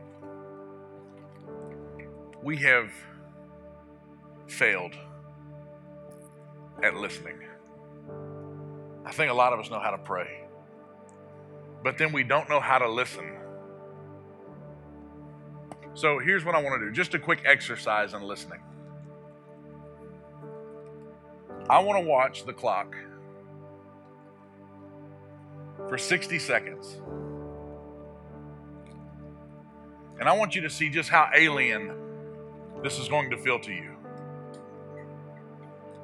We 2.43 2.57
have 2.57 2.91
failed 4.45 4.93
at 6.83 6.93
listening. 6.93 7.39
I 9.03 9.11
think 9.11 9.31
a 9.31 9.35
lot 9.35 9.51
of 9.51 9.59
us 9.59 9.71
know 9.71 9.79
how 9.79 9.89
to 9.89 9.97
pray, 9.97 10.43
but 11.83 11.97
then 11.97 12.11
we 12.11 12.23
don't 12.23 12.47
know 12.49 12.59
how 12.59 12.77
to 12.77 12.87
listen 12.87 13.40
So 15.93 16.19
here's 16.19 16.45
what 16.45 16.55
I 16.55 16.61
want 16.61 16.79
to 16.79 16.87
do 16.87 16.91
just 16.91 17.13
a 17.13 17.19
quick 17.19 17.41
exercise 17.45 18.13
in 18.13 18.21
listening. 18.21 18.61
I 21.69 21.79
want 21.79 22.03
to 22.03 22.07
watch 22.07 22.45
the 22.45 22.53
clock 22.53 22.95
for 25.87 25.97
60 25.97 26.39
seconds. 26.39 26.99
And 30.19 30.29
I 30.29 30.33
want 30.33 30.55
you 30.55 30.61
to 30.61 30.69
see 30.69 30.89
just 30.89 31.09
how 31.09 31.29
alien 31.35 31.93
this 32.83 32.99
is 32.99 33.07
going 33.07 33.29
to 33.31 33.37
feel 33.37 33.59
to 33.59 33.71
you. 33.71 33.95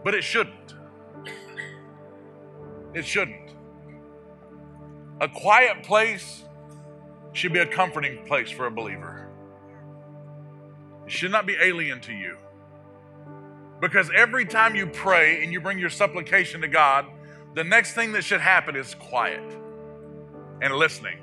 But 0.03 0.15
it 0.15 0.23
shouldn't. 0.23 0.73
It 2.93 3.05
shouldn't. 3.05 3.51
A 5.21 5.27
quiet 5.27 5.83
place 5.83 6.43
should 7.33 7.53
be 7.53 7.59
a 7.59 7.65
comforting 7.65 8.25
place 8.25 8.49
for 8.49 8.65
a 8.65 8.71
believer. 8.71 9.26
Should 11.07 11.31
not 11.31 11.45
be 11.45 11.55
alien 11.61 11.99
to 12.01 12.13
you. 12.13 12.37
Because 13.79 14.09
every 14.15 14.45
time 14.45 14.75
you 14.75 14.87
pray 14.87 15.43
and 15.43 15.51
you 15.51 15.59
bring 15.59 15.79
your 15.79 15.89
supplication 15.89 16.61
to 16.61 16.67
God, 16.67 17.05
the 17.53 17.63
next 17.63 17.93
thing 17.93 18.11
that 18.13 18.23
should 18.23 18.41
happen 18.41 18.75
is 18.75 18.95
quiet 18.95 19.41
and 20.61 20.73
listening. 20.73 21.19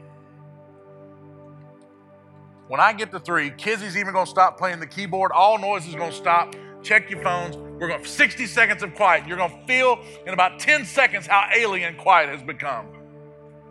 When 2.68 2.80
I 2.80 2.92
get 2.92 3.10
to 3.12 3.20
three, 3.20 3.50
Kizzy's 3.50 3.96
even 3.96 4.14
gonna 4.14 4.26
stop 4.26 4.56
playing 4.56 4.80
the 4.80 4.86
keyboard. 4.86 5.32
All 5.32 5.58
noise 5.58 5.86
is 5.86 5.94
gonna 5.94 6.12
stop. 6.12 6.54
Check 6.82 7.10
your 7.10 7.22
phones. 7.22 7.56
We're 7.56 7.88
going 7.88 8.02
to 8.02 8.08
60 8.08 8.46
seconds 8.46 8.82
of 8.82 8.94
quiet. 8.94 9.26
You're 9.26 9.36
gonna 9.36 9.66
feel 9.66 10.00
in 10.26 10.32
about 10.32 10.60
10 10.60 10.84
seconds 10.84 11.26
how 11.26 11.48
alien 11.54 11.96
quiet 11.96 12.30
has 12.30 12.42
become. 12.42 12.86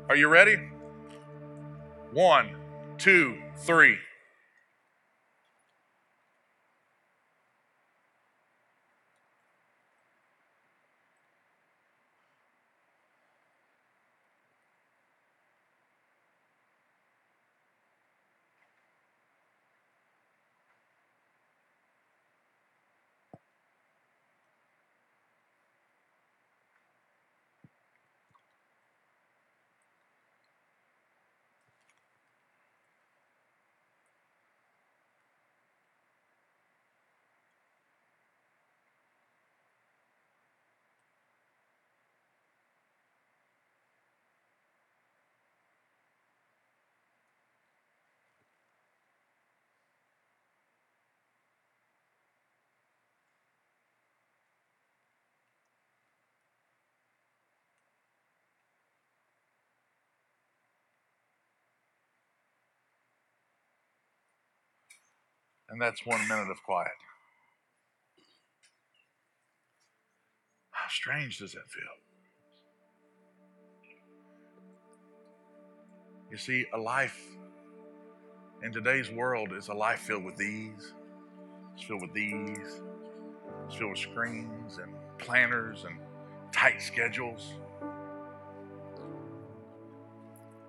Are 0.10 0.16
you 0.16 0.28
ready? 0.28 0.58
One, 2.12 2.56
two, 2.98 3.38
three. 3.58 3.98
And 65.70 65.82
that's 65.82 66.06
one 66.06 66.28
minute 66.28 66.50
of 66.50 66.62
quiet. 66.64 66.92
How 70.72 70.90
strange 70.90 71.40
does 71.40 71.54
that 71.54 71.70
feel? 71.70 71.84
You 76.30 76.38
see, 76.38 76.66
a 76.74 76.78
life 76.78 77.20
in 78.64 78.72
today's 78.72 79.10
world 79.12 79.54
is 79.54 79.68
a 79.68 79.74
life 79.74 80.00
filled 80.00 80.24
with 80.24 80.36
these. 80.36 80.94
It's 81.76 81.84
filled 81.84 82.02
with 82.02 82.14
these. 82.14 82.82
It's 83.68 83.76
filled 83.76 83.92
with 83.92 84.00
screens 84.00 84.78
and 84.78 84.94
planners 85.20 85.86
and 85.86 85.98
tight 86.52 86.82
schedules. 86.82 87.54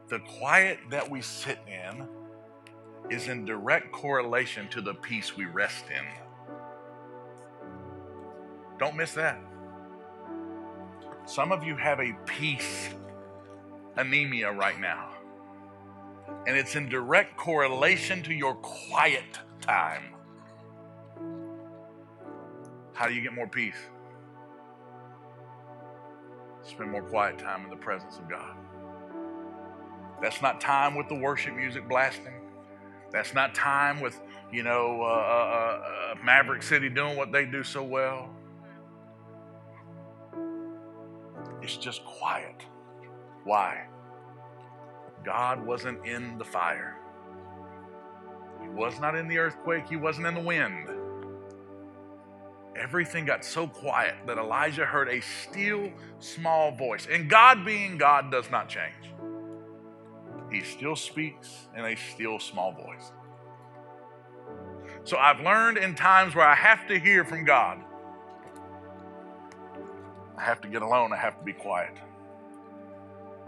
The 0.09 0.19
quiet 0.39 0.79
that 0.91 1.11
we 1.11 1.23
sit 1.23 1.59
in 1.67 2.07
is 3.11 3.29
in 3.29 3.45
direct 3.45 3.93
correlation 3.93 4.69
to 4.69 4.81
the 4.81 4.95
peace 4.95 5.37
we 5.37 5.45
rest 5.45 5.85
in. 5.91 6.05
Don't 8.79 8.97
miss 8.97 9.13
that. 9.15 9.41
Some 11.27 11.53
of 11.53 11.65
you 11.65 11.77
have 11.77 12.01
a 12.01 12.13
peace 12.27 12.91
anemia 13.97 14.53
right 14.53 14.79
now, 14.81 15.11
and 16.47 16.57
it's 16.57 16.75
in 16.75 16.89
direct 16.89 17.37
correlation 17.37 18.23
to 18.25 18.35
your 18.35 18.55
quiet 18.57 19.39
time. 19.61 20.15
How 22.93 23.09
do 23.09 23.15
you 23.15 23.23
get 23.23 23.33
more 23.33 23.49
peace? 23.49 23.77
Spend 26.63 26.91
more 26.91 27.03
quiet 27.03 27.39
time 27.39 27.65
in 27.65 27.71
the 27.71 27.77
presence 27.77 28.19
of 28.19 28.29
God. 28.29 28.57
That's 30.23 30.41
not 30.41 30.61
time 30.61 30.95
with 30.95 31.09
the 31.09 31.15
worship 31.15 31.55
music 31.55 31.89
blasting. 31.89 32.44
That's 33.15 33.33
not 33.33 33.55
time 33.55 34.01
with, 34.01 34.21
you 34.53 34.65
know, 34.65 35.01
uh, 35.01 35.05
uh, 35.05 35.09
uh, 35.09 36.15
Maverick 36.25 36.65
City 36.65 36.89
doing 36.89 37.17
what 37.17 37.31
they 37.31 37.47
do 37.47 37.63
so 37.63 37.81
well. 37.85 38.29
It's 41.63 41.77
just 41.77 42.05
quiet. 42.05 42.65
Why? 43.45 43.87
God 45.25 45.65
wasn't 45.65 46.05
in 46.05 46.39
the 46.39 46.45
fire. 46.45 46.97
He 48.61 48.69
was 48.69 48.99
not 48.99 49.15
in 49.15 49.29
the 49.29 49.39
earthquake. 49.39 49.89
He 49.89 49.95
wasn't 49.95 50.27
in 50.27 50.35
the 50.35 50.41
wind. 50.41 50.89
Everything 52.75 53.25
got 53.25 53.45
so 53.45 53.69
quiet 53.69 54.17
that 54.27 54.39
Elijah 54.39 54.85
heard 54.85 55.09
a 55.09 55.21
still 55.21 55.93
small 56.19 56.73
voice. 56.73 57.07
And 57.09 57.31
God 57.31 57.65
being 57.65 57.97
God 57.97 58.33
does 58.33 58.51
not 58.51 58.69
change. 58.69 59.15
He 60.55 60.63
still 60.63 60.95
speaks 60.95 61.67
in 61.77 61.85
a 61.85 61.97
still 61.97 62.39
small 62.39 62.71
voice. 62.71 63.11
So 65.03 65.17
I've 65.17 65.41
learned 65.41 65.79
in 65.79 65.97
times 65.97 66.37
where 66.37 66.47
I 66.47 66.55
have 66.55 66.87
to 66.87 66.99
hear 66.99 67.25
from 67.25 67.45
God, 67.45 67.83
I 70.39 70.43
have 70.43 70.61
to 70.61 70.69
get 70.69 70.83
alone, 70.83 71.13
I 71.13 71.17
have 71.17 71.37
to 71.41 71.45
be 71.45 71.53
quiet. 71.53 71.97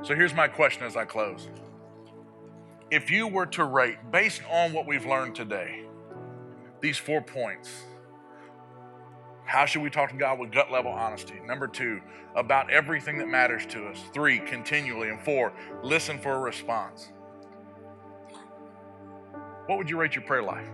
So 0.03 0.17
here's 0.17 0.35
my 0.35 0.49
question 0.49 0.83
as 0.83 0.97
I 0.97 1.05
close. 1.05 1.49
If 2.91 3.09
you 3.09 3.29
were 3.29 3.47
to 3.47 3.65
rate, 3.65 3.99
based 4.11 4.43
on 4.51 4.73
what 4.73 4.89
we've 4.89 5.07
learned 5.07 5.37
today, 5.37 5.85
these 6.81 6.99
four 6.99 7.23
points, 7.23 7.85
how 9.47 9.65
should 9.65 9.83
we 9.83 9.91
talk 9.91 10.11
to 10.11 10.17
God 10.17 10.39
with 10.39 10.51
gut 10.51 10.73
level 10.73 10.91
honesty? 10.91 11.41
Number 11.45 11.69
two, 11.69 12.01
about 12.35 12.71
everything 12.71 13.19
that 13.19 13.29
matters 13.29 13.65
to 13.67 13.87
us. 13.87 13.99
Three, 14.13 14.41
continually. 14.41 15.09
And 15.09 15.21
four, 15.21 15.53
listen 15.83 16.19
for 16.19 16.33
a 16.33 16.39
response. 16.39 17.13
What 19.67 19.79
would 19.79 19.89
you 19.89 19.97
rate 19.99 20.15
your 20.15 20.25
prayer 20.25 20.43
life? 20.43 20.67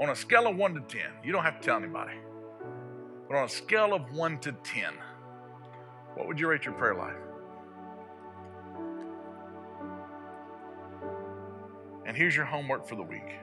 On 0.00 0.10
a 0.10 0.16
scale 0.16 0.46
of 0.46 0.56
one 0.56 0.74
to 0.74 0.80
10, 0.80 1.00
you 1.24 1.32
don't 1.32 1.42
have 1.42 1.60
to 1.60 1.66
tell 1.66 1.76
anybody, 1.76 2.14
but 3.28 3.36
on 3.36 3.44
a 3.44 3.48
scale 3.48 3.94
of 3.94 4.12
one 4.12 4.38
to 4.40 4.52
10, 4.52 4.94
what 6.14 6.28
would 6.28 6.38
you 6.38 6.48
rate 6.48 6.64
your 6.64 6.74
prayer 6.74 6.94
life? 6.94 7.16
And 12.04 12.16
here's 12.16 12.34
your 12.34 12.44
homework 12.44 12.88
for 12.88 12.94
the 12.94 13.02
week. 13.02 13.34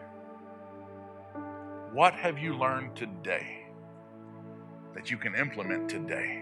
What 1.92 2.14
have 2.14 2.40
you 2.40 2.58
learned 2.58 2.96
today? 2.96 3.65
That 4.96 5.12
you 5.12 5.18
can 5.18 5.36
implement 5.36 5.90
today 5.90 6.42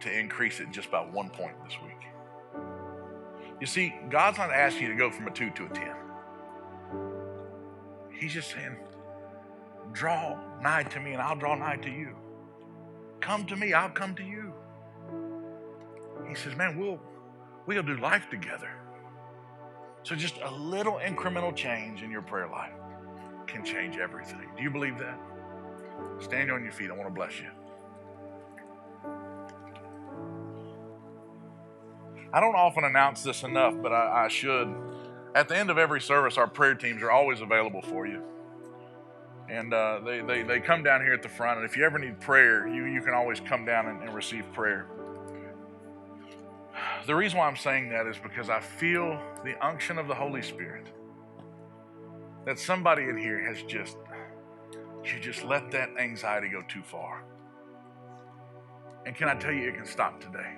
to 0.00 0.18
increase 0.18 0.60
it 0.60 0.70
just 0.70 0.90
by 0.90 1.00
one 1.00 1.28
point 1.28 1.54
this 1.64 1.76
week. 1.82 1.92
You 3.60 3.66
see, 3.66 3.94
God's 4.08 4.38
not 4.38 4.50
asking 4.50 4.82
you 4.84 4.88
to 4.92 4.98
go 4.98 5.10
from 5.10 5.26
a 5.26 5.30
two 5.30 5.50
to 5.50 5.66
a 5.66 5.68
10. 5.68 5.90
He's 8.10 8.32
just 8.32 8.50
saying, 8.50 8.76
draw 9.92 10.38
nigh 10.62 10.84
to 10.84 11.00
me 11.00 11.12
and 11.12 11.20
I'll 11.20 11.36
draw 11.36 11.54
nigh 11.54 11.76
to 11.76 11.90
you. 11.90 12.14
Come 13.20 13.44
to 13.46 13.56
me, 13.56 13.72
I'll 13.72 13.90
come 13.90 14.14
to 14.14 14.22
you. 14.22 14.52
He 16.28 16.34
says, 16.34 16.54
man, 16.56 16.78
we'll, 16.78 17.00
we'll 17.66 17.82
do 17.82 17.96
life 17.96 18.28
together. 18.30 18.70
So 20.02 20.14
just 20.14 20.36
a 20.42 20.50
little 20.52 21.00
incremental 21.04 21.54
change 21.54 22.02
in 22.02 22.10
your 22.10 22.22
prayer 22.22 22.48
life 22.48 22.72
can 23.46 23.64
change 23.64 23.96
everything. 23.96 24.48
Do 24.56 24.62
you 24.62 24.70
believe 24.70 24.98
that? 24.98 25.18
Stand 26.20 26.50
on 26.50 26.62
your 26.62 26.72
feet. 26.72 26.90
I 26.90 26.94
want 26.94 27.08
to 27.08 27.14
bless 27.14 27.40
you. 27.40 27.48
I 32.32 32.40
don't 32.40 32.54
often 32.54 32.84
announce 32.84 33.22
this 33.22 33.42
enough, 33.42 33.74
but 33.80 33.92
I, 33.92 34.24
I 34.24 34.28
should. 34.28 34.74
At 35.34 35.48
the 35.48 35.56
end 35.56 35.70
of 35.70 35.78
every 35.78 36.00
service, 36.00 36.38
our 36.38 36.46
prayer 36.46 36.74
teams 36.74 37.02
are 37.02 37.10
always 37.10 37.40
available 37.40 37.82
for 37.82 38.06
you. 38.06 38.22
And 39.48 39.72
uh, 39.72 40.00
they, 40.04 40.20
they, 40.20 40.42
they 40.42 40.60
come 40.60 40.82
down 40.82 41.02
here 41.02 41.12
at 41.12 41.22
the 41.22 41.28
front. 41.28 41.58
And 41.60 41.68
if 41.68 41.76
you 41.76 41.84
ever 41.84 41.98
need 41.98 42.20
prayer, 42.20 42.66
you, 42.66 42.86
you 42.86 43.00
can 43.00 43.14
always 43.14 43.38
come 43.40 43.64
down 43.64 43.86
and, 43.86 44.02
and 44.02 44.14
receive 44.14 44.44
prayer. 44.52 44.86
The 47.06 47.14
reason 47.14 47.38
why 47.38 47.46
I'm 47.46 47.56
saying 47.56 47.90
that 47.90 48.06
is 48.06 48.16
because 48.18 48.50
I 48.50 48.60
feel 48.60 49.20
the 49.44 49.54
unction 49.64 49.98
of 49.98 50.08
the 50.08 50.14
Holy 50.14 50.42
Spirit 50.42 50.88
that 52.44 52.58
somebody 52.58 53.04
in 53.04 53.16
here 53.16 53.40
has 53.40 53.62
just, 53.62 53.96
you 55.12 55.20
just 55.20 55.44
let 55.44 55.70
that 55.72 55.90
anxiety 55.98 56.48
go 56.48 56.62
too 56.62 56.82
far. 56.82 57.22
And 59.04 59.14
can 59.14 59.28
I 59.28 59.34
tell 59.36 59.52
you, 59.52 59.68
it 59.68 59.76
can 59.76 59.86
stop 59.86 60.20
today. 60.20 60.54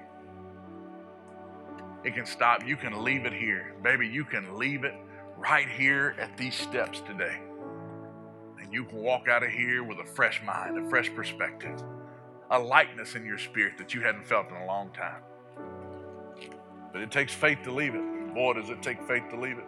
It 2.05 2.15
can 2.15 2.25
stop. 2.25 2.67
You 2.67 2.77
can 2.77 3.05
leave 3.05 3.27
it 3.27 3.33
here. 3.33 3.75
Baby, 3.83 4.09
you 4.09 4.25
can 4.25 4.57
leave 4.57 4.85
it 4.85 4.95
right 5.37 5.69
here 5.69 6.17
at 6.19 6.37
these 6.37 6.55
steps 6.55 7.01
today. 7.01 7.39
And 8.61 8.73
you 8.73 8.85
can 8.85 8.99
walk 8.99 9.29
out 9.29 9.43
of 9.43 9.51
here 9.51 9.83
with 9.83 9.99
a 9.99 10.05
fresh 10.05 10.41
mind, 10.43 10.79
a 10.79 10.89
fresh 10.89 11.13
perspective, 11.15 11.83
a 12.51 12.59
lightness 12.59 13.15
in 13.15 13.27
your 13.27 13.39
spirit 13.39 13.77
that 13.79 13.95
you 13.95 14.01
hadn't 14.01 14.27
felt 14.27 14.49
in 14.51 14.57
a 14.57 14.67
long 14.67 14.91
time. 14.93 15.23
But 16.93 17.03
it 17.03 17.11
takes 17.11 17.35
faith 17.35 17.59
to 17.65 17.73
leave 17.73 17.95
it. 17.95 18.35
Boy, 18.35 18.55
does 18.55 18.71
it 18.71 18.83
take 18.83 19.03
faith 19.07 19.25
to 19.31 19.39
leave 19.39 19.59
it. 19.59 19.67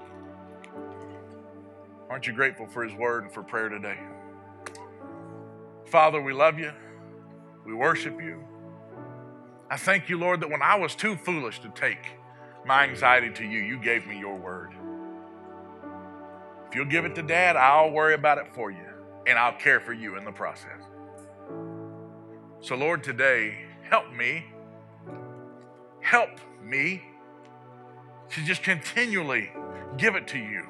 Aren't 2.09 2.27
you 2.27 2.33
grateful 2.33 2.67
for 2.67 2.83
His 2.83 2.95
word 2.95 3.25
and 3.25 3.33
for 3.33 3.43
prayer 3.43 3.69
today? 3.69 3.99
Father, 5.91 6.21
we 6.21 6.33
love 6.33 6.59
you. 6.59 6.73
We 7.67 7.75
worship 7.75 8.21
you. 8.23 8.45
I 9.69 9.77
thank 9.77 10.09
you, 10.09 10.19
Lord, 10.19 10.41
that 10.41 10.51
when 10.51 10.63
I 10.63 10.77
was 10.77 10.95
too 10.95 11.17
foolish 11.17 11.61
to 11.61 11.69
take 11.71 12.13
my 12.65 12.85
anxiety 12.85 13.31
to 13.31 13.45
you, 13.45 13.59
you 13.59 13.79
gave 13.79 14.07
me 14.07 14.19
your 14.19 14.37
word. 14.37 14.73
If 16.69 16.77
you'll 16.77 16.85
give 16.85 17.05
it 17.05 17.17
to 17.17 17.23
dad, 17.23 17.57
I'll 17.57 17.91
worry 17.91 18.15
about 18.15 18.39
it 18.39 18.55
for 18.55 18.71
you 18.71 18.87
and 19.27 19.37
I'll 19.37 19.59
care 19.59 19.81
for 19.81 19.93
you 19.93 20.17
in 20.17 20.25
the 20.25 20.31
process. 20.31 20.81
So, 22.61 22.77
Lord, 22.77 23.03
today, 23.03 23.67
help 23.83 24.13
me. 24.13 24.47
Help 26.01 26.41
me 26.63 27.03
to 28.31 28.45
just 28.45 28.63
continually 28.63 29.51
give 29.97 30.15
it 30.15 30.29
to 30.29 30.39
you. 30.39 30.69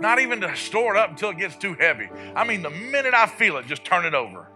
Not 0.00 0.18
even 0.18 0.40
to 0.40 0.56
store 0.56 0.96
it 0.96 0.98
up 0.98 1.10
until 1.10 1.30
it 1.30 1.38
gets 1.38 1.56
too 1.56 1.74
heavy. 1.74 2.08
I 2.34 2.44
mean, 2.44 2.62
the 2.62 2.70
minute 2.70 3.14
I 3.14 3.26
feel 3.26 3.56
it, 3.58 3.66
just 3.66 3.84
turn 3.84 4.04
it 4.04 4.14
over. 4.14 4.48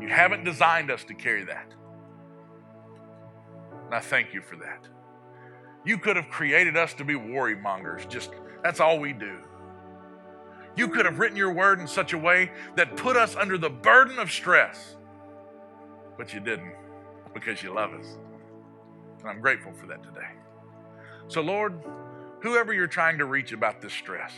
You 0.00 0.08
haven't 0.08 0.44
designed 0.44 0.90
us 0.90 1.04
to 1.04 1.14
carry 1.14 1.44
that. 1.44 1.72
And 3.86 3.94
I 3.94 4.00
thank 4.00 4.34
you 4.34 4.40
for 4.40 4.56
that. 4.56 4.88
You 5.84 5.98
could 5.98 6.16
have 6.16 6.28
created 6.28 6.76
us 6.76 6.94
to 6.94 7.04
be 7.04 7.14
worry 7.14 7.56
mongers, 7.56 8.06
just 8.06 8.30
that's 8.62 8.80
all 8.80 8.98
we 8.98 9.12
do. 9.12 9.36
You 10.76 10.88
could 10.88 11.04
have 11.04 11.18
written 11.18 11.36
your 11.36 11.52
word 11.52 11.78
in 11.78 11.86
such 11.86 12.12
a 12.12 12.18
way 12.18 12.50
that 12.76 12.96
put 12.96 13.16
us 13.16 13.36
under 13.36 13.58
the 13.58 13.70
burden 13.70 14.18
of 14.18 14.30
stress, 14.30 14.96
but 16.16 16.32
you 16.32 16.40
didn't 16.40 16.74
because 17.32 17.62
you 17.62 17.72
love 17.72 17.92
us. 17.92 18.16
And 19.20 19.28
I'm 19.28 19.40
grateful 19.40 19.72
for 19.72 19.86
that 19.86 20.02
today. 20.02 20.30
So, 21.28 21.40
Lord, 21.40 21.78
whoever 22.44 22.74
you're 22.74 22.86
trying 22.86 23.16
to 23.16 23.24
reach 23.24 23.52
about 23.52 23.80
this 23.80 23.94
stress, 23.94 24.30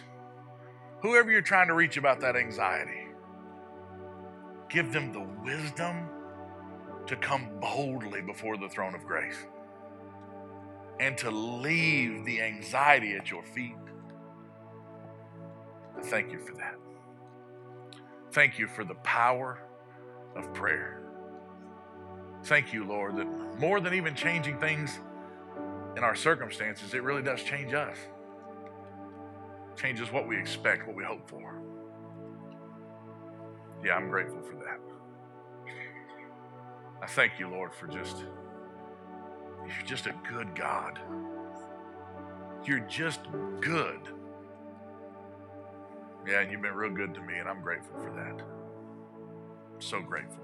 whoever 1.02 1.28
you're 1.32 1.42
trying 1.42 1.66
to 1.66 1.74
reach 1.74 1.96
about 1.96 2.20
that 2.20 2.36
anxiety, 2.36 3.08
give 4.68 4.92
them 4.92 5.12
the 5.12 5.26
wisdom 5.44 6.08
to 7.08 7.16
come 7.16 7.48
boldly 7.60 8.22
before 8.22 8.56
the 8.56 8.68
throne 8.68 8.94
of 8.94 9.04
grace 9.04 9.44
and 11.00 11.18
to 11.18 11.32
leave 11.32 12.24
the 12.24 12.40
anxiety 12.40 13.16
at 13.16 13.28
your 13.28 13.42
feet. 13.42 13.74
I 15.98 16.02
thank 16.02 16.30
you 16.30 16.38
for 16.38 16.54
that. 16.54 16.76
Thank 18.30 18.56
you 18.56 18.68
for 18.68 18.84
the 18.84 18.94
power 18.96 19.58
of 20.36 20.54
prayer. 20.54 21.02
Thank 22.44 22.72
you, 22.72 22.84
Lord, 22.84 23.16
that 23.16 23.26
more 23.58 23.80
than 23.80 23.94
even 23.94 24.14
changing 24.14 24.60
things 24.60 25.00
in 25.96 26.04
our 26.04 26.14
circumstances, 26.14 26.92
it 26.94 27.02
really 27.02 27.22
does 27.22 27.42
change 27.42 27.72
us. 27.72 27.96
Changes 29.76 30.12
what 30.12 30.28
we 30.28 30.38
expect, 30.38 30.86
what 30.86 30.94
we 30.94 31.04
hope 31.04 31.28
for. 31.28 31.60
Yeah, 33.84 33.94
I'm 33.94 34.10
grateful 34.10 34.42
for 34.42 34.56
that. 34.56 34.80
I 37.02 37.06
thank 37.06 37.38
you, 37.38 37.48
Lord, 37.48 37.74
for 37.74 37.86
just, 37.86 38.24
you're 39.66 39.86
just 39.86 40.06
a 40.06 40.14
good 40.30 40.54
God. 40.54 40.98
You're 42.64 42.80
just 42.80 43.20
good. 43.60 44.00
Yeah, 46.26 46.40
and 46.40 46.50
you've 46.50 46.62
been 46.62 46.74
real 46.74 46.92
good 46.92 47.14
to 47.14 47.20
me, 47.20 47.36
and 47.36 47.48
I'm 47.48 47.62
grateful 47.62 47.98
for 48.00 48.10
that. 48.10 48.42
I'm 49.74 49.80
so 49.80 50.00
grateful. 50.00 50.42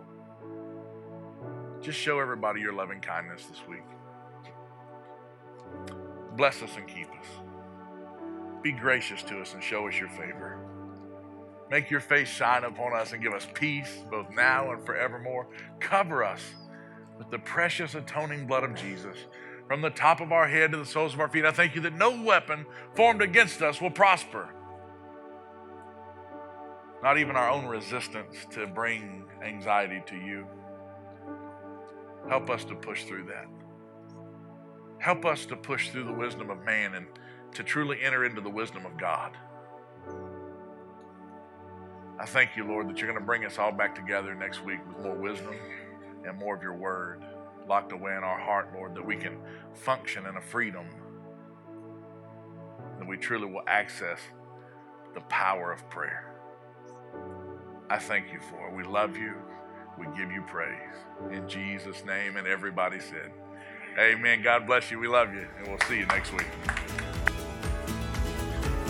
Just 1.80 1.98
show 1.98 2.20
everybody 2.20 2.60
your 2.60 2.72
loving 2.72 3.00
kindness 3.00 3.46
this 3.46 3.66
week. 3.68 3.82
Bless 6.36 6.62
us 6.62 6.76
and 6.76 6.86
keep 6.86 7.08
us. 7.10 7.26
Be 8.62 8.72
gracious 8.72 9.22
to 9.24 9.40
us 9.40 9.54
and 9.54 9.62
show 9.62 9.88
us 9.88 9.98
your 9.98 10.08
favor. 10.08 10.58
Make 11.70 11.90
your 11.90 12.00
face 12.00 12.28
shine 12.28 12.64
upon 12.64 12.94
us 12.94 13.12
and 13.12 13.22
give 13.22 13.32
us 13.32 13.46
peace 13.54 14.04
both 14.10 14.26
now 14.30 14.72
and 14.72 14.84
forevermore. 14.84 15.48
Cover 15.80 16.22
us 16.22 16.40
with 17.18 17.30
the 17.30 17.38
precious 17.38 17.94
atoning 17.94 18.46
blood 18.46 18.62
of 18.62 18.74
Jesus 18.74 19.16
from 19.66 19.80
the 19.80 19.90
top 19.90 20.20
of 20.20 20.32
our 20.32 20.48
head 20.48 20.72
to 20.72 20.76
the 20.76 20.86
soles 20.86 21.14
of 21.14 21.20
our 21.20 21.28
feet. 21.28 21.44
I 21.44 21.50
thank 21.50 21.74
you 21.74 21.80
that 21.82 21.94
no 21.94 22.22
weapon 22.22 22.66
formed 22.94 23.22
against 23.22 23.62
us 23.62 23.80
will 23.80 23.90
prosper. 23.90 24.50
Not 27.02 27.18
even 27.18 27.36
our 27.36 27.50
own 27.50 27.66
resistance 27.66 28.36
to 28.50 28.66
bring 28.66 29.24
anxiety 29.42 30.02
to 30.06 30.16
you. 30.16 30.46
Help 32.28 32.50
us 32.50 32.64
to 32.66 32.74
push 32.74 33.04
through 33.04 33.24
that. 33.24 33.46
Help 35.02 35.24
us 35.24 35.46
to 35.46 35.56
push 35.56 35.88
through 35.88 36.04
the 36.04 36.12
wisdom 36.12 36.48
of 36.48 36.64
man 36.64 36.94
and 36.94 37.06
to 37.54 37.64
truly 37.64 38.00
enter 38.00 38.24
into 38.24 38.40
the 38.40 38.48
wisdom 38.48 38.86
of 38.86 38.96
God. 38.96 39.36
I 42.20 42.24
thank 42.24 42.56
you, 42.56 42.64
Lord, 42.64 42.88
that 42.88 42.98
you're 42.98 43.08
going 43.08 43.18
to 43.18 43.26
bring 43.26 43.44
us 43.44 43.58
all 43.58 43.72
back 43.72 43.96
together 43.96 44.32
next 44.32 44.64
week 44.64 44.78
with 44.86 45.04
more 45.04 45.16
wisdom 45.16 45.56
and 46.24 46.38
more 46.38 46.54
of 46.54 46.62
your 46.62 46.76
word 46.76 47.24
locked 47.68 47.90
away 47.90 48.12
in 48.16 48.22
our 48.22 48.38
heart, 48.38 48.68
Lord, 48.72 48.94
that 48.94 49.04
we 49.04 49.16
can 49.16 49.38
function 49.74 50.24
in 50.24 50.36
a 50.36 50.40
freedom, 50.40 50.86
that 53.00 53.08
we 53.08 53.16
truly 53.16 53.46
will 53.46 53.64
access 53.66 54.20
the 55.14 55.20
power 55.22 55.72
of 55.72 55.90
prayer. 55.90 56.32
I 57.90 57.98
thank 57.98 58.32
you 58.32 58.38
for 58.38 58.68
it. 58.68 58.76
We 58.76 58.84
love 58.84 59.16
you. 59.16 59.34
We 59.98 60.06
give 60.16 60.30
you 60.30 60.42
praise. 60.42 60.94
In 61.32 61.48
Jesus' 61.48 62.04
name, 62.04 62.36
and 62.36 62.46
everybody 62.46 63.00
said, 63.00 63.32
Amen. 63.98 64.42
God 64.42 64.66
bless 64.66 64.90
you. 64.90 64.98
We 64.98 65.08
love 65.08 65.32
you, 65.34 65.46
and 65.58 65.68
we'll 65.68 65.80
see 65.88 65.98
you 65.98 66.06
next 66.06 66.32
week. 66.32 66.46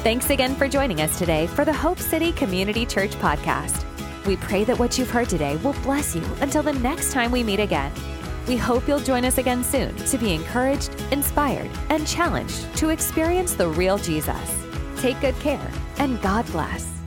Thanks 0.03 0.31
again 0.31 0.57
for 0.57 0.69
joining 0.69 1.01
us 1.01 1.19
today 1.19 1.47
for 1.47 1.65
the 1.65 1.73
Hope 1.73 1.99
City 1.99 2.33
Community 2.33 2.85
Church 2.85 3.13
podcast. 3.13 3.85
We 4.27 4.37
pray 4.37 4.65
that 4.65 4.79
what 4.79 4.99
you've 4.99 5.11
heard 5.11 5.29
today 5.29 5.57
will 5.59 5.75
bless 5.85 6.15
you 6.15 6.25
until 6.41 6.63
the 6.63 6.73
next 6.73 7.13
time 7.13 7.31
we 7.31 7.43
meet 7.43 7.61
again. 7.61 7.93
We 8.49 8.57
hope 8.57 8.89
you'll 8.89 9.01
join 9.01 9.25
us 9.25 9.39
again 9.39 9.63
soon 9.63 9.95
to 9.95 10.19
be 10.19 10.35
encouraged, 10.35 10.95
inspired, 11.13 11.71
and 11.91 12.07
challenged 12.07 12.77
to 12.77 12.89
experience 12.89 13.55
the 13.55 13.69
real 13.69 13.99
Jesus. 13.99 14.65
Take 14.99 15.21
good 15.21 15.39
care, 15.41 15.71
and 15.99 16.21
God 16.21 16.47
bless. 16.47 17.02